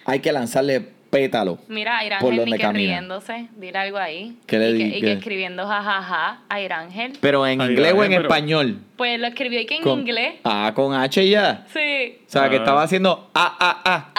hay 0.05 0.19
que 0.19 0.33
lanzarle 0.33 0.89
pétalo. 1.11 1.59
Mira, 1.69 2.05
Irán 2.05 2.21
por 2.21 2.29
Ángel 2.31 2.39
donde 2.45 2.51
ni 2.53 2.57
que 2.59 2.63
camina. 2.63 2.93
riéndose, 2.99 3.49
dile 3.57 3.79
algo 3.79 3.99
ahí. 3.99 4.37
¿Qué 4.47 4.59
le 4.59 4.71
y, 4.71 5.01
que, 5.01 5.07
y 5.07 5.11
escribiendo 5.11 5.67
jajaja 5.67 6.41
a 6.49 6.61
Irángel. 6.61 7.13
Pero 7.21 7.47
en 7.47 7.61
inglés 7.61 7.93
o 7.97 8.05
en 8.05 8.11
pero- 8.11 8.23
español. 8.23 8.79
Pues 8.97 9.19
lo 9.21 9.27
escribió 9.29 9.61
y 9.61 9.67
que 9.67 9.77
en 9.77 9.83
Con- 9.83 10.01
inglés. 10.01 10.35
Ah, 10.45 10.73
con 10.75 10.95
H 10.95 11.29
ya. 11.29 11.65
Sí. 11.73 12.19
O 12.27 12.31
sea, 12.31 12.49
que 12.51 12.57
Ah. 12.57 12.59
estaba 12.59 12.83
haciendo 12.83 13.31
ah, 13.35 13.57
ah, 13.61 13.83
ah. 13.85 14.13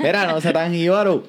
Mira, 0.00 0.26
no 0.26 0.40
se 0.40 0.52
tan 0.52 0.72
jíbaro. 0.72 1.24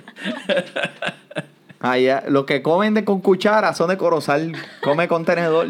Allá, 1.80 2.24
los 2.28 2.46
que 2.46 2.62
comen 2.62 2.94
de 2.96 3.06
con 3.06 3.22
cuchara 3.22 3.74
son 3.74 3.90
de 3.90 3.98
corozal. 3.98 4.54
Come 4.82 5.08
con 5.08 5.24
tenedor. 5.24 5.68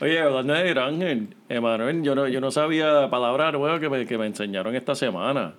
Oye, 0.00 0.20
hablando 0.20 0.52
de 0.52 0.78
Ángel, 0.78 1.28
Emanuel, 1.48 2.02
yo 2.02 2.14
no, 2.14 2.28
yo 2.28 2.40
no 2.40 2.50
sabía 2.50 3.08
palabras 3.08 3.52
nuevas 3.54 3.80
que 3.80 3.88
me, 3.88 4.04
que 4.04 4.18
me 4.18 4.26
enseñaron 4.26 4.74
esta 4.76 4.94
semana. 4.94 5.54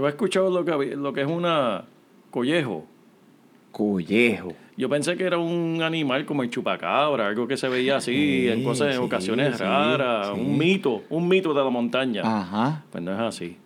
¿Tú 0.00 0.06
has 0.06 0.14
escuchado 0.14 0.48
lo 0.50 0.64
que, 0.64 0.70
había- 0.72 0.96
lo 0.96 1.12
que 1.12 1.20
es 1.20 1.26
una 1.26 1.84
collejo? 2.30 2.86
Collejo. 3.70 4.54
Yo 4.78 4.88
pensé 4.88 5.14
que 5.14 5.24
era 5.24 5.36
un 5.36 5.82
animal 5.82 6.24
como 6.24 6.42
el 6.42 6.48
chupacabra, 6.48 7.26
algo 7.28 7.46
que 7.46 7.58
se 7.58 7.68
veía 7.68 7.96
así 7.96 8.48
en 8.48 8.60
Sí, 8.60 8.64
cosas, 8.64 8.88
en 8.88 8.94
sí, 8.94 8.98
ocasiones 9.04 9.58
sí, 9.58 9.62
raras, 9.62 10.28
sí. 10.34 10.40
un 10.40 10.56
mito, 10.56 11.02
un 11.10 11.28
mito 11.28 11.52
de 11.52 11.62
la 11.62 11.68
montaña. 11.68 12.22
Ajá. 12.24 12.82
Pues 12.90 13.04
no 13.04 13.12
es 13.12 13.20
así. 13.20 13.58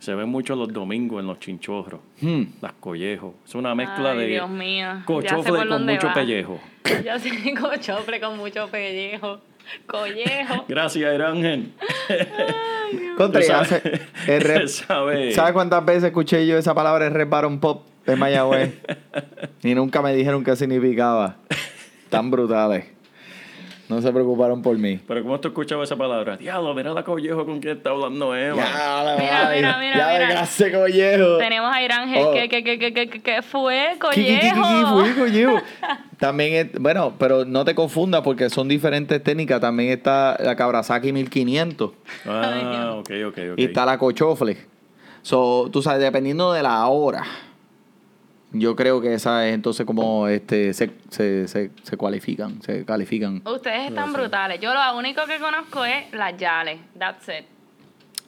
Se 0.00 0.16
ven 0.16 0.28
mucho 0.28 0.56
los 0.56 0.72
domingos 0.72 1.20
en 1.20 1.28
los 1.28 1.38
chinchorros, 1.38 2.00
Hmm. 2.20 2.42
las 2.60 2.72
collejos. 2.72 3.34
Es 3.46 3.54
una 3.54 3.72
mezcla 3.76 4.10
Ay, 4.10 4.18
de 4.18 4.26
Dios 4.26 4.50
mío. 4.50 4.88
Cochofle 5.04 5.68
con 5.68 5.86
mucho 5.86 6.08
va. 6.08 6.14
pellejo. 6.14 6.58
Ya 7.04 7.20
sé, 7.20 7.30
cochofle 7.54 8.20
con 8.20 8.36
mucho 8.36 8.66
pellejo. 8.66 9.38
Collejo. 9.86 10.64
Gracias, 10.68 11.20
Ángel. 11.20 11.72
Contra, 13.16 13.42
sabes- 13.42 13.82
el 14.26 14.42
rep- 14.42 14.66
sabes. 14.68 15.34
¿Sabes 15.34 15.52
cuántas 15.52 15.84
veces 15.84 16.04
escuché 16.04 16.46
yo 16.46 16.56
esa 16.58 16.74
palabra, 16.74 17.06
el 17.06 17.14
Red 17.14 17.28
Baron 17.28 17.58
Pop 17.60 17.86
de 18.06 18.16
Mayagüez? 18.16 18.74
y 19.62 19.74
nunca 19.74 20.02
me 20.02 20.14
dijeron 20.14 20.44
qué 20.44 20.56
significaba. 20.56 21.36
Tan 22.08 22.30
brutales. 22.30 22.86
No 23.92 24.00
se 24.00 24.10
preocuparon 24.10 24.62
por 24.62 24.76
mí. 24.78 24.98
Pero 25.06 25.22
¿cómo 25.22 25.38
tú 25.38 25.48
escuchabas 25.48 25.88
esa 25.88 25.96
palabra? 25.96 26.36
Diablo, 26.36 26.74
mira 26.74 26.92
la 26.92 27.02
collejo 27.04 27.44
con 27.44 27.60
quien 27.60 27.76
está 27.76 27.90
hablando 27.90 28.34
Eva. 28.34 28.56
Ya, 28.56 29.02
la 29.04 29.16
Mira, 29.18 29.32
madre. 29.44 29.56
mira, 29.56 29.78
mira, 29.78 29.96
Ya 29.98 30.06
mira. 30.12 30.18
desgracié, 30.26 30.72
collejo. 30.72 31.36
Tenemos 31.38 31.70
a 31.74 31.82
Irángel. 31.82 32.24
Oh. 32.26 32.32
¿Qué, 32.32 32.48
qué, 32.48 32.64
qué, 32.64 32.78
qué, 32.78 32.94
qué, 32.94 33.08
qué- 33.10 33.20
qué 33.22 33.42
fue? 33.42 33.96
¿Qué, 34.00 34.08
qué, 34.14 34.24
qué, 34.26 34.40
qué, 34.40 34.48
qué 34.54 34.60
Collejo. 34.60 35.00
fue, 35.00 35.14
collejo? 35.14 35.58
También, 36.18 36.54
es- 36.54 36.78
bueno, 36.80 37.12
pero 37.18 37.44
no 37.44 37.64
te 37.64 37.74
confundas 37.74 38.22
porque 38.22 38.48
son 38.48 38.68
diferentes 38.68 39.22
técnicas. 39.22 39.60
También 39.60 39.90
está 39.90 40.36
la 40.40 40.56
Kawasaki 40.56 41.12
1500 41.12 41.90
Ah, 42.26 42.94
ok, 42.98 43.10
ok, 43.28 43.38
ok. 43.52 43.58
y 43.58 43.64
está 43.64 43.84
la 43.84 43.98
Cochofle. 43.98 44.56
So, 45.22 45.68
tú 45.72 45.82
sabes, 45.82 46.00
dependiendo 46.00 46.52
de 46.52 46.62
la 46.62 46.86
hora, 46.88 47.24
yo 48.52 48.76
creo 48.76 49.00
que 49.00 49.14
esa 49.14 49.46
es 49.48 49.54
entonces 49.54 49.84
como 49.86 50.28
este 50.28 50.72
se, 50.74 50.90
se, 51.10 51.48
se, 51.48 51.70
se 51.82 51.96
cualifican, 51.96 52.60
se 52.62 52.84
califican. 52.84 53.42
Ustedes 53.46 53.88
están 53.88 54.12
brutales. 54.12 54.60
Yo 54.60 54.72
lo 54.74 54.96
único 54.98 55.22
que 55.26 55.38
conozco 55.38 55.84
es 55.84 56.12
las 56.12 56.36
Yales. 56.36 56.78
That's 56.98 57.28
it. 57.28 57.46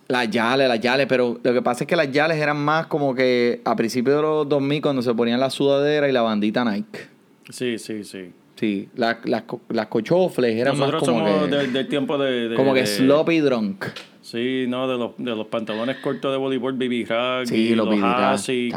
Las 0.06 0.28
yales, 0.28 0.68
las 0.68 0.80
yales, 0.80 1.06
pero 1.06 1.40
lo 1.42 1.52
que 1.54 1.62
pasa 1.62 1.84
es 1.84 1.88
que 1.88 1.96
las 1.96 2.12
yales 2.12 2.36
eran 2.36 2.58
más 2.58 2.88
como 2.88 3.14
que 3.14 3.62
a 3.64 3.74
principios 3.74 4.16
de 4.16 4.22
los 4.22 4.46
2000 4.48 4.82
cuando 4.82 5.00
se 5.00 5.14
ponían 5.14 5.40
la 5.40 5.48
sudadera 5.48 6.06
y 6.06 6.12
la 6.12 6.20
bandita 6.20 6.62
Nike. 6.62 7.06
Sí, 7.48 7.78
sí, 7.78 8.04
sí. 8.04 8.30
Sí, 8.54 8.88
la- 8.96 9.18
las, 9.24 9.42
co- 9.44 9.62
las 9.70 9.86
cochofles 9.86 10.54
eran 10.56 10.76
Nosotros 10.78 11.02
más 11.02 11.10
como 11.10 11.26
somos 11.26 11.48
que, 11.48 11.56
del, 11.56 11.72
del 11.72 11.88
tiempo 11.88 12.18
de, 12.18 12.50
de- 12.50 12.54
como 12.56 12.74
que 12.74 12.86
sloppy 12.86 13.40
drunk. 13.40 13.86
Sí, 14.24 14.64
no, 14.66 14.88
de 14.88 14.96
los, 14.96 15.10
de 15.18 15.36
los 15.36 15.46
pantalones 15.48 15.98
cortos 15.98 16.32
de 16.32 16.38
voleibol, 16.38 16.72
Bibi 16.72 17.04
Rag, 17.04 17.46
Sí, 17.46 17.56
y 17.56 17.74
los 17.74 17.86
los 17.86 17.94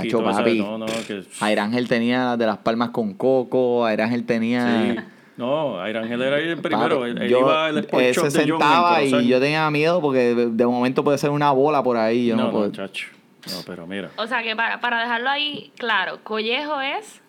y 0.05 0.10
todo 0.10 0.29
eso. 0.29 0.39
papi. 0.39 0.60
No, 0.60 0.77
no, 0.77 0.86
que... 1.07 1.23
Airángel 1.39 1.88
tenía 1.88 2.36
de 2.36 2.45
las 2.45 2.57
palmas 2.57 2.89
con 2.89 3.13
coco, 3.13 3.86
Airángel 3.86 4.25
tenía... 4.25 4.93
Sí. 4.95 4.99
No, 5.38 5.79
Ángel 5.79 6.21
era 6.21 6.38
el 6.39 6.57
primero. 6.57 6.99
Papi, 6.99 7.12
él, 7.12 7.21
él 7.21 7.29
yo- 7.29 7.39
iba 7.39 7.67
al 7.67 7.77
Sport 7.77 8.03
Shop 8.12 8.25
se 8.29 8.39
de 8.39 8.45
sentaba 8.45 9.03
y 9.03 9.27
yo 9.27 9.39
tenía 9.39 9.69
miedo 9.71 10.01
porque 10.01 10.36
de, 10.36 10.49
de 10.49 10.65
momento 10.65 11.03
puede 11.03 11.17
ser 11.17 11.29
una 11.29 11.51
bola 11.51 11.81
por 11.81 11.95
ahí. 11.95 12.25
Yo 12.27 12.36
no, 12.36 12.41
No, 12.41 12.47
no, 12.47 12.53
puedo. 12.53 12.71
chacho. 12.71 13.07
No, 13.49 13.60
pero 13.65 13.88
mira. 13.88 14.10
O 14.17 14.27
sea 14.27 14.43
que 14.43 14.53
para, 14.55 14.81
para 14.81 14.99
dejarlo 14.99 15.29
ahí 15.29 15.71
claro, 15.77 16.19
Collejo 16.23 16.81
es. 16.81 17.21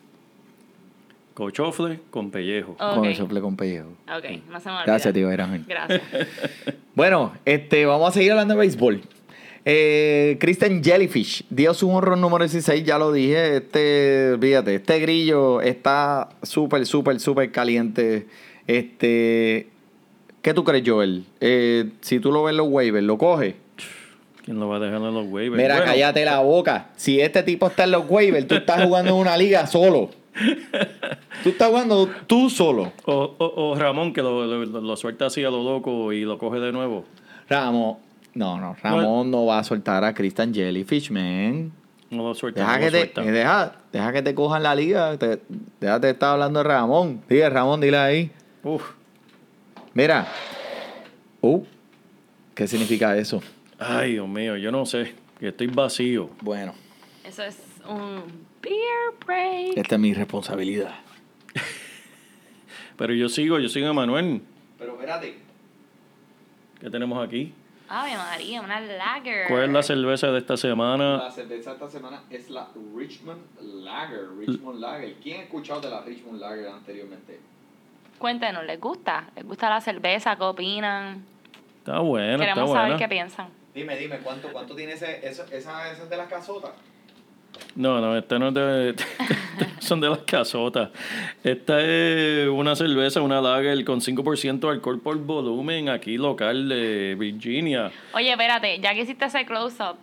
Cochofle 1.38 2.00
con 2.10 2.32
pellejo. 2.32 2.72
Ok. 2.72 2.94
Con 2.96 3.04
el 3.04 3.14
sofle 3.14 3.40
con 3.40 3.56
pellejo. 3.56 3.90
Ok, 4.12 4.24
no 4.50 4.58
se 4.58 4.68
me 4.68 4.74
olvida. 4.74 4.84
Gracias, 4.86 5.14
tío. 5.14 5.28
Gracias. 5.28 6.02
Bueno, 6.96 7.32
este, 7.44 7.86
vamos 7.86 8.08
a 8.08 8.12
seguir 8.12 8.32
hablando 8.32 8.54
de 8.54 8.58
béisbol. 8.58 9.02
Eh, 9.64 10.36
Christian 10.40 10.82
Jellyfish 10.82 11.44
dio 11.48 11.72
su 11.74 11.88
honor 11.88 12.18
número 12.18 12.42
16, 12.42 12.82
ya 12.82 12.98
lo 12.98 13.12
dije. 13.12 13.58
Este, 13.58 14.36
fíjate, 14.40 14.74
este 14.74 14.98
grillo 14.98 15.60
está 15.60 16.28
súper, 16.42 16.84
súper, 16.86 17.20
súper 17.20 17.52
caliente. 17.52 18.26
Este, 18.66 19.68
¿qué 20.42 20.54
tú 20.54 20.64
crees, 20.64 20.82
Joel? 20.84 21.24
Eh, 21.40 21.90
si 22.00 22.18
tú 22.18 22.32
lo 22.32 22.42
ves 22.42 22.50
en 22.50 22.56
los 22.56 22.66
waivers, 22.68 23.06
¿lo 23.06 23.16
coge? 23.16 23.54
¿Quién 24.44 24.58
lo 24.58 24.68
va 24.68 24.78
a 24.78 24.80
dejar 24.80 24.96
en 24.96 25.14
los 25.14 25.26
waivers? 25.28 25.62
Mira, 25.62 25.76
Bueno, 25.76 25.92
cállate 25.92 26.24
la 26.24 26.40
boca. 26.40 26.88
Si 26.96 27.20
este 27.20 27.44
tipo 27.44 27.68
está 27.68 27.84
en 27.84 27.92
los 27.92 28.10
waivers, 28.10 28.48
tú 28.48 28.56
estás 28.56 28.82
jugando 28.82 29.12
en 29.12 29.16
una 29.18 29.36
liga 29.36 29.68
solo. 29.68 30.10
Tú 31.42 31.48
estás 31.50 31.68
jugando 31.68 32.08
tú 32.26 32.50
solo. 32.50 32.92
O, 33.04 33.34
o, 33.38 33.70
o 33.70 33.74
Ramón, 33.74 34.12
que 34.12 34.22
lo, 34.22 34.44
lo, 34.46 34.64
lo 34.80 34.96
suelta 34.96 35.26
así 35.26 35.44
a 35.44 35.50
lo 35.50 35.62
loco 35.62 36.12
y 36.12 36.22
lo 36.22 36.38
coge 36.38 36.58
de 36.60 36.72
nuevo. 36.72 37.04
Ramón, 37.48 37.96
no, 38.34 38.58
no, 38.60 38.76
Ramón 38.82 39.30
no 39.30 39.46
va 39.46 39.58
a 39.60 39.64
soltar 39.64 40.04
a 40.04 40.14
Christian 40.14 40.52
Jellyfish, 40.54 41.10
man. 41.10 41.72
No 42.10 42.22
lo 42.28 42.34
suelta. 42.34 42.60
Deja 42.60 42.72
no 42.74 42.78
que, 42.78 42.84
lo 42.86 42.90
te, 42.92 42.98
suelta. 42.98 43.24
eh, 43.24 43.32
deja, 43.32 43.72
deja 43.92 44.12
que 44.12 44.22
te 44.22 44.34
cojan 44.34 44.62
la 44.62 44.74
liga. 44.74 45.16
Te, 45.18 45.40
déjate 45.80 46.06
de 46.08 46.12
estar 46.14 46.32
hablando 46.32 46.60
de 46.60 46.64
Ramón. 46.64 47.22
Dile, 47.28 47.50
Ramón, 47.50 47.80
dile 47.80 47.98
ahí. 47.98 48.30
Uf. 48.62 48.82
Mira. 49.94 50.26
Uh, 51.40 51.62
¿Qué 52.54 52.66
significa 52.66 53.16
eso? 53.16 53.42
Ay, 53.78 54.12
Dios 54.12 54.28
mío, 54.28 54.56
yo 54.56 54.72
no 54.72 54.84
sé. 54.86 55.14
Que 55.38 55.48
estoy 55.48 55.68
vacío. 55.68 56.30
Bueno, 56.40 56.74
Eso 57.24 57.42
es 57.44 57.56
un 57.88 58.22
beer 58.68 59.14
break. 59.26 59.76
esta 59.78 59.94
es 59.94 60.00
mi 60.00 60.14
responsabilidad. 60.14 60.94
Pero 62.96 63.14
yo 63.14 63.28
sigo, 63.28 63.58
yo 63.58 63.68
sigo 63.68 63.88
a 63.88 63.92
Manuel. 63.92 64.42
Pero 64.78 64.92
espérate. 64.94 65.38
¿Qué 66.80 66.90
tenemos 66.90 67.24
aquí? 67.26 67.52
Ave 67.88 68.16
María, 68.16 68.60
una 68.60 68.80
lager. 68.80 69.48
¿Cuál 69.48 69.64
es 69.64 69.70
la 69.70 69.82
cerveza 69.82 70.30
de 70.30 70.38
esta 70.38 70.56
semana? 70.56 71.30
cerveza 71.30 71.72
esta 71.72 71.88
semana 71.88 72.22
es 72.28 72.50
la 72.50 72.68
Richmond 72.96 73.40
Lager. 73.60 74.28
Richmond 74.38 74.80
Lager. 74.80 75.14
¿Quién 75.22 75.40
ha 75.40 75.44
escuchado 75.44 75.80
de 75.80 75.90
la 75.90 76.02
Richmond 76.02 76.40
Lager 76.40 76.68
anteriormente? 76.68 77.40
Cuéntenos, 78.18 78.64
¿les 78.64 78.80
gusta? 78.80 79.30
¿Les 79.36 79.44
gusta 79.46 79.70
la 79.70 79.80
cerveza? 79.80 80.36
¿Qué 80.36 80.42
opinan? 80.42 81.24
Está 81.78 82.00
buena, 82.00 82.32
está 82.32 82.44
Queremos 82.44 82.70
saber 82.72 82.90
buena. 82.90 82.98
qué 82.98 83.08
piensan. 83.08 83.48
Dime, 83.74 83.96
dime, 83.96 84.18
¿cuánto, 84.18 84.52
cuánto 84.52 84.74
tiene 84.74 84.92
ese, 84.92 85.26
esa, 85.26 85.44
esa, 85.54 85.90
esa 85.92 86.04
de 86.06 86.16
las 86.16 86.28
casotas? 86.28 86.72
No, 87.74 88.00
no, 88.00 88.16
esta 88.16 88.38
no 88.38 88.48
es 88.48 88.54
de. 88.54 88.94
son 89.78 90.00
de 90.00 90.08
las 90.08 90.18
casotas. 90.20 90.90
Esta 91.44 91.80
es 91.80 92.48
una 92.48 92.74
cerveza, 92.74 93.22
una 93.22 93.40
lager 93.40 93.84
con 93.84 94.00
5% 94.00 94.58
de 94.58 94.68
alcohol 94.68 95.00
por 95.00 95.18
volumen 95.18 95.88
aquí 95.88 96.18
local 96.18 96.68
de 96.68 97.16
Virginia. 97.18 97.90
Oye, 98.14 98.30
espérate, 98.30 98.80
ya 98.80 98.94
que 98.94 99.02
hiciste 99.02 99.24
ese 99.26 99.46
close-up, 99.46 99.96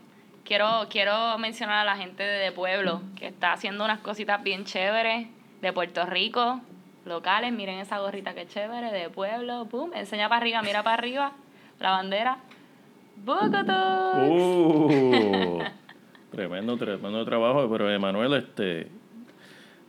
quiero, 0.43 0.87
quiero 0.89 1.37
mencionar 1.37 1.79
a 1.79 1.85
la 1.85 1.97
gente 1.97 2.23
de, 2.23 2.37
de 2.39 2.51
Pueblo, 2.51 3.01
que 3.17 3.27
está 3.27 3.53
haciendo 3.53 3.83
unas 3.83 3.99
cositas 3.99 4.41
bien 4.41 4.63
chéveres, 4.63 5.27
de 5.61 5.73
Puerto 5.73 6.05
Rico, 6.05 6.61
locales. 7.05 7.51
Miren 7.51 7.79
esa 7.79 7.99
gorrita 7.99 8.33
que 8.33 8.47
chévere, 8.47 8.91
de 8.91 9.09
Pueblo. 9.09 9.65
Pum, 9.65 9.91
enseña 9.93 10.29
para 10.29 10.41
arriba, 10.41 10.61
mira 10.61 10.83
para 10.83 10.95
arriba, 10.95 11.31
la 11.79 11.91
bandera. 11.91 12.37
¡Bogotá! 13.17 14.13
Uh, 14.17 15.44
tremendo, 16.35 16.77
tremendo 16.77 17.23
trabajo. 17.25 17.67
Pero 17.71 17.89
Emanuel, 17.91 18.33
este. 18.33 18.87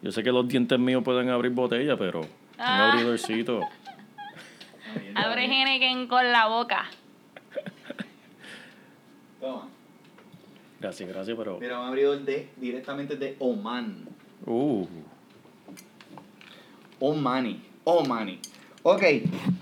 Yo 0.02 0.12
sé 0.12 0.22
que 0.22 0.30
los 0.30 0.46
dientes 0.46 0.78
míos 0.78 1.02
pueden 1.04 1.28
abrir 1.30 1.52
botella, 1.52 1.96
pero 1.96 2.20
un 2.20 2.28
Ah. 2.58 2.92
abridorcito. 2.92 3.60
Abre 5.14 5.44
Henneken 5.44 6.06
con 6.06 6.30
la 6.32 6.46
boca. 6.46 6.86
Toma. 9.40 9.68
Gracias, 10.80 11.08
gracias, 11.08 11.36
pero. 11.36 11.58
Mira, 11.58 11.78
me 11.78 11.84
ha 11.84 11.88
abrido 11.88 12.18
de, 12.18 12.48
directamente 12.56 13.16
de 13.16 13.36
Oman. 13.38 14.06
Uh, 14.44 14.86
Omani. 17.00 17.62
Omani. 17.84 18.38
Ok, 18.82 19.02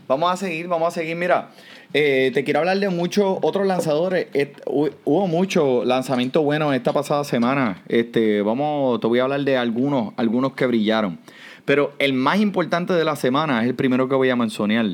vamos 0.06 0.30
a 0.32 0.36
seguir, 0.36 0.68
vamos 0.68 0.88
a 0.88 0.90
seguir. 0.90 1.16
Mira, 1.16 1.50
eh, 1.94 2.30
te 2.34 2.44
quiero 2.44 2.58
hablar 2.60 2.78
de 2.78 2.88
muchos 2.90 3.38
otros 3.40 3.66
lanzadores. 3.66 4.26
Et- 4.34 4.62
hu- 4.66 4.90
hubo 5.04 5.26
mucho 5.28 5.84
lanzamiento 5.84 6.42
bueno 6.42 6.72
esta 6.74 6.92
pasada 6.92 7.24
semana. 7.24 7.82
Este, 7.88 8.42
vamos, 8.42 9.00
te 9.00 9.06
voy 9.06 9.20
a 9.20 9.22
hablar 9.22 9.40
de 9.42 9.56
algunos, 9.56 10.12
algunos 10.16 10.52
que 10.54 10.66
brillaron. 10.66 11.18
Pero 11.64 11.92
el 11.98 12.12
más 12.12 12.40
importante 12.40 12.92
de 12.92 13.04
la 13.04 13.16
semana 13.16 13.62
es 13.62 13.68
el 13.68 13.74
primero 13.74 14.08
que 14.08 14.14
voy 14.14 14.28
a 14.28 14.36
mencionar. 14.36 14.84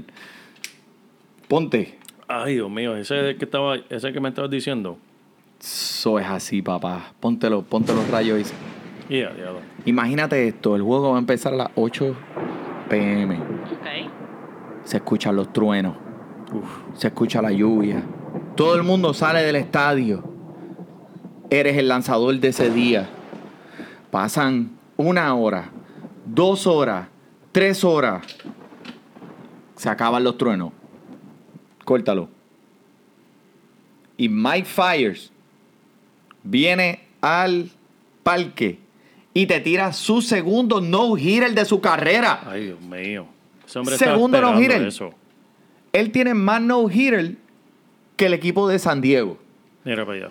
Ponte. 1.48 1.98
ay, 2.28 2.54
Dios 2.54 2.70
mío, 2.70 2.94
ese 2.96 3.34
que 3.36 3.44
estaba, 3.44 3.76
ese 3.88 4.12
que 4.12 4.20
me 4.20 4.28
estabas 4.28 4.50
diciendo. 4.50 4.96
Eso 5.60 6.18
es 6.18 6.26
así, 6.26 6.62
papá. 6.62 7.12
Póntelo, 7.18 7.62
ponte 7.62 7.92
los 7.92 8.08
rayos. 8.08 8.52
y-. 9.08 9.24
Imagínate 9.86 10.46
esto, 10.46 10.76
el 10.76 10.82
juego 10.82 11.10
va 11.10 11.16
a 11.16 11.18
empezar 11.18 11.52
a 11.54 11.56
las 11.56 11.68
8 11.74 12.14
pm. 12.88 13.36
Ok. 13.38 14.10
Se 14.84 14.98
escuchan 14.98 15.34
los 15.34 15.52
truenos. 15.52 15.96
Se 16.94 17.08
escucha 17.08 17.40
la 17.42 17.52
lluvia. 17.52 18.02
Todo 18.56 18.74
el 18.76 18.82
mundo 18.82 19.14
sale 19.14 19.42
del 19.42 19.56
estadio. 19.56 20.22
Eres 21.50 21.76
el 21.76 21.88
lanzador 21.88 22.38
de 22.38 22.48
ese 22.48 22.70
día. 22.70 23.08
Pasan 24.10 24.70
una 24.96 25.34
hora, 25.34 25.70
dos 26.26 26.66
horas, 26.66 27.08
tres 27.52 27.84
horas. 27.84 28.22
Se 29.76 29.88
acaban 29.88 30.22
los 30.24 30.36
truenos. 30.36 30.72
Córtalo. 31.84 32.28
Y 34.16 34.28
Mike 34.28 34.66
Fires 34.66 35.32
viene 36.42 37.06
al 37.20 37.70
parque 38.22 38.78
y 39.32 39.46
te 39.46 39.60
tira 39.60 39.92
su 39.92 40.20
segundo 40.20 40.80
no-hitter 40.80 41.54
de 41.54 41.64
su 41.64 41.80
carrera. 41.80 42.42
Ay, 42.46 42.66
Dios 42.66 42.80
mío. 42.80 43.26
Ese 43.66 43.78
hombre 43.78 43.96
Segundo 43.96 44.40
no-hitter. 44.40 44.82
eso. 44.82 45.14
Él 45.92 46.12
tiene 46.12 46.34
más 46.34 46.62
no-hitter 46.62 47.36
que 48.16 48.26
el 48.26 48.34
equipo 48.34 48.68
de 48.68 48.78
San 48.78 49.00
Diego. 49.00 49.38
Mira 49.84 50.04
para 50.04 50.18
allá. 50.18 50.30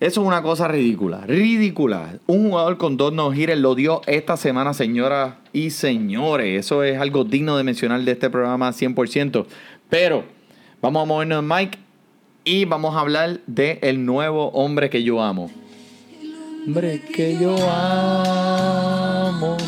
Eso 0.00 0.22
es 0.22 0.26
una 0.26 0.40
cosa 0.40 0.66
ridícula, 0.66 1.26
ridícula. 1.26 2.14
Un 2.26 2.48
jugador 2.48 2.78
con 2.78 2.96
dos 2.96 3.12
no-hitters 3.12 3.60
lo 3.60 3.74
dio 3.74 4.00
esta 4.06 4.38
semana, 4.38 4.72
señoras 4.72 5.34
y 5.52 5.70
señores. 5.70 6.58
Eso 6.58 6.82
es 6.82 6.98
algo 6.98 7.24
digno 7.24 7.58
de 7.58 7.64
mencionar 7.64 8.00
de 8.00 8.12
este 8.12 8.30
programa 8.30 8.70
100%. 8.70 9.44
Pero 9.90 10.24
vamos 10.80 11.02
a 11.02 11.04
movernos 11.04 11.40
en 11.40 11.48
Mike 11.48 11.78
y 12.44 12.64
vamos 12.64 12.96
a 12.96 13.00
hablar 13.00 13.40
de 13.46 13.78
el 13.82 14.06
nuevo 14.06 14.48
hombre 14.52 14.88
que 14.88 15.02
yo 15.02 15.22
amo. 15.22 15.50
Hombre 16.66 17.02
que 17.02 17.36
yo 17.38 17.54
amo. 17.70 19.58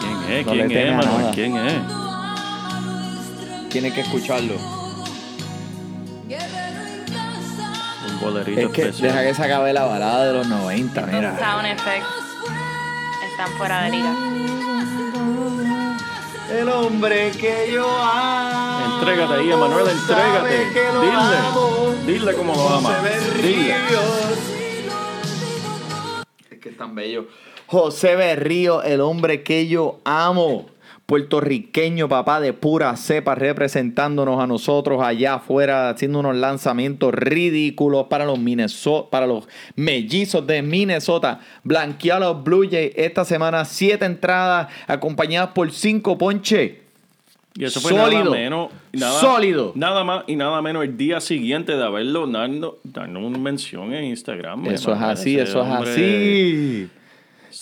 ¿Quién 0.00 0.32
es? 0.32 0.46
No 0.46 0.52
¿Quién 0.52 0.70
es, 0.72 0.96
Manuel? 0.96 1.34
¿Quién 1.34 1.56
es? 1.56 2.03
Tiene 3.74 3.92
que 3.92 4.02
escucharlo. 4.02 4.54
Un 8.06 8.20
bolerito 8.20 8.60
Es 8.60 8.68
que 8.68 8.82
especial. 8.82 9.08
deja 9.10 9.22
que 9.24 9.34
se 9.34 9.42
acabe 9.42 9.72
la 9.72 9.82
balada 9.84 10.26
de 10.26 10.32
los 10.32 10.46
90, 10.46 11.00
Estos 11.00 11.12
mira. 11.12 11.36
sound 11.40 11.66
effects 11.66 12.06
están 13.32 13.50
fuera 13.58 13.82
de 13.82 13.90
liga. 13.90 14.14
El 16.52 16.68
hombre 16.68 17.32
que 17.32 17.72
yo 17.72 17.84
amo. 18.00 18.94
Entrégate 19.00 19.34
ahí, 19.34 19.50
Emanuel, 19.50 19.88
entrégate. 19.88 20.88
Amo. 21.16 21.94
Dile, 22.06 22.18
dile 22.20 22.34
cómo 22.34 22.54
lo 22.54 22.68
ama. 22.68 22.96
Dile. 23.42 23.74
Es 26.52 26.58
que 26.60 26.68
es 26.68 26.76
tan 26.78 26.94
bello. 26.94 27.26
José 27.66 28.14
Berrío, 28.14 28.84
el 28.84 29.00
hombre 29.00 29.42
que 29.42 29.66
yo 29.66 29.98
amo. 30.04 30.66
Puertorriqueño, 31.06 32.08
papá 32.08 32.40
de 32.40 32.52
pura 32.54 32.96
cepa, 32.96 33.34
representándonos 33.34 34.40
a 34.42 34.46
nosotros 34.46 35.02
allá 35.02 35.34
afuera, 35.34 35.90
haciendo 35.90 36.20
unos 36.20 36.34
lanzamientos 36.36 37.12
ridículos 37.12 38.06
para 38.08 38.24
los, 38.24 38.38
Minnesota, 38.38 39.10
para 39.10 39.26
los 39.26 39.46
mellizos 39.76 40.46
de 40.46 40.62
Minnesota. 40.62 41.40
Blanqueó 41.62 42.14
a 42.16 42.20
los 42.20 42.42
Blue 42.42 42.66
Jays 42.70 42.92
esta 42.96 43.24
semana, 43.24 43.64
siete 43.66 44.06
entradas, 44.06 44.68
acompañadas 44.86 45.50
por 45.50 45.70
cinco 45.72 46.16
ponches. 46.16 46.72
Y 47.56 47.64
eso 47.64 47.80
fue 47.80 47.92
Sólido. 47.92 48.24
nada 48.24 48.36
menos. 48.36 48.72
Nada, 48.92 49.20
Sólido. 49.20 49.72
Nada 49.76 50.02
más 50.04 50.24
y 50.26 50.34
nada 50.36 50.60
menos 50.62 50.82
el 50.84 50.96
día 50.96 51.20
siguiente 51.20 51.76
de 51.76 51.84
haberlo 51.84 52.26
dando, 52.26 52.80
dando 52.82 53.20
una 53.20 53.38
mención 53.38 53.92
en 53.94 54.04
Instagram. 54.06 54.66
Eso 54.66 54.92
es 54.92 55.00
así, 55.00 55.38
eso 55.38 55.62
es 55.62 55.68
así. 55.70 56.88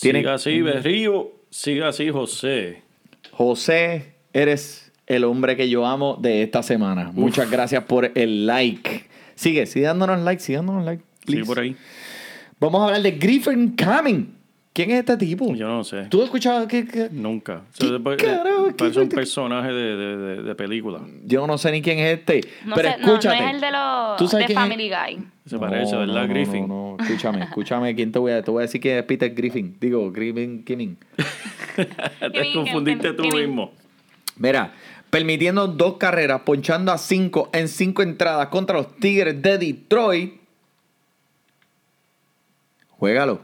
Tiene- 0.01 0.21
Siga 0.21 0.35
así, 0.35 0.63
Berrío. 0.63 1.33
Siga 1.51 1.89
así, 1.89 2.09
José. 2.09 2.83
José, 3.33 4.15
eres 4.33 4.93
el 5.07 5.25
hombre 5.25 5.57
que 5.57 5.69
yo 5.69 5.87
amo 5.87 6.17
de 6.21 6.43
esta 6.43 6.63
semana. 6.63 7.11
Muchas 7.13 7.51
gracias 7.51 7.85
por 7.85 8.13
el 8.15 8.47
like. 8.47 9.07
Sigue, 9.35 9.67
sigue 9.67 9.87
dándonos 9.87 10.21
like, 10.21 10.41
sigue 10.41 10.59
dándonos 10.59 10.85
like. 10.85 11.03
Sigue 11.27 11.39
please. 11.39 11.47
por 11.47 11.59
ahí. 11.59 11.77
Vamos 12.61 12.81
a 12.81 12.85
hablar 12.85 13.03
de 13.03 13.13
Griffin 13.13 13.75
Cumming. 13.77 14.42
¿Quién 14.75 14.91
es 14.91 15.01
este 15.01 15.19
tipo? 15.19 15.55
Yo 15.55 15.69
no 15.69 15.85
sé. 15.85 16.07
¿Tú 16.09 16.21
has 16.21 16.25
escuchado 16.25 16.67
que, 16.67 16.87
que- 16.87 17.11
Nunca. 17.11 17.61
¿Qué 17.79 18.01
parece 18.79 19.01
un 19.01 19.09
personaje 19.11 19.69
de, 19.71 19.97
de, 19.97 20.17
de, 20.17 20.43
de 20.45 20.55
película. 20.55 21.01
Yo 21.27 21.47
no 21.47 21.59
sé 21.59 21.71
ni 21.73 21.83
quién 21.83 21.99
es 21.99 22.19
este. 22.19 22.41
No, 22.65 22.75
pero 22.75 22.89
sé, 22.91 22.97
no, 23.01 23.07
no 23.07 23.13
escúchate. 23.13 23.45
es 23.45 23.55
el 23.55 23.61
de 23.61 23.67
¿Tú 23.69 24.25
los 24.25 24.31
sabes 24.31 24.47
de 24.49 24.55
quién 24.55 24.59
es? 24.59 24.65
Family 24.71 24.89
Guy. 24.89 25.27
Se 25.45 25.59
parece, 25.59 25.95
¿verdad, 25.97 26.15
no, 26.15 26.27
no, 26.27 26.29
Griffin? 26.29 26.69
No, 26.69 26.97
no, 26.99 27.05
escúchame, 27.05 27.43
escúchame. 27.45 27.95
¿Quién 27.95 28.13
te 28.13 28.19
voy 28.19 28.33
a, 28.33 28.43
te 28.43 28.51
voy 28.51 28.61
a 28.61 28.63
decir 28.63 28.81
que 28.81 28.99
es 28.99 29.05
Peter 29.05 29.35
Griffin? 29.35 29.77
Digo, 29.79 30.11
Griffin 30.11 30.65
Kimming. 30.65 30.97
Te 31.77 32.53
confundiste 32.55 33.13
tú 33.13 33.25
mismo. 33.25 33.73
Mira, 34.37 34.73
permitiendo 35.11 35.67
dos 35.69 35.99
carreras, 35.99 36.41
ponchando 36.47 36.93
a 36.93 36.97
cinco 36.99 37.51
en 37.53 37.69
cinco 37.69 38.03
entradas 38.03 38.47
contra 38.49 38.77
los 38.79 38.97
Tigres 38.97 39.43
de 39.43 39.59
Detroit. 39.59 40.35
Juégalo, 42.89 43.43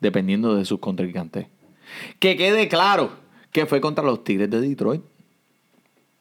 dependiendo 0.00 0.54
de 0.56 0.64
sus 0.64 0.80
contrincantes. 0.80 1.46
Que 2.18 2.36
quede 2.36 2.68
claro 2.68 3.10
que 3.52 3.66
fue 3.66 3.80
contra 3.80 4.04
los 4.04 4.24
Tigres 4.24 4.50
de 4.50 4.60
Detroit, 4.60 5.02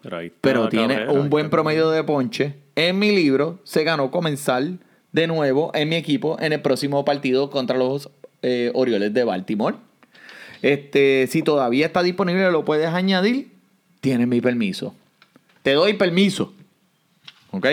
Pero, 0.01 0.17
ahí 0.17 0.31
tiene 0.69 0.95
carrera, 0.95 1.11
un 1.11 1.29
buen 1.29 1.49
promedio 1.49 1.89
de 1.91 2.03
ponche. 2.03 2.55
En 2.75 2.97
mi 2.97 3.15
libro 3.15 3.59
se 3.63 3.83
ganó 3.83 4.11
comenzar 4.11 4.63
de 5.11 5.27
nuevo 5.27 5.71
en 5.73 5.89
mi 5.89 5.95
equipo 5.95 6.37
en 6.39 6.53
el 6.53 6.61
próximo 6.61 7.03
partido 7.03 7.49
contra 7.49 7.77
los 7.77 8.09
eh, 8.41 8.71
Orioles 8.73 9.13
de 9.13 9.23
Baltimore. 9.23 9.75
Este, 10.61 11.27
si 11.27 11.41
todavía 11.41 11.85
está 11.85 12.03
disponible, 12.03 12.51
lo 12.51 12.65
puedes 12.65 12.87
añadir. 12.87 13.51
Tienes 14.01 14.27
mi 14.27 14.41
permiso. 14.41 14.93
Te 15.63 15.73
doy 15.73 15.93
permiso. 15.93 16.53
¿Ok? 17.51 17.67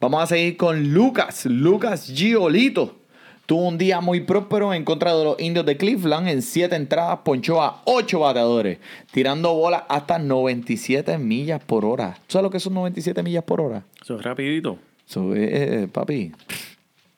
Vamos 0.00 0.22
a 0.22 0.26
seguir 0.26 0.56
con 0.56 0.92
Lucas. 0.92 1.46
Lucas 1.46 2.06
Giolito. 2.12 3.01
Tuvo 3.46 3.66
un 3.66 3.76
día 3.76 4.00
muy 4.00 4.20
próspero 4.20 4.72
en 4.72 4.84
contra 4.84 5.16
de 5.16 5.24
los 5.24 5.40
indios 5.40 5.66
de 5.66 5.76
Cleveland. 5.76 6.28
En 6.28 6.42
siete 6.42 6.76
entradas 6.76 7.20
ponchó 7.24 7.60
a 7.60 7.82
ocho 7.84 8.20
bateadores, 8.20 8.78
tirando 9.10 9.52
bolas 9.54 9.82
hasta 9.88 10.18
97 10.18 11.18
millas 11.18 11.62
por 11.62 11.84
hora. 11.84 12.14
¿Tú 12.26 12.34
¿Sabes 12.34 12.44
lo 12.44 12.50
que 12.50 12.60
son 12.60 12.74
97 12.74 13.22
millas 13.22 13.44
por 13.44 13.60
hora? 13.60 13.84
Eso 14.00 14.16
es 14.16 14.22
rapidito. 14.22 14.78
Eso 15.08 15.34
es, 15.34 15.50
eh, 15.52 15.88
papi, 15.90 16.32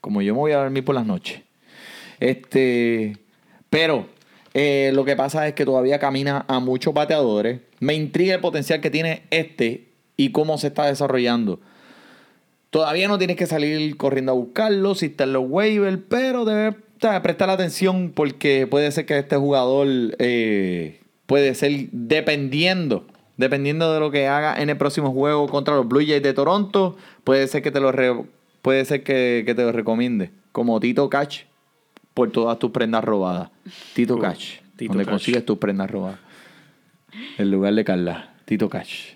como 0.01 0.23
yo 0.23 0.35
me 0.35 0.41
voy 0.41 0.53
a 0.53 0.59
dormir 0.59 0.85
por 0.85 0.95
las 0.95 1.07
noches. 1.07 1.43
Este, 2.21 3.19
pero 3.69 4.07
eh, 4.55 4.93
lo 4.95 5.05
que 5.05 5.17
pasa 5.17 5.47
es 5.47 5.55
que 5.55 5.65
todavía 5.65 5.99
camina 5.99 6.47
a 6.49 6.59
muchos 6.59 6.95
bateadores. 6.95 7.61
Me 7.81 7.95
intriga 7.95 8.35
el 8.35 8.41
potencial 8.41 8.81
que 8.81 8.91
tiene 8.91 9.25
este 9.31 9.89
y 10.17 10.31
cómo 10.31 10.57
se 10.59 10.69
está 10.69 10.87
desarrollando. 10.87 11.61
Todavía 12.75 13.07
no 13.07 13.19
tienes 13.19 13.37
que 13.37 13.47
salir 13.47 13.97
corriendo 13.97 14.33
a 14.33 14.35
buscarlo 14.35 14.97
si 14.97 15.07
está 15.07 15.23
en 15.23 15.33
los 15.33 15.45
waivers, 15.47 16.01
pero 16.09 16.45
debes 16.45 16.75
o 16.75 17.01
sea, 17.01 17.23
prestar 17.23 17.49
atención 17.49 18.11
porque 18.13 18.67
puede 18.67 18.91
ser 18.91 19.07
que 19.07 19.17
este 19.17 19.37
jugador 19.37 19.87
eh, 20.19 21.01
puede 21.27 21.55
ser 21.55 21.71
dependiendo, 21.93 23.07
dependiendo 23.37 23.93
de 23.95 24.01
lo 24.01 24.11
que 24.11 24.27
haga 24.27 24.61
en 24.61 24.71
el 24.71 24.77
próximo 24.77 25.13
juego 25.13 25.47
contra 25.49 25.77
los 25.77 25.87
Blue 25.87 26.01
Jays 26.05 26.21
de 26.23 26.33
Toronto, 26.33 26.97
puede 27.23 27.47
ser 27.47 27.63
que 27.63 27.71
te 27.71 27.79
lo 27.79 27.93
re- 27.93 28.25
puede 28.61 28.85
ser 28.85 29.05
que, 29.05 29.45
que 29.47 29.55
te 29.55 29.63
lo 29.63 29.71
recomiende, 29.71 30.33
como 30.51 30.81
Tito 30.81 31.09
Cash 31.09 31.43
por 32.13 32.33
todas 32.33 32.59
tus 32.59 32.73
prendas 32.73 33.05
robadas. 33.05 33.51
Tito 33.95 34.17
Uh, 34.17 34.21
Cash, 34.21 34.55
Tito 34.77 34.95
donde 34.95 35.05
Cash. 35.05 35.13
consigues 35.13 35.47
tus 35.47 35.59
prendas 35.59 35.89
robadas. 35.89 36.19
En 37.39 37.53
lugar 37.53 37.73
de 37.75 37.85
Carla, 37.85 38.35
Tito 38.47 38.69
Cash. 38.69 39.13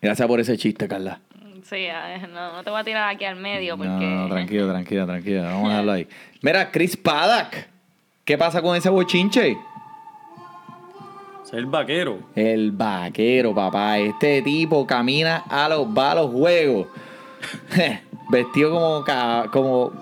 Gracias 0.00 0.28
por 0.28 0.38
ese 0.38 0.56
chiste, 0.56 0.86
Carla. 0.86 1.20
Sí, 1.64 1.86
a 1.88 2.06
ver, 2.06 2.28
no, 2.28 2.52
no 2.52 2.62
te 2.64 2.70
voy 2.70 2.80
a 2.80 2.84
tirar 2.84 3.08
aquí 3.08 3.24
al 3.24 3.36
medio 3.36 3.76
porque... 3.76 3.90
No, 3.90 4.22
no, 4.22 4.28
tranquilo, 4.28 4.68
tranquilo, 4.68 5.06
tranquilo. 5.06 5.42
Vamos 5.44 5.66
a 5.66 5.68
dejarlo 5.70 5.92
ahí. 5.92 6.08
Mira, 6.42 6.70
Chris 6.70 6.96
Paddock. 6.96 7.54
¿Qué 8.24 8.36
pasa 8.36 8.60
con 8.62 8.76
ese 8.76 8.88
bochinche? 8.90 9.56
Es 11.44 11.52
el 11.52 11.66
vaquero. 11.66 12.18
El 12.34 12.72
vaquero, 12.72 13.54
papá. 13.54 13.98
Este 13.98 14.42
tipo 14.42 14.86
camina 14.86 15.44
a 15.48 15.68
los, 15.68 15.86
va 15.86 16.12
a 16.12 16.14
los 16.16 16.30
juegos. 16.30 16.86
Vestido 18.30 18.70
como, 18.70 19.04
ca- 19.04 19.46
como, 19.52 19.92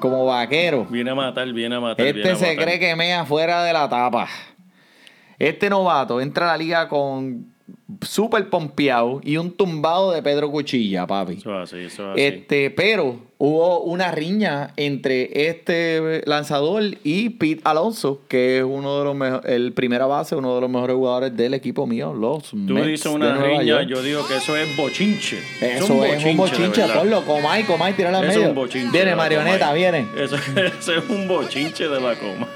como 0.00 0.26
vaquero. 0.26 0.86
Viene 0.88 1.10
a 1.10 1.14
matar, 1.14 1.52
viene 1.52 1.74
a 1.76 1.80
matar. 1.80 2.04
viene 2.04 2.20
Este 2.20 2.30
a 2.32 2.36
se 2.36 2.50
matar. 2.52 2.64
cree 2.64 2.78
que 2.78 2.96
mea 2.96 3.24
fuera 3.24 3.62
de 3.64 3.72
la 3.72 3.88
tapa. 3.88 4.28
Este 5.38 5.68
novato 5.68 6.20
entra 6.20 6.46
a 6.48 6.52
la 6.52 6.56
liga 6.58 6.88
con 6.88 7.52
súper 8.02 8.48
pompeado 8.50 9.20
y 9.24 9.36
un 9.36 9.50
tumbado 9.52 10.12
de 10.12 10.22
Pedro 10.22 10.50
Cuchilla, 10.50 11.06
papi. 11.06 11.34
Eso 11.34 11.62
es 11.62 11.72
así, 11.72 11.84
eso 11.84 12.02
es 12.04 12.12
así. 12.12 12.20
Este, 12.22 12.70
pero 12.70 13.20
hubo 13.38 13.80
una 13.80 14.10
riña 14.12 14.72
entre 14.76 15.48
este 15.48 16.22
lanzador 16.26 16.82
y 17.04 17.30
Pete 17.30 17.60
Alonso, 17.64 18.22
que 18.28 18.58
es 18.58 18.64
uno 18.64 18.98
de 18.98 19.04
los 19.04 19.14
mejores, 19.16 19.50
el 19.52 19.72
primera 19.72 20.06
base, 20.06 20.36
uno 20.36 20.54
de 20.54 20.60
los 20.60 20.70
mejores 20.70 20.96
jugadores 20.96 21.36
del 21.36 21.54
equipo 21.54 21.86
mío, 21.86 22.12
los 22.14 22.50
Tú 22.50 22.56
Mets 22.56 22.86
dices 22.86 23.06
una 23.12 23.36
riña, 23.36 23.62
York. 23.62 23.86
yo 23.88 24.02
digo 24.02 24.26
que 24.26 24.36
eso 24.36 24.56
es 24.56 24.76
bochinche. 24.76 25.38
Eso 25.60 26.04
es 26.04 26.24
un 26.24 26.36
bochinche, 26.36 26.80
de 26.82 26.86
verdad. 26.86 27.00
ponlo, 27.00 27.24
comay, 27.24 27.62
comay, 27.64 27.94
Eso 27.96 28.08
es 28.08 28.26
medio. 28.36 28.48
un 28.50 28.54
bochinche. 28.54 28.90
Viene 28.90 29.04
de 29.06 29.10
la 29.12 29.16
marioneta, 29.16 29.66
Comay. 29.66 29.80
viene. 29.80 30.06
Eso, 30.16 30.36
eso 30.36 30.92
es 30.94 31.08
un 31.08 31.26
bochinche 31.28 31.88
de 31.88 32.00
la 32.00 32.14
coma. 32.14 32.48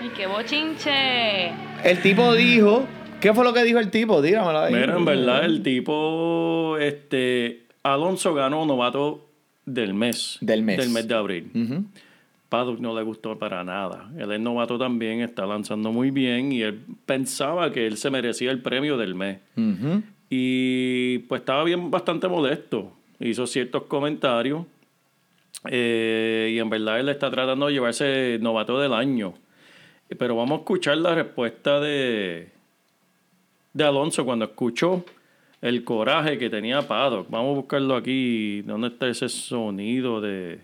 ¡Ay, 0.00 0.10
qué 0.16 0.26
bochinche! 0.26 1.48
El 1.82 2.00
tipo 2.02 2.32
dijo, 2.34 2.84
¿qué 3.24 3.32
fue 3.32 3.42
lo 3.42 3.54
que 3.54 3.64
dijo 3.64 3.78
el 3.78 3.90
tipo? 3.90 4.20
Dígamelo 4.20 4.58
ahí. 4.58 4.74
Mira, 4.74 4.96
en 4.96 5.04
verdad, 5.04 5.44
el 5.46 5.62
tipo, 5.62 6.76
este, 6.78 7.62
Alonso 7.82 8.34
ganó 8.34 8.66
novato 8.66 9.26
del 9.64 9.94
mes. 9.94 10.36
Del 10.42 10.62
mes. 10.62 10.76
Del 10.76 10.90
mes 10.90 11.08
de 11.08 11.14
abril. 11.14 11.50
Paddock 12.50 12.78
no 12.80 12.94
le 12.94 13.02
gustó 13.02 13.38
para 13.38 13.64
nada. 13.64 14.10
Él 14.18 14.30
es 14.30 14.40
novato 14.40 14.78
también, 14.78 15.22
está 15.22 15.46
lanzando 15.46 15.90
muy 15.90 16.10
bien 16.10 16.52
y 16.52 16.60
él 16.62 16.80
pensaba 17.06 17.72
que 17.72 17.86
él 17.86 17.96
se 17.96 18.10
merecía 18.10 18.50
el 18.50 18.60
premio 18.60 18.98
del 18.98 19.14
mes. 19.14 19.38
Y 20.28 21.18
pues 21.20 21.40
estaba 21.40 21.64
bien 21.64 21.90
bastante 21.90 22.28
molesto. 22.28 22.92
Hizo 23.20 23.46
ciertos 23.46 23.84
comentarios. 23.84 24.66
eh, 25.70 26.50
y 26.52 26.58
en 26.58 26.68
verdad 26.68 27.00
él 27.00 27.08
está 27.08 27.30
tratando 27.30 27.68
de 27.68 27.72
llevarse 27.72 28.38
novato 28.40 28.78
del 28.78 28.92
año. 28.92 29.32
Pero 30.18 30.36
vamos 30.36 30.58
a 30.58 30.60
escuchar 30.60 30.98
la 30.98 31.14
respuesta 31.14 31.80
de, 31.80 32.50
de 33.74 33.84
Alonso 33.84 34.24
cuando 34.24 34.46
escuchó 34.46 35.04
el 35.60 35.84
coraje 35.84 36.38
que 36.38 36.48
tenía 36.48 36.82
Paddock. 36.86 37.28
Vamos 37.28 37.52
a 37.52 37.60
buscarlo 37.60 37.96
aquí. 37.96 38.62
¿Dónde 38.62 38.88
está 38.88 39.08
ese 39.08 39.28
sonido 39.28 40.20
de...? 40.20 40.60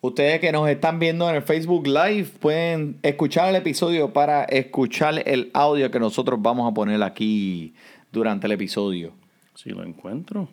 Ustedes 0.00 0.38
que 0.40 0.52
nos 0.52 0.68
están 0.68 1.00
viendo 1.00 1.28
en 1.28 1.36
el 1.36 1.42
Facebook 1.42 1.86
Live 1.88 2.28
pueden 2.38 2.98
escuchar 3.02 3.48
el 3.48 3.56
episodio 3.56 4.12
para 4.12 4.44
escuchar 4.44 5.22
el 5.26 5.50
audio 5.52 5.90
que 5.90 5.98
nosotros 5.98 6.40
vamos 6.40 6.70
a 6.70 6.74
poner 6.74 7.02
aquí 7.02 7.74
durante 8.12 8.46
el 8.46 8.52
episodio. 8.52 9.12
Si 9.56 9.70
lo 9.70 9.82
encuentro. 9.82 10.48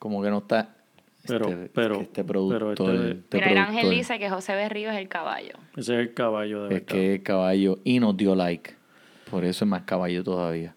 Como 0.00 0.20
que 0.20 0.30
no 0.30 0.38
está. 0.38 0.74
Pero- 1.28 1.48
este, 1.48 1.70
pero- 1.72 1.96
que 1.98 2.02
este 2.04 2.24
productor. 2.24 2.74
pero 2.76 2.92
este- 2.94 3.10
este 3.12 3.36
Mira, 3.36 3.50
el 3.52 3.58
ángel 3.58 3.74
productor 3.82 3.96
dice 3.98 4.18
que 4.18 4.30
José 4.30 4.54
Berrío 4.56 4.90
es 4.90 4.96
el 4.96 5.08
caballo. 5.08 5.52
Ese 5.76 5.94
es 5.94 6.00
el 6.00 6.14
caballo 6.14 6.62
de 6.64 6.66
Es 6.66 6.80
verdad. 6.80 6.86
que 6.86 7.14
es 7.14 7.20
caballo 7.20 7.78
y 7.84 8.00
nos 8.00 8.16
dio 8.16 8.34
like. 8.34 8.72
Por 9.30 9.44
eso 9.44 9.64
es 9.64 9.68
más 9.68 9.82
caballo 9.82 10.24
todavía. 10.24 10.74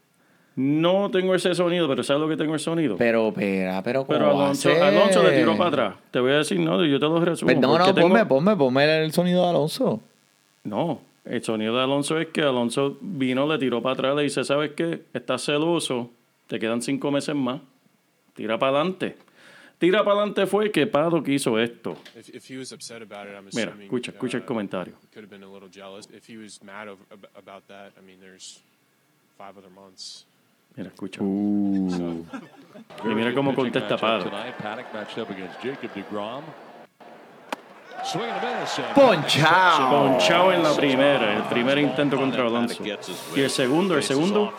No 0.55 1.09
tengo 1.11 1.33
ese 1.33 1.55
sonido, 1.55 1.87
pero 1.87 2.03
¿sabes 2.03 2.21
lo 2.21 2.27
que 2.27 2.35
tengo 2.35 2.53
el 2.53 2.59
sonido? 2.59 2.97
Pero, 2.97 3.29
espera, 3.29 3.81
pero 3.83 4.05
¿cómo 4.05 4.17
Pero 4.19 4.25
va 4.25 4.31
a 4.31 4.45
Alonso, 4.45 4.69
ser? 4.69 4.83
Alonso 4.83 5.23
le 5.23 5.37
tiró 5.37 5.57
para 5.57 5.69
atrás. 5.69 5.95
Te 6.11 6.19
voy 6.19 6.31
a 6.33 6.37
decir, 6.37 6.59
no, 6.59 6.83
yo 6.85 6.99
te 6.99 7.05
lo 7.05 7.19
resumo. 7.23 7.47
Pero 7.47 7.61
no, 7.61 7.77
no, 7.77 7.93
tengo- 7.93 8.09
ponme, 8.09 8.25
ponme, 8.25 8.55
ponme 8.57 9.03
el 9.03 9.13
sonido 9.13 9.43
de 9.43 9.49
Alonso. 9.49 10.01
No, 10.63 11.01
el 11.23 11.41
sonido 11.43 11.75
de 11.77 11.83
Alonso 11.83 12.19
es 12.19 12.27
que 12.27 12.41
Alonso 12.41 12.97
vino, 12.99 13.47
le 13.47 13.57
tiró 13.59 13.81
para 13.81 13.93
atrás, 13.93 14.15
le 14.15 14.23
dice, 14.23 14.43
¿sabes 14.43 14.71
qué? 14.75 15.03
Estás 15.13 15.45
celoso, 15.45 16.09
te 16.47 16.59
quedan 16.59 16.81
cinco 16.81 17.11
meses 17.11 17.33
más, 17.33 17.61
tira 18.35 18.59
para 18.59 18.77
adelante. 18.79 19.15
Tira 19.79 20.03
para 20.03 20.17
adelante 20.17 20.45
fue 20.45 20.69
que 20.69 20.85
Paddock 20.85 21.27
hizo 21.29 21.57
esto. 21.57 21.97
If, 22.15 22.35
if 22.35 22.51
he 22.51 22.57
was 22.57 22.71
upset 22.71 23.01
about 23.01 23.25
it, 23.27 23.33
I'm 23.35 23.49
Mira, 23.53 23.73
escucha, 23.81 24.11
escucha 24.11 24.37
el 24.37 24.45
comentario. 24.45 24.93
Could 25.13 25.23
have 25.23 25.29
been 25.31 25.43
a 25.43 25.51
little 25.51 25.69
jealous. 25.73 26.07
If 26.13 26.29
he 26.29 26.37
was 26.37 26.61
mad 26.61 26.87
about 27.35 27.63
that, 27.67 27.93
I 27.97 28.05
mean, 28.05 28.19
there's 28.19 28.59
five 29.39 29.57
other 29.57 29.71
months. 29.71 30.25
Mira, 30.75 30.89
escucha. 30.89 31.21
Uh. 31.23 32.25
Y 33.03 33.07
mira 33.07 33.33
cómo 33.33 33.53
contesta 33.55 33.95
and- 33.95 33.99
Ponchao. 38.95 39.89
Ponchado 40.07 40.53
en 40.53 40.63
la 40.63 40.73
primera, 40.73 41.37
el 41.37 41.43
primer 41.43 41.77
intento 41.77 42.17
contra 42.17 42.43
Alonso. 42.45 42.83
Y 43.35 43.41
el 43.41 43.49
segundo, 43.49 43.95
el 43.95 44.03
segundo, 44.03 44.53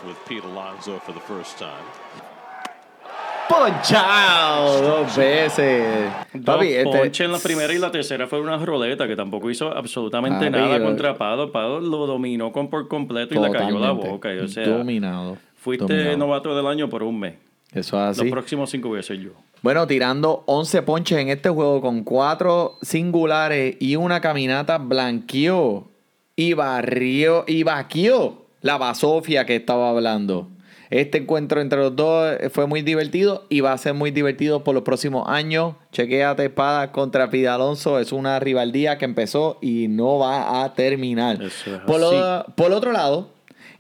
Ponchao 3.49 4.81
dos 4.81 5.17
veces. 5.17 6.11
dos 6.33 6.45
Papi, 6.45 6.69
este- 6.73 6.99
ponches 6.99 7.21
en 7.27 7.33
la 7.33 7.39
primera 7.39 7.73
y 7.73 7.79
la 7.79 7.91
tercera 7.91 8.27
fue 8.27 8.41
una 8.41 8.57
roleta 8.59 9.07
que 9.07 9.17
tampoco 9.17 9.51
hizo 9.51 9.77
absolutamente 9.77 10.51
Papi, 10.51 10.63
nada 10.63 10.81
contra 10.83 11.19
Paddock. 11.19 11.53
Paddock 11.53 11.83
lo 11.83 12.07
dominó 12.07 12.53
con 12.53 12.71
por 12.71 12.89
completo 12.89 13.35
y 13.35 13.39
le 13.39 13.51
cayó 13.51 13.79
la 13.79 13.91
boca. 13.91 14.33
y, 14.33 14.39
o 14.39 14.49
sea, 14.49 14.67
dominado. 14.67 15.37
Fuiste 15.63 15.85
dominado. 15.87 16.17
novato 16.19 16.57
del 16.57 16.67
año 16.67 16.89
por 16.89 17.03
un 17.03 17.19
mes. 17.21 17.35
Eso 17.73 17.97
es 17.97 18.19
Los 18.19 18.19
así. 18.21 18.31
próximos 18.31 18.71
cinco 18.71 18.89
voy 18.89 18.99
a 18.99 19.03
ser 19.03 19.19
yo. 19.19 19.31
Bueno, 19.63 19.87
tirando 19.87 20.43
11 20.47 20.83
ponches 20.83 21.19
en 21.19 21.29
este 21.29 21.49
juego 21.49 21.81
con 21.81 22.03
cuatro 22.05 22.77
singulares 22.83 23.77
y 23.81 23.97
una 23.97 24.21
caminata 24.21 24.79
blanqueó 24.79 25.89
y 26.37 26.55
barrió 26.55 27.45
y 27.47 27.63
vaquió 27.63 28.43
la 28.61 28.77
basofia 28.79 29.47
que 29.47 29.57
estaba 29.57 29.91
hablando. 29.91 30.49
Este 30.91 31.17
encuentro 31.19 31.63
entre 31.63 31.79
los 31.79 31.97
dos 31.97 32.37
fue 32.53 32.67
muy 32.67 32.83
divertido 32.83 33.47
y 33.49 33.61
va 33.61 33.73
a 33.73 33.79
ser 33.79 33.95
muy 33.95 34.11
divertido 34.11 34.63
por 34.63 34.75
los 34.75 34.83
próximos 34.83 35.27
años. 35.27 35.75
Chequéate 35.93 36.45
espada 36.45 36.93
contra 36.93 37.31
Pide 37.31 37.49
Alonso. 37.49 37.99
Es 37.99 38.13
una 38.13 38.39
rivaldía 38.41 38.99
que 38.99 39.07
empezó 39.07 39.57
y 39.63 39.89
no 39.89 40.19
va 40.19 40.63
a 40.63 40.75
terminar. 40.75 41.43
Eso 41.43 41.77
es 41.77 41.81
por, 41.87 41.99
lo- 41.99 42.45
por 42.57 42.73
otro 42.73 42.93
lado, 42.93 43.31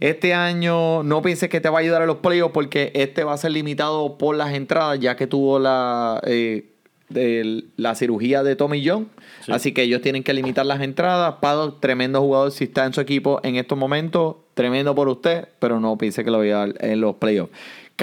este 0.03 0.34
año 0.34 1.05
no 1.05 1.22
pienses 1.22 1.48
que 1.48 1.61
te 1.61 1.68
va 1.68 1.78
a 1.78 1.80
ayudar 1.80 2.03
a 2.03 2.07
los 2.07 2.16
playoffs 2.16 2.53
porque 2.53 2.90
este 2.94 3.22
va 3.22 3.34
a 3.34 3.36
ser 3.36 3.53
limitado 3.53 4.18
por 4.18 4.34
las 4.34 4.53
entradas 4.53 4.98
ya 4.98 5.14
que 5.14 5.28
tuvo 5.28 5.61
la, 5.61 6.20
eh, 6.26 6.72
de 7.09 7.66
la 7.76 7.94
cirugía 7.94 8.42
de 8.42 8.57
Tommy 8.57 8.84
John. 8.84 9.09
Sí. 9.46 9.53
Así 9.53 9.72
que 9.72 9.82
ellos 9.82 10.03
tienen 10.03 10.24
que 10.24 10.34
limitar 10.34 10.66
las 10.66 10.80
entradas. 10.80 11.36
Paddock, 11.40 11.78
tremendo 11.78 12.20
jugador 12.20 12.50
si 12.50 12.64
está 12.64 12.84
en 12.84 12.92
su 12.92 13.00
equipo 13.00 13.38
en 13.44 13.55
estos 13.55 13.78
momentos. 13.78 14.36
Tremendo 14.55 14.92
por 14.96 15.09
usted, 15.09 15.48
pero 15.61 15.78
no 15.78 15.96
piense 15.96 16.24
que 16.24 16.32
lo 16.32 16.40
vea 16.40 16.66
en 16.80 17.00
los 17.00 17.14
playoffs. 17.16 17.53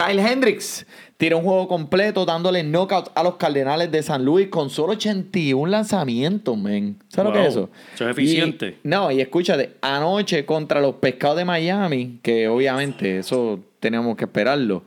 Kyle 0.06 0.20
Hendricks 0.20 0.86
tiró 1.18 1.40
un 1.40 1.44
juego 1.44 1.68
completo 1.68 2.26
dándole 2.26 2.64
knockout 2.64 3.10
a 3.16 3.24
los 3.24 3.36
Cardenales 3.36 3.92
de 3.92 4.02
San 4.02 4.24
Luis 4.24 4.48
con 4.48 4.70
solo 4.70 4.94
81 4.94 5.70
lanzamientos, 5.70 6.58
men. 6.58 6.98
¿Sabes 7.10 7.30
lo 7.30 7.34
que 7.34 7.42
es 7.46 7.52
eso? 7.52 7.70
Eso 7.96 8.06
es 8.06 8.12
eficiente. 8.12 8.78
Y- 8.84 8.88
no, 8.88 9.12
y 9.12 9.20
escúchate, 9.20 9.76
anoche 9.82 10.46
contra 10.46 10.80
los 10.80 10.96
pescados 10.96 11.36
de 11.38 11.44
Miami, 11.46 12.20
que 12.24 12.48
obviamente 12.48 13.18
eso 13.20 13.60
tenemos 13.82 14.16
que 14.16 14.24
esperarlo. 14.26 14.84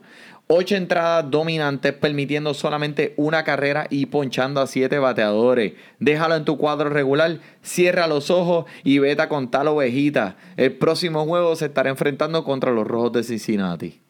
Ocho 0.47 0.75
entradas 0.75 1.31
dominantes, 1.31 1.93
permitiendo 1.93 2.53
solamente 2.53 3.13
una 3.15 3.43
carrera 3.43 3.87
y 3.89 4.07
ponchando 4.07 4.59
a 4.61 4.67
siete 4.67 4.97
bateadores. 4.99 5.73
Déjalo 5.99 6.35
en 6.35 6.43
tu 6.43 6.57
cuadro 6.57 6.89
regular, 6.89 7.39
cierra 7.61 8.07
los 8.07 8.29
ojos 8.29 8.65
y 8.83 8.99
vete 8.99 9.21
a 9.21 9.29
contar 9.29 9.67
ovejita. 9.67 10.35
El 10.57 10.73
próximo 10.73 11.25
juego 11.25 11.55
se 11.55 11.65
estará 11.67 11.89
enfrentando 11.89 12.43
contra 12.43 12.71
los 12.71 12.85
Rojos 12.85 13.13
de 13.13 13.23
Cincinnati. 13.23 14.02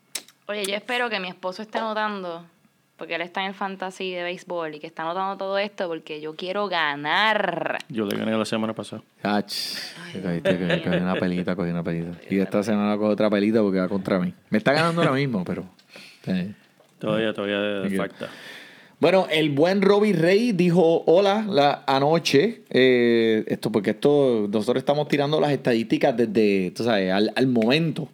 Oye, 0.48 0.66
yo 0.66 0.76
espero 0.76 1.10
que 1.10 1.20
mi 1.20 1.30
esposo 1.30 1.62
esté 1.62 1.80
notando, 1.80 2.46
porque 2.98 3.16
él 3.16 3.22
está 3.22 3.42
en 3.42 3.48
el 3.48 3.54
fantasy 3.54 4.12
de 4.12 4.24
béisbol 4.24 4.76
y 4.76 4.80
que 4.80 4.88
está 4.88 5.04
notando 5.04 5.38
todo 5.38 5.58
esto 5.58 5.88
porque 5.88 6.20
yo 6.20 6.36
quiero 6.36 6.68
ganar. 6.68 7.78
Yo 7.88 8.06
le 8.06 8.18
gané 8.18 8.38
la 8.38 8.44
semana 8.46 8.74
pasada. 8.74 9.02
Ach, 9.22 9.54
caíste, 10.22 10.82
cogí 10.84 10.98
una 10.98 11.16
pelita, 11.16 11.56
cogí 11.56 11.70
una 11.70 11.84
pelita. 11.84 12.18
Y 12.30 12.40
esta 12.40 12.62
semana 12.62 12.98
cojo 12.98 13.10
otra 13.10 13.30
pelita 13.30 13.62
porque 13.62 13.80
va 13.80 13.88
contra 13.88 14.20
mí. 14.20 14.34
Me 14.50 14.58
está 14.58 14.74
ganando 14.74 15.02
ahora 15.02 15.14
mismo, 15.14 15.44
pero... 15.46 15.64
eh. 16.28 16.54
Todavía, 17.00 17.34
todavía 17.34 17.90
you. 17.90 17.98
falta. 17.98 18.30
Bueno, 19.00 19.28
el 19.30 19.50
buen 19.50 19.82
Robbie 19.82 20.14
Rey 20.14 20.54
dijo 20.54 21.04
hola 21.08 21.46
la, 21.48 21.84
anoche. 21.88 22.64
eh, 22.70 23.44
esto 23.48 23.72
porque 23.72 23.92
esto 23.92 24.48
nosotros 24.50 24.82
estamos 24.82 25.08
tirando 25.10 25.40
las 25.42 25.52
estadísticas 25.52 26.16
desde, 26.16 26.72
tú 26.72 26.84
sabes, 26.84 27.12
al, 27.12 27.32
al 27.36 27.48
momento. 27.48 28.08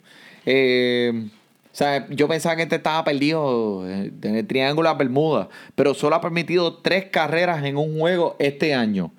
Eh, 0.46 1.28
o 1.72 1.76
sea, 1.80 2.08
yo 2.10 2.28
pensaba 2.28 2.56
que 2.56 2.64
este 2.64 2.76
estaba 2.78 3.04
perdido 3.04 3.88
eh, 3.88 4.12
en 4.22 4.36
el 4.36 4.48
Triángulo 4.48 4.88
de 4.90 4.94
las 4.94 4.98
Bermudas, 4.98 5.48
pero 5.76 5.94
solo 5.94 6.16
ha 6.16 6.22
permitido 6.22 6.78
tres 6.78 7.06
carreras 7.06 7.64
en 7.64 7.78
un 7.78 7.98
juego 8.00 8.36
este 8.40 8.74
año. 8.74 9.12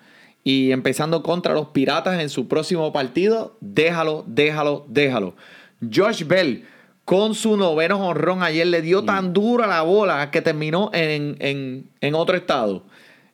Y 0.43 0.73
empezando 0.73 1.23
contra 1.23 1.53
los 1.55 1.69
Piratas 1.69 2.21
en 2.21 2.29
su 2.31 2.49
próximo 2.49 2.93
partido, 2.93 3.57
déjalo, 3.61 4.25
déjalo, 4.27 4.87
déjalo. 4.89 5.35
Josh 5.95 6.25
Bell, 6.25 6.65
con 7.05 7.35
su 7.35 7.57
noveno 7.57 8.07
honrón 8.07 8.43
ayer, 8.43 8.67
le 8.67 8.81
dio 8.83 9.05
tan 9.05 9.33
dura 9.33 9.67
la 9.67 9.83
bola 9.83 10.31
que 10.31 10.41
terminó 10.43 10.91
en, 10.95 11.37
en- 11.41 11.91
en 12.01 12.15
otro 12.15 12.37
estado. 12.37 12.85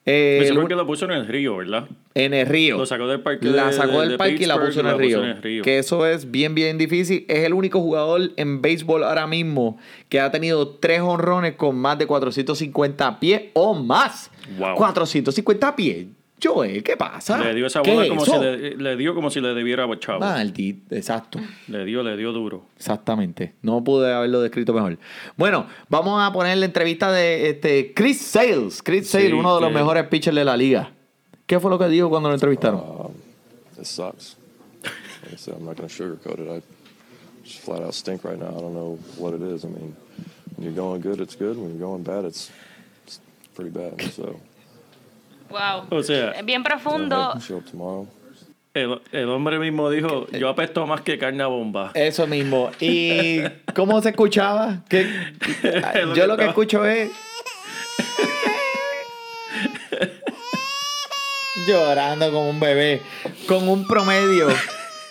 Eh, 0.04 0.38
fue 0.62 0.68
que 0.68 0.74
lo 0.74 0.86
puso 0.86 1.04
en 1.06 1.12
el 1.12 1.26
río, 1.26 1.56
¿verdad? 1.56 1.86
En 2.16 2.32
el 2.32 2.46
río. 2.46 2.78
Lo 2.78 2.86
sacó 2.86 3.06
del 3.06 3.20
parque 3.20 3.46
La 3.46 3.70
sacó 3.72 4.00
de 4.00 4.08
del 4.08 4.16
parque 4.16 4.44
y 4.44 4.46
la 4.46 4.58
puso 4.58 4.80
en 4.80 4.86
el, 4.86 4.92
la 4.92 4.96
puso 4.96 5.06
río, 5.06 5.22
en 5.22 5.30
el 5.30 5.42
río. 5.42 5.62
Que 5.62 5.78
eso 5.78 6.06
es 6.06 6.30
bien, 6.30 6.54
bien 6.54 6.78
difícil. 6.78 7.26
Es 7.28 7.44
el 7.44 7.52
único 7.52 7.78
jugador 7.80 8.32
en 8.36 8.62
béisbol 8.62 9.04
ahora 9.04 9.26
mismo 9.26 9.78
que 10.08 10.18
ha 10.18 10.30
tenido 10.30 10.66
tres 10.66 11.02
honrones 11.02 11.56
con 11.56 11.76
más 11.76 11.98
de 11.98 12.06
450 12.06 13.20
pies 13.20 13.42
o 13.52 13.74
más. 13.74 14.30
Wow. 14.58 14.76
450 14.76 15.76
pies. 15.76 16.06
Joel, 16.42 16.82
¿qué 16.82 16.96
pasa? 16.96 17.38
Le 17.38 17.54
dio 17.54 17.66
esa 17.66 17.82
¿Qué 17.82 17.92
bola 17.92 18.08
como 18.08 18.24
si 18.24 18.38
le, 18.38 18.76
le 18.76 18.96
dio 18.96 19.14
como 19.14 19.30
si 19.30 19.40
le 19.40 19.54
debiera 19.54 19.84
a 19.84 19.98
Chavo. 19.98 20.20
Maldito, 20.20 20.94
exacto. 20.94 21.38
Le 21.68 21.84
dio, 21.84 22.02
le 22.02 22.16
dio 22.16 22.32
duro. 22.32 22.64
Exactamente. 22.76 23.54
No 23.62 23.84
pude 23.84 24.12
haberlo 24.12 24.40
descrito 24.40 24.72
mejor. 24.72 24.98
Bueno, 25.36 25.66
vamos 25.88 26.22
a 26.22 26.32
poner 26.32 26.56
la 26.58 26.66
entrevista 26.66 27.10
de 27.12 27.50
este 27.50 27.92
Chris 27.94 28.20
Sales. 28.20 28.82
Chris 28.82 29.08
Sales, 29.08 29.28
Sí, 29.28 29.32
uno 29.34 29.54
de 29.56 29.60
los 29.62 29.72
mejores 29.72 30.04
pitchers 30.04 30.36
de 30.36 30.44
la 30.44 30.56
liga. 30.56 30.92
¿Qué 31.46 31.60
fue 31.60 31.70
lo 31.70 31.78
que 31.78 31.88
dijo 31.88 32.08
cuando 32.08 32.28
lo 32.28 32.34
entrevistaron? 32.34 33.12
This 33.76 33.88
sucks. 33.88 34.36
Like 35.22 35.32
I 35.34 35.36
said, 35.36 35.54
I'm 35.54 35.64
not 35.64 35.76
going 35.76 35.88
to 35.88 35.94
sugarcoat 35.94 36.38
it. 36.40 36.48
I 36.50 36.62
just 37.44 37.58
flat 37.60 37.82
out 37.82 37.94
stink 37.94 38.24
right 38.24 38.38
now. 38.38 38.48
I 38.48 38.60
don't 38.60 38.74
know 38.74 38.98
what 39.18 39.34
it 39.34 39.42
is. 39.42 39.64
I 39.64 39.68
mean, 39.68 39.94
when 40.56 40.64
you're 40.66 40.74
going 40.74 41.00
good, 41.00 41.20
it's 41.20 41.36
good. 41.36 41.56
When 41.56 41.70
you're 41.70 41.88
going 41.88 42.02
bad, 42.02 42.24
it's, 42.24 42.50
it's 43.06 43.20
pretty 43.54 43.70
bad. 43.70 44.00
So, 44.12 44.40
Wow. 45.50 45.86
O 45.90 46.02
sea, 46.02 46.32
Es 46.32 46.44
bien 46.44 46.64
profundo. 46.64 47.34
el, 48.74 49.00
el 49.12 49.28
hombre 49.28 49.58
mismo 49.58 49.88
dijo, 49.90 50.26
yo 50.32 50.48
apesto 50.48 50.86
más 50.86 51.02
que 51.02 51.18
carne 51.18 51.42
a 51.42 51.46
bomba. 51.46 51.92
Eso 51.94 52.26
mismo. 52.26 52.70
¿Y 52.80 53.40
cómo 53.74 54.00
se 54.02 54.10
escuchaba? 54.10 54.82
Que 54.88 55.06
yo 56.16 56.26
lo 56.26 56.36
que 56.36 56.46
escucho 56.46 56.84
es. 56.84 57.10
Llorando 61.66 62.26
como 62.30 62.50
un 62.50 62.60
bebé. 62.60 63.00
Con 63.48 63.68
un 63.68 63.86
promedio. 63.86 64.48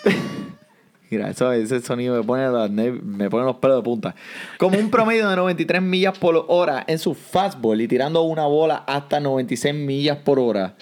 Mira, 1.09 1.29
eso, 1.29 1.51
ese 1.51 1.81
sonido 1.81 2.15
me 2.17 2.23
pone, 2.23 2.69
ne- 2.69 2.91
me 2.91 3.29
pone 3.29 3.45
los 3.45 3.57
pelos 3.57 3.77
de 3.77 3.83
punta. 3.83 4.15
Como 4.57 4.77
un 4.77 4.89
promedio 4.89 5.29
de 5.29 5.35
93 5.35 5.81
millas 5.81 6.17
por 6.17 6.45
hora 6.47 6.83
en 6.87 6.99
su 6.99 7.13
fastball 7.13 7.79
y 7.81 7.87
tirando 7.87 8.23
una 8.23 8.45
bola 8.47 8.83
hasta 8.87 9.19
96 9.19 9.73
millas 9.75 10.17
por 10.17 10.39
hora. 10.39 10.75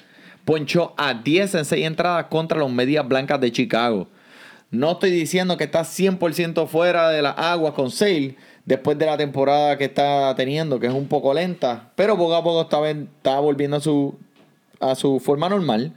Ponchó 0.45 0.93
a 0.97 1.13
10 1.13 1.55
en 1.55 1.65
6 1.65 1.85
entradas 1.85 2.25
contra 2.29 2.57
los 2.57 2.71
Medias 2.71 3.07
Blancas 3.07 3.39
de 3.41 3.51
Chicago. 3.51 4.07
No 4.71 4.93
estoy 4.93 5.11
diciendo 5.11 5.55
que 5.55 5.65
está 5.65 5.81
100% 5.81 6.67
fuera 6.67 7.09
de 7.09 7.21
las 7.21 7.37
aguas 7.37 7.73
con 7.73 7.91
Sale 7.91 8.35
después 8.65 8.97
de 8.97 9.05
la 9.05 9.17
temporada 9.17 9.77
que 9.77 9.85
está 9.85 10.33
teniendo, 10.35 10.79
que 10.79 10.87
es 10.87 10.93
un 10.93 11.07
poco 11.07 11.33
lenta, 11.33 11.91
pero 11.95 12.17
poco 12.17 12.33
a 12.35 12.43
poco 12.43 12.61
está, 12.61 12.89
está 12.89 13.39
volviendo 13.39 13.77
a 13.77 13.81
su, 13.81 14.17
a 14.91 14.95
su 14.95 15.19
forma 15.19 15.49
normal. 15.49 15.93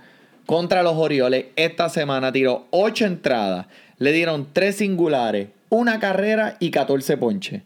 Contra 0.47 0.83
los 0.83 0.95
Orioles, 0.95 1.47
esta 1.57 1.89
semana 1.89 2.31
tiró 2.31 2.67
8 2.71 3.05
entradas, 3.05 3.67
le 3.99 4.13
dieron 4.13 4.49
3 4.53 4.77
singulares, 4.77 5.49
una 5.71 5.99
carrera 5.99 6.57
y 6.61 6.71
14 6.71 7.17
ponches. 7.17 7.63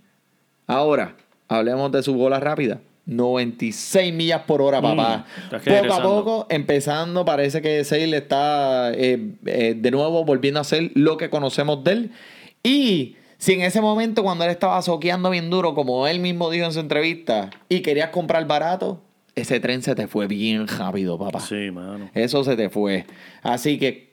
Ahora, 0.66 1.16
hablemos 1.49 1.93
de 1.93 2.03
su 2.03 2.14
bola 2.14 2.41
rápida. 2.41 2.81
96 3.07 4.14
millas 4.14 4.43
por 4.47 4.62
hora, 4.62 4.81
papá. 4.81 5.27
Mm, 5.51 5.55
está 5.57 5.83
poco 5.83 5.95
a 5.95 6.03
poco, 6.03 6.47
empezando, 6.49 7.25
parece 7.25 7.61
que 7.61 7.83
Sale 7.85 8.16
está 8.16 8.93
eh, 8.93 9.33
eh, 9.47 9.75
de 9.77 9.91
nuevo 9.91 10.25
volviendo 10.25 10.61
a 10.61 10.64
ser 10.64 10.93
lo 10.95 11.16
que 11.16 11.29
conocemos 11.29 11.83
de 11.83 11.93
él. 11.93 12.11
Y 12.62 13.16
si 13.39 13.55
en 13.55 13.62
ese 13.62 13.81
momento, 13.81 14.23
cuando 14.23 14.45
él 14.45 14.51
estaba 14.51 14.81
soqueando 14.83 15.31
bien 15.31 15.51
duro, 15.51 15.75
como 15.75 16.07
él 16.07 16.21
mismo 16.21 16.51
dijo 16.51 16.66
en 16.66 16.73
su 16.73 16.81
entrevista, 16.81 17.51
y 17.68 17.81
querías 17.81 18.11
comprar 18.11 18.47
barato, 18.47 19.01
ese 19.41 19.61
tren 19.61 19.82
se 19.82 19.95
te 19.95 20.07
fue 20.07 20.26
bien 20.26 20.66
rápido, 20.66 21.18
papá. 21.18 21.41
Sí, 21.41 21.70
mano. 21.70 22.11
Eso 22.14 22.45
se 22.45 22.57
te 22.57 22.70
fue. 22.70 23.07
Así 23.43 23.78
que 23.78 24.11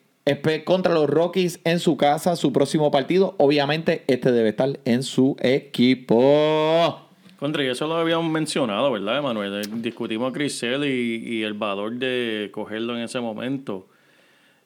contra 0.65 0.93
los 0.93 1.09
Rockies 1.09 1.59
en 1.63 1.80
su 1.80 1.95
casa, 1.97 2.36
su 2.36 2.51
próximo 2.51 2.91
partido, 2.91 3.36
obviamente 3.38 4.03
este 4.07 4.32
debe 4.32 4.49
estar 4.49 4.80
en 4.86 5.03
su 5.03 5.38
equipo. 5.39 7.07
Contra, 7.39 7.63
y 7.63 7.67
eso 7.67 7.88
lo 7.88 7.95
habíamos 7.95 8.32
mencionado, 8.32 8.91
¿verdad, 8.91 9.19
Emanuel? 9.19 9.61
Eh, 9.61 9.69
Discutimos 9.75 10.32
a 10.32 10.34
Crisel 10.34 10.86
y, 10.86 11.38
y 11.38 11.43
el 11.43 11.53
valor 11.53 11.93
de 11.93 12.49
cogerlo 12.51 12.97
en 12.97 13.03
ese 13.03 13.19
momento. 13.19 13.88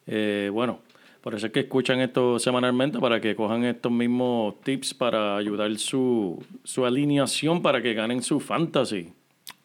Eh, 0.07 0.49
bueno, 0.53 0.79
por 1.21 1.35
eso 1.35 1.47
es 1.47 1.51
que 1.53 1.59
escuchan 1.61 1.99
esto 1.99 2.39
semanalmente 2.39 2.97
para 2.99 3.19
que 3.21 3.35
cojan 3.35 3.63
estos 3.65 3.91
mismos 3.91 4.59
tips 4.61 4.93
para 4.93 5.37
ayudar 5.37 5.77
su, 5.77 6.41
su 6.63 6.85
alineación 6.85 7.61
para 7.61 7.81
que 7.81 7.93
ganen 7.93 8.23
su 8.23 8.39
fantasy. 8.39 9.13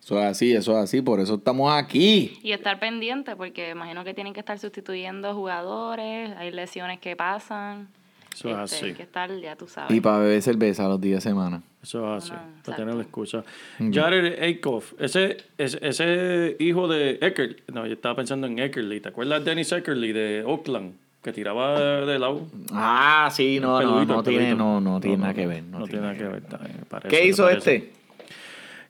Eso 0.06 0.20
es 0.20 0.24
así, 0.26 0.52
eso 0.54 0.70
es 0.78 0.84
así, 0.84 1.02
por 1.02 1.18
eso 1.18 1.34
estamos 1.34 1.72
aquí. 1.72 2.38
Y 2.40 2.52
estar 2.52 2.78
pendiente, 2.78 3.34
porque 3.34 3.70
imagino 3.70 4.04
que 4.04 4.14
tienen 4.14 4.32
que 4.34 4.38
estar 4.38 4.56
sustituyendo 4.56 5.34
jugadores, 5.34 6.30
hay 6.36 6.52
lesiones 6.52 7.00
que 7.00 7.16
pasan. 7.16 7.88
Eso 8.32 8.50
es 8.50 8.54
Este, 8.54 8.76
así. 8.76 8.84
Hay 8.86 8.94
que 8.94 9.02
estar, 9.02 9.36
ya 9.40 9.56
tú 9.56 9.66
sabes. 9.66 9.90
Y 9.90 10.00
para 10.00 10.18
beber 10.18 10.40
cerveza 10.42 10.86
los 10.86 11.00
días 11.00 11.24
de 11.24 11.28
semana. 11.30 11.60
Eso 11.82 12.16
es 12.18 12.22
así, 12.22 12.32
para 12.64 12.76
tener 12.76 12.94
la 12.94 13.02
excusa. 13.02 13.42
Jared 13.80 14.40
Eichhoff, 14.44 14.92
ese, 15.00 15.38
ese, 15.58 15.78
ese 15.82 16.56
hijo 16.60 16.86
de 16.86 17.18
Eckerly, 17.20 17.56
no, 17.72 17.84
yo 17.84 17.94
estaba 17.94 18.14
pensando 18.14 18.46
en 18.46 18.60
Eckerly, 18.60 19.00
¿te 19.00 19.08
acuerdas 19.08 19.44
de 19.44 19.50
Dennis 19.50 19.72
Eckerly 19.72 20.12
de 20.12 20.44
Oakland? 20.46 20.94
Que 21.20 21.32
tiraba 21.32 21.80
de 22.06 22.18
lado. 22.20 22.46
Ah, 22.72 23.28
sí, 23.32 23.58
no, 23.58 23.82
no, 24.04 24.22
tiene, 24.22 24.54
no, 24.54 24.80
no 24.80 25.00
tiene 25.00 25.16
nada 25.16 25.34
que 25.34 25.48
ver. 25.48 25.64
No, 25.64 25.84
tiene 25.84 26.02
nada 26.02 26.14
que 26.14 26.22
ver. 26.22 26.42
parece, 26.88 27.08
¿Qué 27.08 27.26
hizo 27.26 27.42
parece. 27.42 27.74
este? 27.74 27.92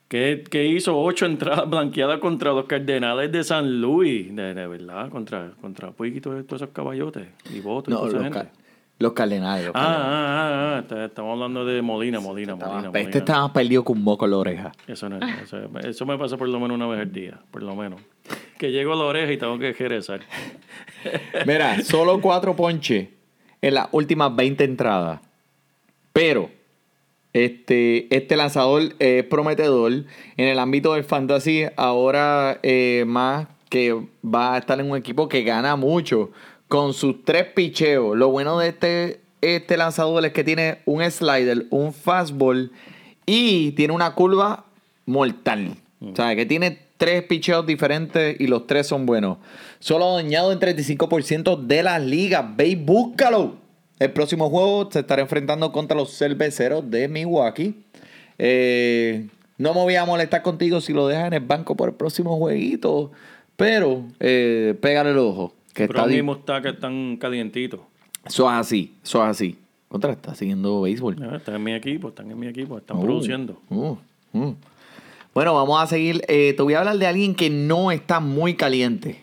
Que, 0.08 0.44
que 0.48 0.64
hizo 0.66 0.96
ocho 0.98 1.26
entradas 1.26 1.68
blanqueadas 1.70 2.18
contra 2.20 2.52
los 2.52 2.66
Cardenales 2.66 3.32
de 3.32 3.42
San 3.42 3.80
Luis. 3.80 4.34
De, 4.34 4.54
de 4.54 4.66
verdad, 4.68 5.08
contra, 5.10 5.50
contra 5.60 5.90
Puig 5.90 6.16
y 6.16 6.20
todos, 6.20 6.46
todos 6.46 6.62
esos 6.62 6.72
caballotes. 6.74 7.26
Y 7.52 7.60
votos 7.60 7.88
y 7.88 7.94
No, 7.94 7.96
toda 7.98 8.08
esa 8.10 8.16
los, 8.18 8.24
gente. 8.24 8.38
ca- 8.38 8.52
los 8.98 9.12
cardenales. 9.12 9.66
los 9.66 9.74
Ah, 9.74 9.80
ah, 9.80 10.04
ah, 10.06 10.74
ah, 10.76 10.78
está- 10.80 11.04
estamos 11.06 11.32
hablando 11.32 11.64
de 11.66 11.82
Molina, 11.82 12.20
Molina, 12.20 12.54
Molina. 12.54 12.82
Molina. 12.88 13.00
este 13.00 13.18
estaba 13.18 13.52
perdido 13.52 13.82
con 13.84 13.98
un 13.98 14.04
moco 14.04 14.24
en 14.26 14.30
la 14.30 14.36
oreja. 14.38 14.72
Eso, 14.86 15.08
no, 15.08 15.18
eso, 15.42 15.58
eso 15.80 16.06
me 16.06 16.16
pasa 16.16 16.36
por 16.36 16.48
lo 16.48 16.60
menos 16.60 16.76
una 16.76 16.86
vez 16.86 17.00
al 17.00 17.12
día, 17.12 17.38
por 17.50 17.62
lo 17.62 17.74
menos. 17.74 18.00
Que 18.58 18.70
llego 18.70 18.92
a 18.92 18.96
la 18.96 19.04
oreja 19.04 19.32
y 19.32 19.36
tengo 19.36 19.58
que 19.58 19.72
regresar. 19.72 20.20
Mira, 21.46 21.82
solo 21.82 22.20
cuatro 22.20 22.54
ponches 22.56 23.08
en 23.60 23.74
las 23.74 23.88
últimas 23.92 24.34
20 24.34 24.64
entradas. 24.64 25.20
Pero 26.12 26.48
este, 27.36 28.14
este 28.16 28.34
lanzador 28.34 28.94
es 28.98 29.24
prometedor 29.24 29.92
en 29.92 30.48
el 30.48 30.58
ámbito 30.58 30.94
del 30.94 31.04
fantasy. 31.04 31.66
Ahora 31.76 32.58
eh, 32.62 33.04
más 33.06 33.46
que 33.68 33.94
va 34.24 34.54
a 34.54 34.58
estar 34.58 34.80
en 34.80 34.90
un 34.90 34.96
equipo 34.96 35.28
que 35.28 35.42
gana 35.42 35.76
mucho 35.76 36.30
con 36.68 36.94
sus 36.94 37.24
tres 37.24 37.46
picheos. 37.54 38.16
Lo 38.16 38.30
bueno 38.30 38.58
de 38.58 38.68
este, 38.68 39.20
este 39.42 39.76
lanzador 39.76 40.24
es 40.24 40.32
que 40.32 40.44
tiene 40.44 40.78
un 40.86 41.02
slider, 41.10 41.66
un 41.68 41.92
fastball 41.92 42.72
y 43.26 43.72
tiene 43.72 43.92
una 43.92 44.14
curva 44.14 44.64
mortal. 45.04 45.76
O 46.00 46.16
sea, 46.16 46.34
que 46.36 46.46
tiene 46.46 46.78
tres 46.96 47.22
picheos 47.24 47.66
diferentes 47.66 48.40
y 48.40 48.46
los 48.46 48.66
tres 48.66 48.86
son 48.86 49.04
buenos. 49.04 49.36
Solo 49.78 50.14
dañado 50.14 50.52
en 50.52 50.58
35% 50.58 51.66
de 51.66 51.82
las 51.82 52.02
ligas. 52.02 52.44
Ve 52.56 52.68
y 52.68 52.76
búscalo. 52.76 53.65
El 53.98 54.12
próximo 54.12 54.50
juego 54.50 54.88
se 54.90 55.00
estará 55.00 55.22
enfrentando 55.22 55.72
contra 55.72 55.96
los 55.96 56.10
cerveceros 56.16 56.90
de 56.90 57.08
Milwaukee. 57.08 57.74
Eh, 58.38 59.26
no 59.58 59.72
me 59.72 59.80
voy 59.80 59.94
a 59.96 60.04
molestar 60.04 60.42
contigo 60.42 60.80
si 60.80 60.92
lo 60.92 61.06
dejas 61.08 61.28
en 61.28 61.32
el 61.34 61.40
banco 61.40 61.74
por 61.76 61.88
el 61.88 61.94
próximo 61.94 62.36
jueguito. 62.36 63.10
Pero 63.56 64.04
eh, 64.20 64.74
pégale 64.80 65.10
el 65.12 65.18
ojo. 65.18 65.54
Que 65.72 65.86
Pero 65.86 65.98
está 66.00 66.08
mi 66.08 66.16
di- 66.16 66.22
mustaca 66.22 66.68
están 66.70 67.16
calientitos. 67.16 67.80
Eso 68.24 68.50
es 68.50 68.56
así, 68.56 68.94
eso 69.02 69.22
es 69.24 69.30
así. 69.30 69.58
Contra, 69.88 70.12
está 70.12 70.34
siguiendo 70.34 70.82
béisbol. 70.82 71.16
Ah, 71.22 71.36
Están 71.36 71.54
en 71.56 71.64
mi 71.64 71.72
equipo, 71.72 72.08
están 72.08 72.30
en 72.30 72.38
mi 72.38 72.48
equipo, 72.48 72.76
están 72.76 72.98
Uh, 72.98 73.02
produciendo. 73.02 73.60
uh, 73.70 73.96
uh. 74.34 74.54
Bueno, 75.32 75.54
vamos 75.54 75.80
a 75.80 75.86
seguir. 75.86 76.22
Eh, 76.28 76.54
te 76.56 76.62
voy 76.62 76.74
a 76.74 76.80
hablar 76.80 76.98
de 76.98 77.06
alguien 77.06 77.34
que 77.34 77.48
no 77.50 77.92
está 77.92 78.20
muy 78.20 78.54
caliente. 78.54 79.20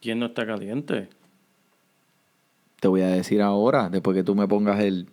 ¿Quién 0.00 0.18
no 0.18 0.26
está 0.26 0.46
caliente? 0.46 1.08
Te 2.80 2.88
voy 2.88 3.02
a 3.02 3.08
decir 3.08 3.42
ahora, 3.42 3.88
después 3.90 4.16
que 4.16 4.22
tú 4.24 4.34
me 4.34 4.48
pongas 4.48 4.80
el. 4.80 5.06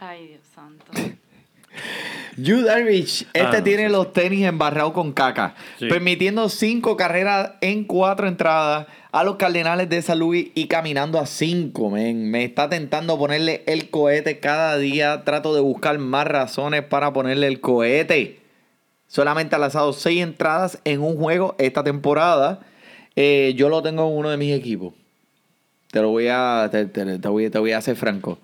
Ay, 0.00 0.28
Dios 0.28 0.40
santo. 0.54 0.84
Darvish, 2.36 3.22
este 3.32 3.40
Ah, 3.40 3.52
no, 3.52 3.62
tiene 3.62 3.86
sí, 3.86 3.92
los 3.92 4.12
tenis 4.12 4.44
embarrados 4.44 4.92
con 4.92 5.12
caca, 5.12 5.54
Sí. 5.78 5.86
permitiendo 5.86 6.48
cinco 6.48 6.96
carreras 6.96 7.52
en 7.60 7.84
cuatro 7.84 8.26
entradas 8.26 8.86
a 9.12 9.22
los 9.22 9.36
Cardenales 9.36 9.88
de 9.88 10.02
San 10.02 10.18
Luis 10.18 10.50
y 10.54 10.66
caminando 10.66 11.20
a 11.20 11.26
cinco, 11.26 11.90
men. 11.90 12.30
Me 12.30 12.44
está 12.44 12.68
tentando 12.68 13.16
ponerle 13.18 13.62
el 13.66 13.88
cohete 13.90 14.40
cada 14.40 14.76
día. 14.78 15.22
Trato 15.24 15.54
de 15.54 15.60
buscar 15.60 15.96
más 15.98 16.26
razones 16.26 16.82
para 16.82 17.12
ponerle 17.12 17.46
el 17.46 17.60
cohete. 17.60 18.40
Solamente 19.06 19.54
ha 19.54 19.58
lanzado 19.60 19.92
seis 19.92 20.20
entradas 20.22 20.80
en 20.84 21.02
un 21.02 21.16
juego 21.16 21.54
esta 21.58 21.84
temporada. 21.84 22.60
Eh, 23.16 23.54
yo 23.56 23.68
lo 23.68 23.82
tengo 23.82 24.08
en 24.08 24.16
uno 24.16 24.30
de 24.30 24.36
mis 24.36 24.52
equipos. 24.54 24.92
Te 25.90 26.00
lo 26.00 26.10
voy 26.10 26.26
a, 26.30 26.68
te, 26.70 26.86
te- 26.86 27.18
te 27.18 27.28
voy, 27.28 27.50
te 27.50 27.58
voy 27.58 27.72
a 27.72 27.78
hacer 27.78 27.96
franco. 27.96 28.38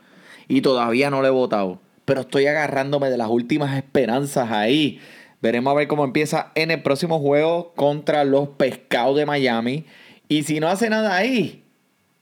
Y 0.48 0.60
todavía 0.60 1.10
no 1.10 1.20
lo 1.20 1.26
he 1.26 1.30
votado. 1.30 1.80
Pero 2.04 2.22
estoy 2.22 2.46
agarrándome 2.46 3.10
de 3.10 3.18
las 3.18 3.28
últimas 3.28 3.76
esperanzas 3.76 4.50
ahí. 4.50 5.00
Veremos 5.42 5.70
a 5.72 5.74
ver 5.76 5.88
cómo 5.88 6.04
empieza 6.04 6.52
en 6.54 6.70
el 6.70 6.82
próximo 6.82 7.18
juego 7.18 7.72
contra 7.74 8.24
los 8.24 8.48
pescados 8.50 9.16
de 9.16 9.26
Miami. 9.26 9.84
Y 10.28 10.42
si 10.44 10.60
no 10.60 10.68
hace 10.68 10.90
nada 10.90 11.16
ahí, 11.16 11.62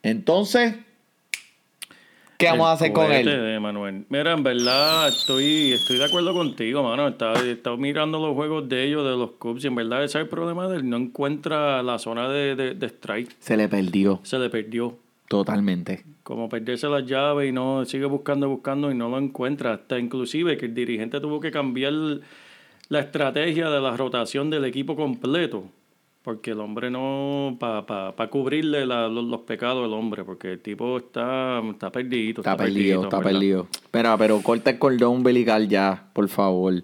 entonces, 0.02 0.74
¿qué 2.38 2.46
vamos 2.46 2.64
El 2.66 2.68
a 2.68 2.72
hacer 2.72 2.92
con 2.92 3.12
él? 3.12 3.26
de 3.26 3.60
Manuel. 3.60 4.04
Mira, 4.08 4.32
en 4.32 4.42
verdad 4.42 5.08
estoy, 5.08 5.72
estoy 5.72 5.98
de 5.98 6.04
acuerdo 6.04 6.32
contigo, 6.32 6.82
mano. 6.82 7.08
Estaba, 7.08 7.38
estaba 7.40 7.76
mirando 7.76 8.18
los 8.18 8.34
juegos 8.34 8.68
de 8.68 8.84
ellos, 8.84 9.04
de 9.04 9.16
los 9.16 9.32
Cubs, 9.32 9.64
y 9.64 9.66
en 9.66 9.74
verdad 9.74 10.04
ese 10.04 10.18
es 10.18 10.22
el 10.24 10.28
problema 10.28 10.68
de 10.68 10.76
él. 10.78 10.88
No 10.88 10.96
encuentra 10.96 11.82
la 11.82 11.98
zona 11.98 12.28
de, 12.28 12.56
de, 12.56 12.74
de 12.74 12.86
strike. 12.86 13.36
Se 13.38 13.56
le 13.56 13.68
perdió 13.68 14.20
Se 14.22 14.38
le 14.38 14.48
perdió. 14.50 14.96
totalmente. 15.28 16.04
Como 16.22 16.48
perderse 16.48 16.88
las 16.88 17.04
llaves 17.06 17.48
y 17.48 17.52
no 17.52 17.84
sigue 17.86 18.04
buscando, 18.06 18.48
buscando 18.48 18.90
y 18.90 18.94
no 18.94 19.08
lo 19.08 19.18
encuentra. 19.18 19.72
Hasta 19.74 19.98
inclusive 19.98 20.56
que 20.58 20.66
el 20.66 20.74
dirigente 20.74 21.20
tuvo 21.20 21.40
que 21.40 21.50
cambiar 21.50 21.92
la 22.90 23.00
estrategia 23.00 23.68
de 23.70 23.80
la 23.80 23.96
rotación 23.96 24.50
del 24.50 24.64
equipo 24.64 24.94
completo. 24.94 25.64
Porque 26.28 26.50
el 26.50 26.60
hombre 26.60 26.90
no, 26.90 27.56
para 27.58 27.86
pa, 27.86 28.14
pa 28.14 28.28
cubrirle 28.28 28.84
la- 28.84 29.08
los, 29.08 29.24
los 29.24 29.40
pecados 29.40 29.82
del 29.84 29.94
hombre, 29.94 30.24
porque 30.24 30.52
el 30.52 30.60
tipo 30.60 30.98
está, 30.98 31.62
está 31.70 31.90
perdido. 31.90 32.42
Está 32.42 32.54
perdido, 32.54 33.04
está 33.04 33.16
¿verdad? 33.16 33.32
perdido. 33.32 33.66
Pero, 33.90 34.18
pero 34.18 34.42
corta 34.42 34.68
el 34.68 34.78
cordón 34.78 35.16
umbilical 35.16 35.66
ya, 35.70 36.10
por 36.12 36.28
favor. 36.28 36.82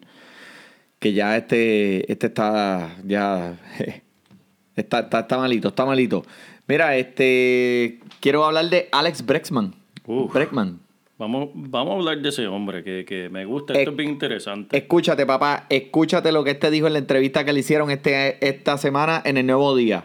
Que 0.99 1.13
ya 1.13 1.37
este, 1.37 2.11
este 2.11 2.29
está, 2.29 2.97
ya, 3.05 3.59
está, 4.77 5.01
está, 5.01 5.21
está 5.21 5.37
malito, 5.37 5.69
está 5.69 5.85
malito. 5.85 6.25
Mira, 6.67 6.97
este, 6.97 8.01
quiero 8.21 8.47
hablar 8.47 8.71
de 8.71 8.89
Alex 8.93 9.27
Brexman. 9.27 9.75
Uf. 10.07 10.33
Breckman. 10.33 10.81
Vamos, 11.25 11.49
vamos 11.55 11.93
a 11.93 11.97
hablar 11.97 12.19
de 12.19 12.29
ese 12.29 12.47
hombre 12.47 12.85
que, 12.85 13.07
que 13.07 13.31
me 13.31 13.47
gusta. 13.47 13.73
Esto 13.73 13.93
es 13.93 13.97
bien 13.97 14.11
interesante. 14.11 14.77
Escúchate, 14.77 15.25
papá, 15.25 15.65
escúchate 15.71 16.31
lo 16.31 16.45
que 16.45 16.51
este 16.51 16.71
dijo 16.71 16.87
en 16.87 16.93
la 16.93 16.99
entrevista 16.99 17.47
que 17.47 17.55
le 17.55 17.61
hicieron 17.61 17.91
este, 17.91 18.47
esta 18.47 18.77
semana 18.77 19.23
en 19.25 19.39
el 19.39 19.47
Nuevo 19.47 19.75
Día. 19.75 20.05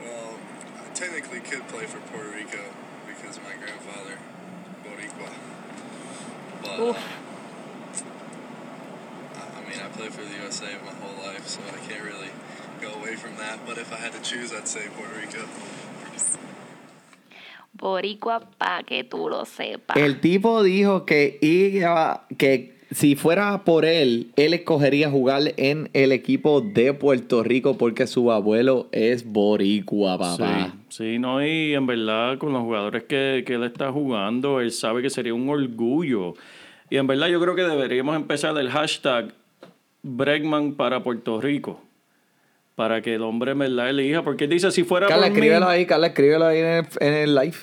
Well, 0.00 0.36
I 0.76 0.94
technically 0.94 1.40
could 1.40 1.66
play 1.66 1.86
for 1.86 1.98
Puerto 2.12 2.30
Rico 2.30 2.62
because 3.08 3.40
my 3.42 3.56
grandfather, 3.58 4.16
Boricua. 4.84 5.28
But, 6.62 6.78
uh, 6.78 6.90
Uf. 6.90 6.96
I 9.34 9.58
I 9.58 9.68
mean, 9.68 9.80
I 9.84 9.88
played 9.96 10.12
for 10.12 10.22
the 10.22 10.36
USA 10.44 10.66
my 10.84 10.94
whole 11.02 11.26
life, 11.26 11.44
so 11.48 11.58
I 11.74 11.78
can't 11.90 12.04
really 12.04 12.30
go 12.80 12.94
away 13.00 13.16
from 13.16 13.34
that. 13.38 13.66
But 13.66 13.78
if 13.78 13.92
I 13.92 13.96
had 13.96 14.12
to 14.12 14.22
choose, 14.22 14.52
I'd 14.52 14.68
say 14.68 14.86
Puerto 14.96 15.12
Rico. 15.18 15.44
Boricua, 17.78 18.40
pa' 18.58 18.82
que 18.84 19.04
tú 19.04 19.28
lo 19.28 19.44
sepas. 19.44 19.96
El 19.96 20.20
tipo 20.20 20.62
dijo 20.62 21.04
que, 21.04 21.38
iba- 21.42 22.26
que 22.38 22.76
si 22.90 23.16
fuera 23.16 23.64
por 23.64 23.84
él, 23.84 24.30
él 24.36 24.54
escogería 24.54 25.10
jugar 25.10 25.42
en 25.56 25.90
el 25.92 26.12
equipo 26.12 26.60
de 26.60 26.94
Puerto 26.94 27.42
Rico 27.42 27.76
porque 27.76 28.06
su 28.06 28.30
abuelo 28.30 28.88
es 28.92 29.24
boricua, 29.24 30.16
papá. 30.18 30.72
Sí, 30.88 31.04
sí, 31.14 31.18
no, 31.18 31.44
y 31.44 31.74
en 31.74 31.86
verdad 31.86 32.38
con 32.38 32.52
los 32.52 32.62
jugadores 32.62 33.02
que, 33.04 33.42
que 33.46 33.54
él 33.54 33.64
está 33.64 33.90
jugando, 33.90 34.60
él 34.60 34.70
sabe 34.70 35.02
que 35.02 35.10
sería 35.10 35.34
un 35.34 35.48
orgullo. 35.48 36.34
Y 36.88 36.96
en 36.98 37.06
verdad 37.08 37.26
yo 37.26 37.40
creo 37.40 37.56
que 37.56 37.62
deberíamos 37.64 38.14
empezar 38.14 38.56
el 38.56 38.70
hashtag 38.70 39.34
Bregman 40.02 40.74
para 40.74 41.02
Puerto 41.02 41.40
Rico. 41.40 41.80
Para 42.76 43.02
que 43.02 43.14
el 43.16 43.22
hombre 43.22 43.52
en 43.52 43.58
verdad 43.58 43.90
elija. 43.90 44.22
Porque 44.22 44.44
él 44.44 44.50
dice, 44.50 44.70
si 44.70 44.84
fuera 44.84 45.08
Carla, 45.08 45.26
por 45.26 45.32
mí... 45.32 45.38
escríbelo 45.38 45.68
ahí, 45.68 45.84
Carla, 45.86 46.06
escríbelo 46.08 46.46
ahí 46.46 46.58
en 46.60 46.66
el, 46.66 46.86
en 47.00 47.14
el 47.14 47.34
live. 47.34 47.56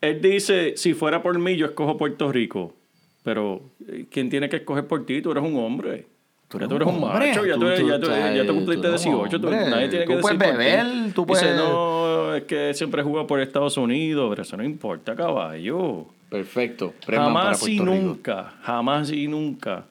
Él 0.00 0.20
dice, 0.22 0.74
si 0.76 0.94
fuera 0.94 1.22
por 1.22 1.38
mí, 1.38 1.56
yo 1.56 1.66
escojo 1.66 1.96
Puerto 1.98 2.32
Rico. 2.32 2.74
Pero, 3.22 3.60
eh, 3.88 4.06
¿quién 4.10 4.30
tiene 4.30 4.48
que 4.48 4.56
escoger 4.56 4.86
por 4.86 5.04
ti? 5.06 5.20
Tú 5.20 5.30
eres 5.32 5.44
un 5.44 5.56
hombre. 5.58 6.06
Tú 6.48 6.56
eres 6.58 6.68
ya 6.68 6.70
tú 6.70 6.76
eres 6.76 6.88
un 6.88 7.00
macho, 7.00 7.46
ya 7.46 7.54
tú, 7.54 7.60
Tú- 7.60 7.66
tú- 7.76 7.88
ya 7.88 7.98
tú- 8.00 8.06
tú- 8.06 8.12
ya 8.12 8.32
te 8.32 8.44
tú 8.44 8.54
cumpliste 8.54 8.86
eres 8.88 9.06
un 9.06 9.12
18. 9.12 9.40
tú- 9.40 9.46
hombre. 9.48 9.70
nadie 9.70 9.88
tiene 9.88 10.04
Tú 10.04 10.10
que 10.12 10.18
puedes 10.18 10.38
decir 10.38 10.52
por 10.54 10.58
beber, 10.58 10.86
tú 11.14 11.24
Dice, 11.26 11.40
puedes- 11.46 11.56
no, 11.56 12.34
es 12.34 12.42
que 12.44 12.74
siempre 12.74 13.02
juega 13.02 13.26
por 13.26 13.40
Estados 13.40 13.76
Unidos, 13.78 14.26
pero 14.30 14.42
eso 14.42 14.56
no 14.56 14.64
importa, 14.64 15.14
caballo. 15.16 16.06
Perfecto. 16.28 16.92
Jamás 17.08 17.66
y 17.66 17.80
nunca, 17.80 18.52
jamás 18.62 19.10
y 19.12 19.28
nunca 19.28 19.86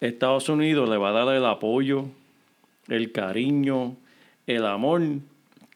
Estados 0.00 0.48
Unidos 0.48 0.88
le 0.88 0.96
va 0.96 1.08
a 1.10 1.12
dar 1.24 1.34
el 1.34 1.44
apoyo, 1.44 2.04
el 2.88 3.12
cariño, 3.12 3.96
el 4.46 4.66
amor 4.66 5.02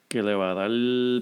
que 0.07 0.23
le 0.23 0.33
va 0.35 0.51
a 0.51 0.53
dar 0.55 0.71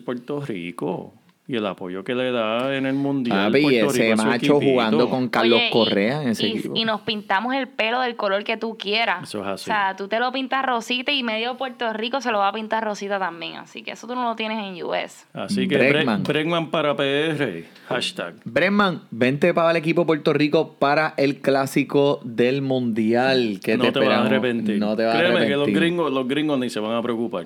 Puerto 0.06 0.42
Rico 0.42 1.14
y 1.50 1.56
el 1.56 1.66
apoyo 1.66 2.04
que 2.04 2.14
le 2.14 2.32
da 2.32 2.76
en 2.76 2.86
el 2.86 2.96
Mundial. 2.96 3.52
Papi, 3.52 3.62
Puerto 3.64 3.92
ese 3.92 4.10
Rico 4.12 4.22
a 4.22 4.26
macho 4.26 4.60
jugando 4.60 5.10
con 5.10 5.30
Carlos 5.30 5.60
Oye, 5.60 5.68
y- 5.68 5.72
Correa 5.72 6.22
en 6.24 6.30
ese 6.30 6.46
y, 6.48 6.58
equipo. 6.58 6.74
y 6.76 6.84
nos 6.84 7.02
pintamos 7.02 7.56
el 7.56 7.68
pelo 7.70 8.02
del 8.02 8.18
color 8.18 8.44
que 8.44 8.58
tú 8.58 8.78
quieras. 8.78 9.24
Eso 9.24 9.40
es 9.42 9.48
así. 9.48 9.70
O 9.70 9.74
sea, 9.74 9.96
tú 9.96 10.10
te 10.10 10.20
lo 10.20 10.30
pintas 10.34 10.66
rosita 10.66 11.14
y 11.14 11.24
medio 11.24 11.56
Puerto 11.56 11.94
Rico 11.94 12.20
se 12.20 12.32
lo 12.32 12.40
va 12.40 12.50
a 12.50 12.52
pintar 12.52 12.84
rosita 12.84 13.18
también. 13.18 13.56
Así 13.56 13.82
que 13.82 13.92
eso 13.92 14.08
tú 14.08 14.16
no 14.16 14.24
lo 14.26 14.36
tienes 14.36 14.58
en 14.62 14.84
US. 14.84 15.26
Así 15.34 15.68
que 15.70 15.78
Bregman. 15.78 15.94
Bregman. 15.94 16.24
Bregman 16.24 16.70
para 16.70 16.96
PR, 16.98 17.64
hashtag. 17.88 18.36
Bregman, 18.44 19.04
vente 19.12 19.54
para 19.54 19.72
el 19.72 19.78
equipo 19.78 20.06
Puerto 20.06 20.34
Rico 20.34 20.76
para 20.78 21.14
el 21.16 21.40
clásico 21.40 22.20
del 22.26 22.62
Mundial. 22.62 23.62
Que 23.64 23.78
no 23.78 23.92
te, 23.94 24.00
vas 24.00 24.10
a 24.10 24.26
arrepentir. 24.26 24.80
No 24.80 24.98
te 24.98 25.06
vas 25.06 25.16
a 25.16 25.20
Créeme 25.20 25.38
arrepentir. 25.38 25.66
que 25.66 25.72
los 25.72 25.80
gringos, 25.80 26.12
los 26.12 26.28
gringos 26.28 26.60
ni 26.60 26.70
se 26.70 26.82
van 26.82 26.94
a 26.96 27.02
preocupar. 27.02 27.46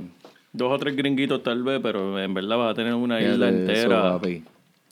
Dos 0.54 0.72
o 0.72 0.78
tres 0.78 0.95
gringuitos 0.95 1.43
tal 1.43 1.64
vez, 1.64 1.80
pero 1.82 2.20
en 2.20 2.34
verdad 2.34 2.58
vas 2.58 2.72
a 2.72 2.74
tener 2.74 2.93
una 2.93 3.22
isla 3.22 3.47
eso, 3.47 3.58
entera 3.58 4.20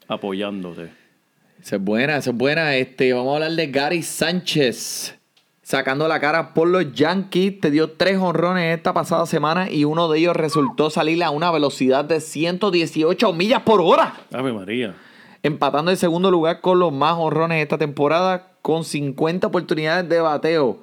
apoyándote. 0.07 0.89
Esa 1.61 1.75
es 1.75 1.83
buena, 1.83 2.17
esa 2.17 2.29
es 2.29 2.35
buena. 2.37 2.75
Este, 2.75 3.11
vamos 3.13 3.31
a 3.31 3.35
hablar 3.35 3.51
de 3.51 3.67
Gary 3.67 4.01
Sánchez. 4.01 5.15
Sacando 5.61 6.07
la 6.07 6.19
cara 6.19 6.53
por 6.53 6.67
los 6.67 6.93
Yankees. 6.93 7.59
Te 7.59 7.69
dio 7.69 7.91
tres 7.91 8.17
honrones 8.17 8.75
esta 8.75 8.93
pasada 8.93 9.25
semana 9.25 9.69
y 9.69 9.83
uno 9.83 10.09
de 10.09 10.19
ellos 10.19 10.35
resultó 10.35 10.89
salir 10.89 11.21
a 11.23 11.29
una 11.29 11.51
velocidad 11.51 12.05
de 12.05 12.21
118 12.21 13.33
millas 13.33 13.61
por 13.61 13.81
hora. 13.81 14.15
Ave 14.33 14.53
María. 14.53 14.95
Empatando 15.43 15.91
en 15.91 15.97
segundo 15.97 16.31
lugar 16.31 16.61
con 16.61 16.79
los 16.79 16.91
más 16.91 17.15
honrones 17.17 17.61
esta 17.61 17.77
temporada 17.77 18.53
con 18.61 18.83
50 18.83 19.47
oportunidades 19.47 20.09
de 20.09 20.21
bateo. 20.21 20.79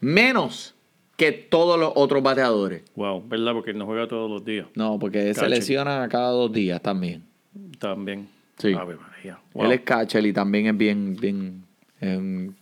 Menos 0.00 0.74
que 1.16 1.32
todos 1.32 1.78
los 1.78 1.92
otros 1.94 2.22
bateadores. 2.22 2.82
Wow, 2.96 3.26
¿verdad? 3.28 3.52
Porque 3.52 3.70
él 3.70 3.78
no 3.78 3.86
juega 3.86 4.08
todos 4.08 4.30
los 4.30 4.44
días. 4.44 4.66
No, 4.74 4.98
porque 4.98 5.34
se 5.34 5.48
lesiona 5.48 6.08
cada 6.08 6.30
dos 6.30 6.52
días 6.52 6.82
también. 6.82 7.22
También. 7.78 8.28
Sí. 8.58 8.72
Ave 8.72 8.96
María. 8.96 9.38
Wow. 9.52 9.66
Él 9.66 9.72
es 9.72 9.80
catcher 9.82 10.24
y 10.26 10.32
también 10.32 10.66
es 10.66 10.76
bien, 10.76 11.16
bien, 11.16 11.64
es 12.00 12.16
un, 12.16 12.56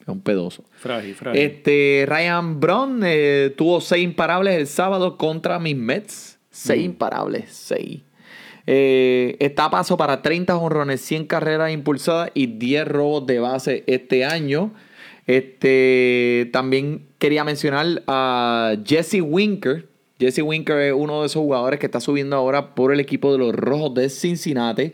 es 0.00 0.08
un 0.08 0.20
pedoso. 0.20 0.64
Frágil, 0.72 1.14
frágil. 1.14 1.40
Este, 1.40 2.04
Ryan 2.06 2.60
Brown 2.60 3.00
eh, 3.04 3.54
tuvo 3.56 3.80
seis 3.80 4.04
imparables 4.04 4.58
el 4.58 4.66
sábado 4.66 5.16
contra 5.16 5.58
mis 5.58 5.76
Mets. 5.76 6.38
Seis 6.50 6.84
imparables, 6.84 7.52
seis. 7.52 8.00
Eh, 8.66 9.36
está 9.38 9.66
a 9.66 9.70
paso 9.70 9.96
para 9.96 10.20
30 10.20 10.58
jonrones, 10.58 11.00
100 11.00 11.26
carreras 11.26 11.72
impulsadas 11.72 12.30
y 12.34 12.46
10 12.58 12.86
robos 12.86 13.26
de 13.26 13.38
base 13.38 13.84
este 13.86 14.26
año. 14.26 14.74
Este, 15.26 16.50
también 16.52 17.07
quería 17.18 17.44
mencionar 17.44 18.02
a 18.06 18.76
Jesse 18.84 19.20
Winker. 19.22 19.88
Jesse 20.18 20.42
Winker 20.42 20.78
es 20.78 20.92
uno 20.92 21.20
de 21.20 21.26
esos 21.26 21.42
jugadores 21.42 21.78
que 21.78 21.86
está 21.86 22.00
subiendo 22.00 22.36
ahora 22.36 22.74
por 22.74 22.92
el 22.92 23.00
equipo 23.00 23.32
de 23.32 23.38
los 23.38 23.54
Rojos 23.54 23.94
de 23.94 24.08
Cincinnati 24.08 24.92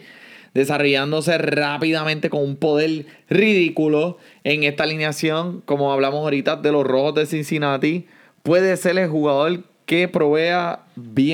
desarrollándose 0.55 1.37
rápidamente 1.37 2.31
con 2.31 2.43
un 2.43 2.57
poder 2.57 3.07
ridículo 3.29 4.19
en 4.45 4.63
esta 4.63 4.85
alineación, 4.85 5.63
como 5.67 5.93
hablamos 5.93 6.21
ahorita 6.21 6.57
de 6.57 6.73
los 6.73 6.87
rojos 6.87 7.17
de 7.17 7.27
Cincinnati, 7.27 8.07
puede 8.45 8.77
ser 8.77 8.97
el 8.99 9.09
jugador 9.09 9.65
que 9.85 10.09
provea 10.09 10.85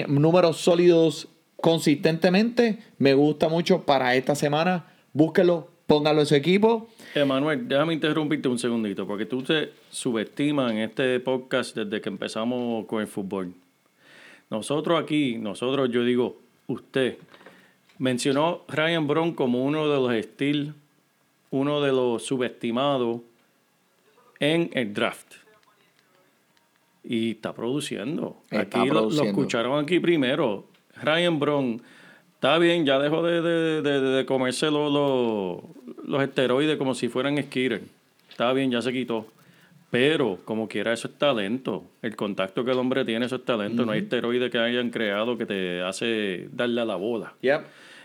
números 0.09 0.57
sólidos 0.57 1.29
consistentemente. 1.57 2.79
Me 2.99 3.15
gusta 3.15 3.49
mucho 3.49 3.83
para 3.83 4.17
esta 4.17 4.35
semana. 4.35 4.87
Búsquelo, 5.13 5.69
póngalo 5.87 6.21
en 6.21 6.27
su 6.27 6.35
equipo. 6.35 6.89
Emanuel, 7.15 7.67
déjame 7.67 7.95
interrumpirte 7.95 8.49
un 8.49 8.59
segundito, 8.59 9.07
porque 9.07 9.27
tú 9.27 9.43
te 9.43 9.73
subestimas 9.91 10.71
en 10.73 10.79
este 10.79 11.19
podcast 11.21 11.77
desde 11.77 12.01
que 12.01 12.09
empezamos 12.09 12.87
con 12.87 13.01
el 13.01 13.09
fútbol. 13.09 13.53
Nosotros 14.49 15.01
aquí, 15.03 15.37
nosotros, 15.39 15.91
yo 15.91 16.05
digo, 16.05 16.39
usted, 16.69 17.19
mencionó 17.99 18.63
Ryan 18.69 19.07
Brown 19.07 19.35
como 19.35 19.65
uno 19.65 19.89
de 19.89 19.97
los 19.97 20.13
estilos 20.13 20.75
uno 21.53 21.81
de 21.81 21.91
los 21.91 22.25
subestimados 22.25 23.23
en 24.39 24.71
el 24.73 24.95
draft. 24.95 25.35
Y 27.03 27.33
está 27.33 27.53
produciendo. 27.53 28.37
Está 28.51 28.61
aquí 28.83 28.89
lo- 28.89 29.11
Lo, 29.11 29.25
escucharon 29.31 29.83
aquí 29.83 29.99
primero. 29.99 30.65
Ryan 31.03 31.41
Brown. 31.41 31.83
Está 32.35 32.57
bien, 32.59 32.87
ya 32.87 33.01
dejó 33.01 33.23
de, 33.25 33.43
de, 33.43 33.83
de- 33.83 34.01
de 34.01 34.27
comerse 34.27 34.71
los, 34.71 34.93
los, 34.93 35.80
los 36.11 36.23
esteroides 36.23 36.77
como 36.77 36.95
si 36.95 37.09
fueran 37.09 37.37
skitter. 37.43 37.83
Está 38.29 38.53
bien, 38.53 38.71
ya 38.71 38.83
se 38.83 38.93
quitó. 38.93 39.27
Pero, 39.91 40.39
como 40.45 40.69
quiera, 40.69 40.93
eso 40.93 41.09
es 41.09 41.15
talento. 41.19 41.85
El 42.03 42.15
contacto 42.15 42.65
que 42.65 42.71
el 42.71 42.79
hombre 42.79 43.05
tiene, 43.05 43.27
eso 43.27 43.37
es 43.37 43.45
talento. 43.45 43.85
No 43.85 43.93
hay 43.93 44.01
esteroide 44.01 44.49
que 44.51 44.59
hayan 44.59 44.91
creado 44.91 45.37
que 45.37 45.47
te 45.47 45.83
hace 45.83 46.49
darle 46.53 46.81
a 46.81 46.85
la 46.85 46.95
bola. 46.97 47.35
Yep. 47.43 47.61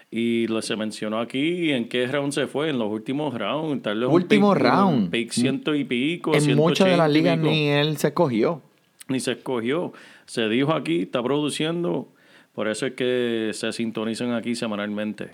Y 0.10 0.48
lo 0.48 0.62
se 0.64 0.76
mencionó 0.76 1.20
aquí 1.20 1.72
en 1.72 1.88
qué 1.88 2.08
round 2.08 2.32
se 2.32 2.48
fue, 2.48 2.70
en 2.70 2.80
los 2.80 2.92
últimos 2.92 3.34
rounds. 3.38 3.84
Tal 3.84 4.00
vez 4.00 4.08
un 4.08 4.16
Último 4.16 4.54
pick- 4.56 4.60
round. 4.62 4.98
un 5.04 5.10
Pick 5.12 5.32
ciento 5.32 5.76
y 5.76 5.84
pico. 5.84 6.34
En 6.36 6.56
muchas 6.56 6.88
de 6.88 6.98
las 6.98 7.12
180 7.12 7.12
y 7.12 7.14
ligas 7.14 7.38
ni 7.40 7.68
él 7.70 7.98
se 7.98 8.08
escogió. 8.08 8.62
Ni 9.08 9.20
se 9.20 9.34
escogió. 9.34 9.94
Se 10.26 10.48
dijo 10.50 10.74
aquí, 10.74 11.02
está 11.04 11.22
produciendo. 11.22 12.08
Por 12.54 12.68
eso 12.68 12.88
es 12.88 12.94
que 12.94 13.52
se 13.54 13.72
sintonizan 13.74 14.32
aquí 14.34 14.56
semanalmente. 14.56 15.32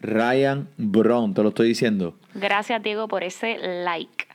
Ryan 0.00 0.68
Brown, 0.76 1.34
te 1.34 1.42
lo 1.42 1.50
estoy 1.50 1.68
diciendo. 1.68 2.14
Gracias, 2.34 2.82
Diego, 2.82 3.08
por 3.08 3.22
ese 3.22 3.58
like. 3.84 4.26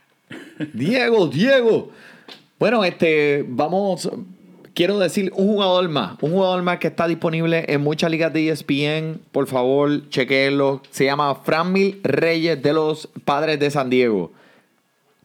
Diego, 0.72 1.26
Diego. 1.28 1.90
Bueno, 2.58 2.84
este, 2.84 3.44
vamos, 3.46 4.08
quiero 4.74 4.98
decir 4.98 5.32
un 5.34 5.48
jugador 5.48 5.88
más, 5.88 6.16
un 6.20 6.32
jugador 6.32 6.62
más 6.62 6.78
que 6.78 6.88
está 6.88 7.08
disponible 7.08 7.64
en 7.68 7.80
muchas 7.80 8.10
ligas 8.10 8.32
de 8.32 8.48
ESPN. 8.48 9.20
Por 9.32 9.46
favor, 9.46 10.08
chequenlo. 10.10 10.82
Se 10.90 11.04
llama 11.04 11.34
Franmil 11.34 12.00
Reyes 12.02 12.62
de 12.62 12.72
los 12.72 13.08
Padres 13.24 13.58
de 13.58 13.70
San 13.70 13.90
Diego. 13.90 14.32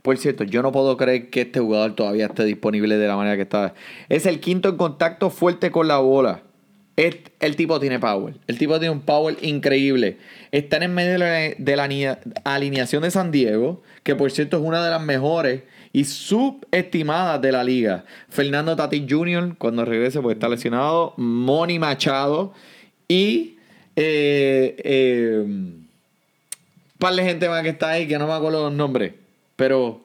Por 0.02 0.18
cierto, 0.18 0.44
yo 0.44 0.64
no 0.64 0.72
puedo 0.72 0.98
creer 0.98 1.30
que 1.30 1.42
este 1.42 1.60
jugador 1.60 1.94
todavía 1.94 2.26
esté 2.26 2.44
disponible 2.44 2.98
de 2.98 3.08
la 3.08 3.16
manera 3.16 3.36
que 3.36 3.44
está. 3.44 3.74
Es 4.10 4.26
el 4.26 4.40
quinto 4.40 4.70
en 4.70 4.78
contacto 4.78 5.30
fuerte 5.30 5.70
con 5.70 5.88
la 5.88 6.00
bola. 6.00 6.42
Es- 6.96 7.18
el 7.40 7.56
tipo 7.56 7.80
tiene 7.80 8.00
power. 8.00 8.36
El 8.48 8.58
tipo 8.58 8.80
tiene 8.80 8.92
un 8.92 9.02
power 9.02 9.38
increíble. 9.42 10.18
Está 10.52 10.78
en 10.78 10.84
el 10.84 10.90
medio 10.90 11.12
de 11.58 11.76
la, 11.76 12.20
alineación 12.44 13.04
de 13.04 13.12
San 13.12 13.32
Diego, 13.32 13.82
que 14.04 14.16
por 14.16 14.32
cierto 14.32 14.58
es 14.58 14.64
una 14.64 14.84
de 14.84 14.92
las 14.92 15.02
mejores 15.02 15.64
y 15.94 16.06
subestimadas 16.06 17.42
de 17.42 17.52
la 17.52 17.64
liga. 17.64 18.06
Fernando 18.30 18.76
Tatis 18.76 19.04
Jr., 19.10 19.56
cuando 19.58 19.86
regrese, 19.86 20.22
porque 20.22 20.34
está 20.34 20.50
lesionado. 20.50 21.14
Moni 21.18 21.80
Machado. 21.80 22.54
Y. 23.08 23.58
Eh, 23.96 24.76
eh, 24.84 25.46
par 26.98 27.14
de 27.16 27.24
gente 27.24 27.50
más 27.50 27.64
que 27.64 27.70
está 27.70 27.90
ahí 27.90 28.08
que 28.08 28.18
no 28.18 28.28
me 28.28 28.34
acuerdo 28.34 28.70
los 28.70 28.74
nombres. 28.74 29.14
Pero 29.56 30.02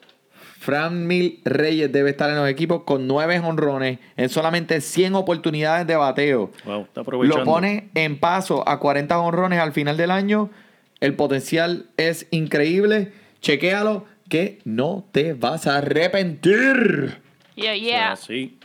Fran 0.66 1.06
Mil 1.06 1.38
Reyes 1.44 1.92
debe 1.92 2.10
estar 2.10 2.28
en 2.28 2.34
los 2.34 2.48
equipos 2.48 2.82
con 2.82 3.06
nueve 3.06 3.38
honrones 3.38 4.00
en 4.16 4.28
solamente 4.28 4.80
100 4.80 5.14
oportunidades 5.14 5.86
de 5.86 5.94
bateo. 5.94 6.50
Wow, 6.64 6.82
está 6.82 7.02
aprovechando. 7.02 7.38
Lo 7.38 7.44
pone 7.44 7.88
en 7.94 8.18
paso 8.18 8.68
a 8.68 8.80
40 8.80 9.16
honrones 9.16 9.60
al 9.60 9.70
final 9.70 9.96
del 9.96 10.10
año. 10.10 10.50
El 10.98 11.14
potencial 11.14 11.86
es 11.96 12.26
increíble. 12.32 13.12
Chequéalo 13.40 14.06
que 14.28 14.58
no 14.64 15.04
te 15.12 15.34
vas 15.34 15.68
a 15.68 15.76
arrepentir. 15.76 17.22
Yeah, 17.54 17.76
yeah. 17.76 18.16
sí. 18.16 18.58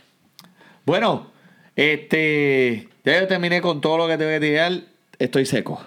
Bueno, 0.84 1.30
este. 1.76 2.88
Ya 3.04 3.20
yo 3.20 3.28
terminé 3.28 3.60
con 3.60 3.80
todo 3.80 3.96
lo 3.96 4.08
que 4.08 4.18
te 4.18 4.24
voy 4.24 4.34
a 4.34 4.40
tirar. 4.40 4.72
Estoy 5.20 5.46
seco. 5.46 5.80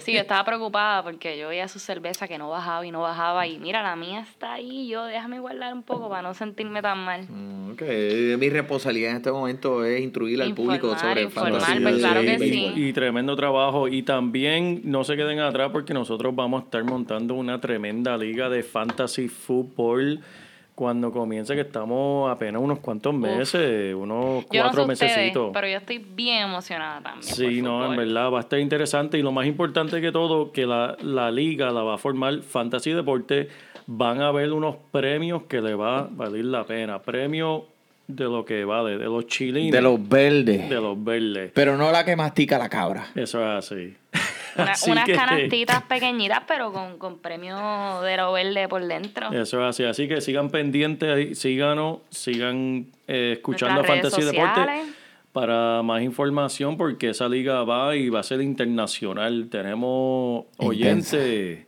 Sí, 0.00 0.12
yo 0.12 0.20
estaba 0.20 0.44
preocupada 0.44 1.02
porque 1.02 1.38
yo 1.38 1.48
veía 1.48 1.68
su 1.68 1.78
cerveza 1.78 2.28
que 2.28 2.38
no 2.38 2.48
bajaba 2.48 2.86
y 2.86 2.90
no 2.90 3.00
bajaba. 3.02 3.46
Y 3.46 3.58
mira, 3.58 3.82
la 3.82 3.96
mía 3.96 4.20
está 4.20 4.54
ahí. 4.54 4.88
Yo 4.88 5.04
déjame 5.04 5.38
guardar 5.40 5.74
un 5.74 5.82
poco 5.82 6.08
para 6.08 6.22
no 6.22 6.34
sentirme 6.34 6.80
tan 6.82 6.98
mal. 6.98 7.26
Mm, 7.28 7.60
Ok, 7.72 7.82
Mi 8.38 8.48
responsabilidad 8.48 9.12
en 9.12 9.16
este 9.18 9.30
momento 9.30 9.84
es 9.84 10.00
instruir 10.00 10.42
al 10.42 10.54
público 10.54 10.96
sobre 10.98 11.22
informar, 11.22 11.52
fantasía 11.52 11.80
pues 11.82 11.94
de 11.94 12.00
claro 12.00 12.20
que 12.22 12.38
sí. 12.38 12.72
Y 12.74 12.92
tremendo 12.92 13.36
trabajo. 13.36 13.88
Y 13.88 14.02
también 14.02 14.80
no 14.84 15.04
se 15.04 15.16
queden 15.16 15.40
atrás 15.40 15.70
porque 15.72 15.94
nosotros 15.94 16.34
vamos 16.34 16.62
a 16.62 16.64
estar 16.64 16.84
montando 16.84 17.34
una 17.34 17.60
tremenda 17.60 18.16
liga 18.16 18.48
de 18.48 18.62
fantasy 18.62 19.28
football 19.28 20.20
cuando 20.80 21.12
comience, 21.12 21.54
que 21.54 21.60
estamos 21.60 22.32
apenas 22.32 22.62
unos 22.62 22.78
cuantos 22.78 23.12
meses, 23.12 23.94
unos 23.94 24.46
Yo 24.50 24.62
no 24.62 24.70
cuatro 24.70 24.86
sé 24.86 24.92
ustedes, 24.94 25.14
mesecitos. 25.18 25.50
pero 25.52 25.68
yo 25.68 25.76
estoy 25.76 25.98
bien 25.98 26.44
emocionada 26.44 27.02
también. 27.02 27.22
Sí, 27.22 27.60
por 27.60 27.64
no, 27.70 27.90
en 27.90 27.96
verdad 27.98 28.30
va 28.32 28.38
a 28.38 28.40
estar 28.40 28.58
interesante 28.58 29.18
y 29.18 29.22
lo 29.22 29.30
más 29.30 29.44
importante 29.44 30.00
que 30.00 30.10
todo, 30.10 30.52
que 30.52 30.64
la, 30.64 30.96
la 31.02 31.30
liga 31.30 31.70
la 31.70 31.82
va 31.82 31.96
a 31.96 31.98
formar 31.98 32.40
Fantasy 32.40 32.92
Deporte, 32.92 33.48
van 33.86 34.22
a 34.22 34.28
haber 34.28 34.52
unos 34.54 34.76
premios 34.90 35.42
que 35.42 35.60
le 35.60 35.74
va 35.74 35.98
a 35.98 36.08
valer 36.10 36.46
la 36.46 36.64
pena, 36.64 36.98
premios 37.02 37.64
de 38.06 38.24
lo 38.24 38.42
que 38.46 38.64
vale, 38.64 38.96
de 38.96 39.04
los 39.04 39.26
chilines, 39.26 39.72
De 39.72 39.82
los 39.82 40.08
verdes. 40.08 40.66
de 40.70 40.76
los 40.80 41.04
verdes. 41.04 41.52
Pero 41.54 41.76
no 41.76 41.92
la 41.92 42.06
que 42.06 42.16
mastica 42.16 42.56
la 42.56 42.70
cabra. 42.70 43.06
Eso 43.14 43.38
es 43.42 43.64
así. 43.70 43.94
Una- 44.56 44.72
unas 44.88 45.04
que- 45.04 45.12
canastitas 45.14 45.82
pequeñitas, 45.82 46.42
pero 46.46 46.72
con, 46.72 46.98
con 46.98 47.18
premio 47.18 48.00
de 48.02 48.16
lo 48.16 48.32
verde 48.32 48.68
por 48.68 48.84
dentro. 48.86 49.30
Eso 49.32 49.60
es 49.62 49.68
así. 49.70 49.84
Así 49.84 50.08
que 50.08 50.20
sigan 50.20 50.50
pendientes, 50.50 51.08
ahí, 51.08 51.34
síganos, 51.34 51.98
sigan 52.10 52.86
eh, 53.08 53.32
escuchando 53.36 53.82
redes 53.82 54.02
Fantasy 54.12 54.22
Deporte 54.22 54.70
para 55.32 55.82
más 55.82 56.02
información 56.02 56.76
porque 56.76 57.10
esa 57.10 57.28
liga 57.28 57.62
va 57.62 57.94
y 57.94 58.08
va 58.08 58.20
a 58.20 58.22
ser 58.24 58.40
internacional. 58.40 59.46
Tenemos 59.50 60.46
oyentes, 60.56 61.66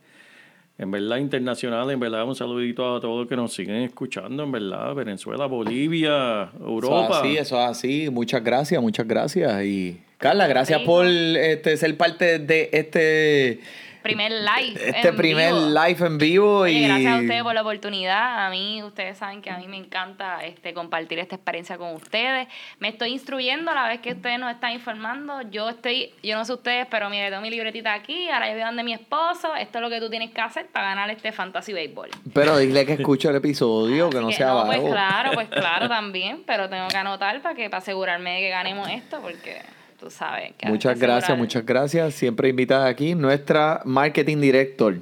en 0.77 0.91
verdad, 0.91 1.17
internacionales. 1.17 1.93
En 1.93 1.99
verdad, 1.99 2.25
un 2.25 2.35
saludito 2.35 2.95
a 2.97 2.99
todos 2.99 3.19
los 3.21 3.27
que 3.29 3.35
nos 3.37 3.53
siguen 3.53 3.77
escuchando, 3.77 4.43
en 4.43 4.51
verdad. 4.51 4.93
Venezuela, 4.95 5.45
Bolivia, 5.45 6.49
Europa. 6.59 7.05
Eso 7.05 7.13
es 7.13 7.19
así, 7.21 7.37
eso 7.37 7.59
es 7.61 7.69
así. 7.69 8.09
Muchas 8.11 8.43
gracias, 8.43 8.81
muchas 8.81 9.07
gracias. 9.07 9.63
Y 9.63 10.01
Carla, 10.23 10.47
gracias 10.47 10.79
Sí. 10.79 10.85
por 10.85 11.05
este, 11.05 11.75
ser 11.75 11.97
parte 11.97 12.39
de 12.39 12.69
este, 12.71 13.59
Primer 14.03 14.31
live. 14.31 14.79
este 14.89 15.09
en 15.09 15.15
primer 15.17 15.53
vivo. 15.53 15.67
live 15.67 16.07
en 16.07 16.17
vivo. 16.17 16.57
Oye, 16.59 16.71
y 16.71 16.87
gracias 16.87 17.13
a 17.13 17.17
ustedes 17.19 17.43
por 17.43 17.53
la 17.53 17.61
oportunidad. 17.61 18.45
A 18.45 18.49
mí, 18.49 18.81
ustedes 18.83 19.17
saben 19.17 19.41
que 19.41 19.49
a 19.49 19.57
mí 19.57 19.67
me 19.67 19.75
encanta 19.75 20.45
este 20.45 20.73
compartir 20.73 21.19
esta 21.19 21.35
experiencia 21.35 21.77
con 21.77 21.93
ustedes. 21.93 22.47
Me 22.79 22.87
estoy 22.87 23.09
instruyendo 23.09 23.71
a 23.71 23.75
la 23.75 23.89
vez 23.89 23.99
que 23.99 24.13
ustedes 24.13 24.39
nos 24.39 24.49
están 24.49 24.71
informando. 24.71 25.41
Yo 25.51 25.67
estoy, 25.67 26.13
yo 26.23 26.37
no 26.37 26.45
sé 26.45 26.53
ustedes, 26.53 26.87
pero 26.89 27.09
mire, 27.09 27.27
tengo 27.29 27.41
mi 27.41 27.49
libretita 27.49 27.93
aquí. 27.93 28.29
Ahora 28.29 28.47
yo 28.47 28.53
voy 28.53 28.63
donde 28.63 28.83
mi 28.83 28.93
esposo. 28.93 29.53
Esto 29.55 29.79
es 29.79 29.81
lo 29.81 29.89
que 29.89 29.99
tú 29.99 30.09
tienes 30.09 30.31
que 30.31 30.39
hacer 30.39 30.67
para 30.67 30.87
ganar 30.87 31.09
este 31.09 31.33
Fantasy 31.33 31.73
Baseball. 31.73 32.09
Pero 32.33 32.57
dile 32.59 32.85
que 32.85 32.93
escuche 32.93 33.27
el 33.27 33.35
episodio, 33.35 34.09
que 34.09 34.21
no 34.21 34.29
que, 34.29 34.35
sea 34.35 34.47
no, 34.53 34.65
pues 34.67 34.79
claro, 34.79 35.31
pues 35.33 35.49
claro 35.49 35.89
también. 35.89 36.43
Pero 36.47 36.69
tengo 36.69 36.87
que 36.87 36.95
anotar 36.95 37.41
para 37.41 37.55
que 37.55 37.69
para 37.69 37.79
asegurarme 37.79 38.35
de 38.35 38.39
que 38.39 38.49
ganemos 38.51 38.87
esto, 38.87 39.19
porque 39.21 39.61
tú 40.03 40.09
sabes 40.09 40.51
que 40.57 40.67
Muchas 40.67 40.99
gracias, 40.99 41.23
asegurar- 41.29 41.37
muchas 41.37 41.65
gracias. 41.65 42.13
Siempre 42.15 42.49
invitada 42.49 42.87
aquí 42.87 43.15
nuestra 43.15 43.81
marketing 43.85 44.39
director, 44.41 44.95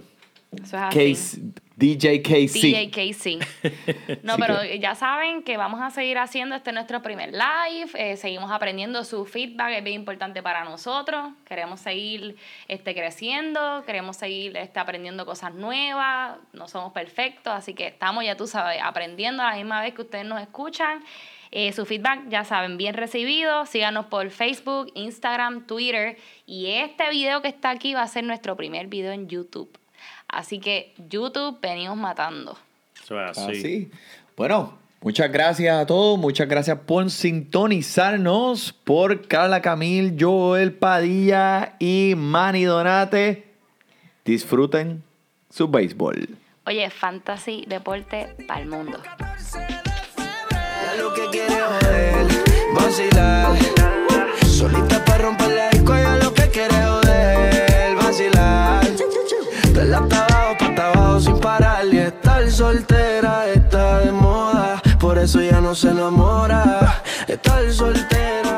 Eso 0.54 0.64
es 0.64 0.74
así. 0.76 1.14
Case, 1.14 1.42
DJ 1.78 2.22
KC. 2.22 2.60
DJ 2.62 2.92
Casey. 2.92 3.40
No, 4.22 4.36
pero 4.38 4.64
ya 4.64 4.94
saben 4.94 5.42
que 5.42 5.58
vamos 5.58 5.82
a 5.82 5.90
seguir 5.90 6.20
haciendo 6.20 6.56
este 6.56 6.72
nuestro 6.74 7.02
primer 7.02 7.32
live. 7.32 7.90
eh, 7.96 8.18
seguimos 8.18 8.52
aprendiendo 8.52 9.04
su 9.04 9.26
feedback, 9.26 9.72
es 9.78 9.84
bien 9.84 9.96
importante 10.02 10.44
para 10.44 10.64
nosotros. 10.64 11.32
Queremos 11.48 11.80
seguir 11.80 12.36
este, 12.68 12.94
creciendo, 12.94 13.82
queremos 13.88 14.18
seguir 14.18 14.56
este, 14.58 14.80
aprendiendo 14.80 15.26
cosas 15.26 15.56
nuevas. 15.56 16.38
No 16.54 16.68
somos 16.68 16.94
perfectos, 16.94 17.52
así 17.52 17.74
que 17.74 17.88
estamos, 17.88 18.24
ya 18.24 18.38
tú 18.38 18.46
sabes, 18.46 18.80
aprendiendo 18.84 19.42
a 19.42 19.50
la 19.50 19.56
misma 19.56 19.82
vez 19.82 19.96
que 19.96 20.04
ustedes 20.04 20.26
nos 20.26 20.40
escuchan. 20.40 21.04
Eh, 21.52 21.74
su 21.74 21.86
feedback, 21.86 22.30
ya 22.30 22.46
saben, 22.46 22.78
bien 22.78 22.94
recibido. 22.94 23.66
Síganos 23.66 24.06
por 24.06 24.30
Facebook, 24.30 24.92
Instagram, 24.96 25.68
Twitter. 25.68 26.18
Y 26.46 26.68
este 26.68 27.10
video 27.10 27.42
que 27.42 27.50
está 27.50 27.72
aquí 27.72 27.94
va 27.94 28.04
a 28.04 28.08
ser 28.08 28.24
nuestro 28.24 28.56
primer 28.56 28.88
video 28.88 29.12
en 29.12 29.28
YouTube. 29.28 29.70
Así 30.28 30.60
que 30.60 30.94
YouTube 31.10 31.60
venimos 31.62 31.98
matando. 31.98 32.58
Así. 33.28 33.42
Así. 33.42 33.92
Bueno, 34.38 34.78
muchas 35.02 35.30
gracias 35.30 35.76
a 35.76 35.86
todos. 35.86 36.18
Muchas 36.18 36.48
gracias 36.48 36.80
por 36.80 37.12
sintonizarnos. 37.12 38.72
Por 38.72 39.28
Carla 39.28 39.62
Camil, 39.62 40.16
Joel 40.18 40.74
Padilla 40.74 41.76
y 41.80 42.14
Manny 42.16 42.64
Donate. 42.64 43.46
Disfruten 44.24 45.04
su 45.50 45.68
béisbol. 45.68 46.30
Oye, 46.66 46.90
fantasy, 46.90 47.66
deporte 47.68 48.36
para 48.48 48.62
el 48.62 48.70
mundo. 48.70 49.02
Lo 51.02 51.12
que 51.16 51.28
quiere 51.32 51.60
joder, 51.60 52.28
vacilar. 52.76 53.58
Solita 54.46 55.04
para 55.04 55.18
romper 55.24 55.50
la 55.50 55.70
disco, 55.70 55.96
ella 55.96 56.18
lo 56.18 56.32
que 56.32 56.48
quiere 56.52 56.76
joder, 56.76 57.96
vacilar. 57.96 58.86
Del 59.74 59.96
hasta 59.96 60.26
abajo, 60.26 60.76
pa' 60.76 60.92
abajo 60.92 61.20
sin 61.20 61.40
parar. 61.40 61.88
Y 61.92 61.98
estar 61.98 62.48
soltera 62.52 63.48
está 63.48 64.02
de 64.02 64.12
moda, 64.12 64.80
por 65.00 65.18
eso 65.18 65.42
ya 65.42 65.60
no 65.60 65.74
se 65.74 65.90
enamora. 65.90 67.02
Estar 67.28 67.72
soltera. 67.72 68.51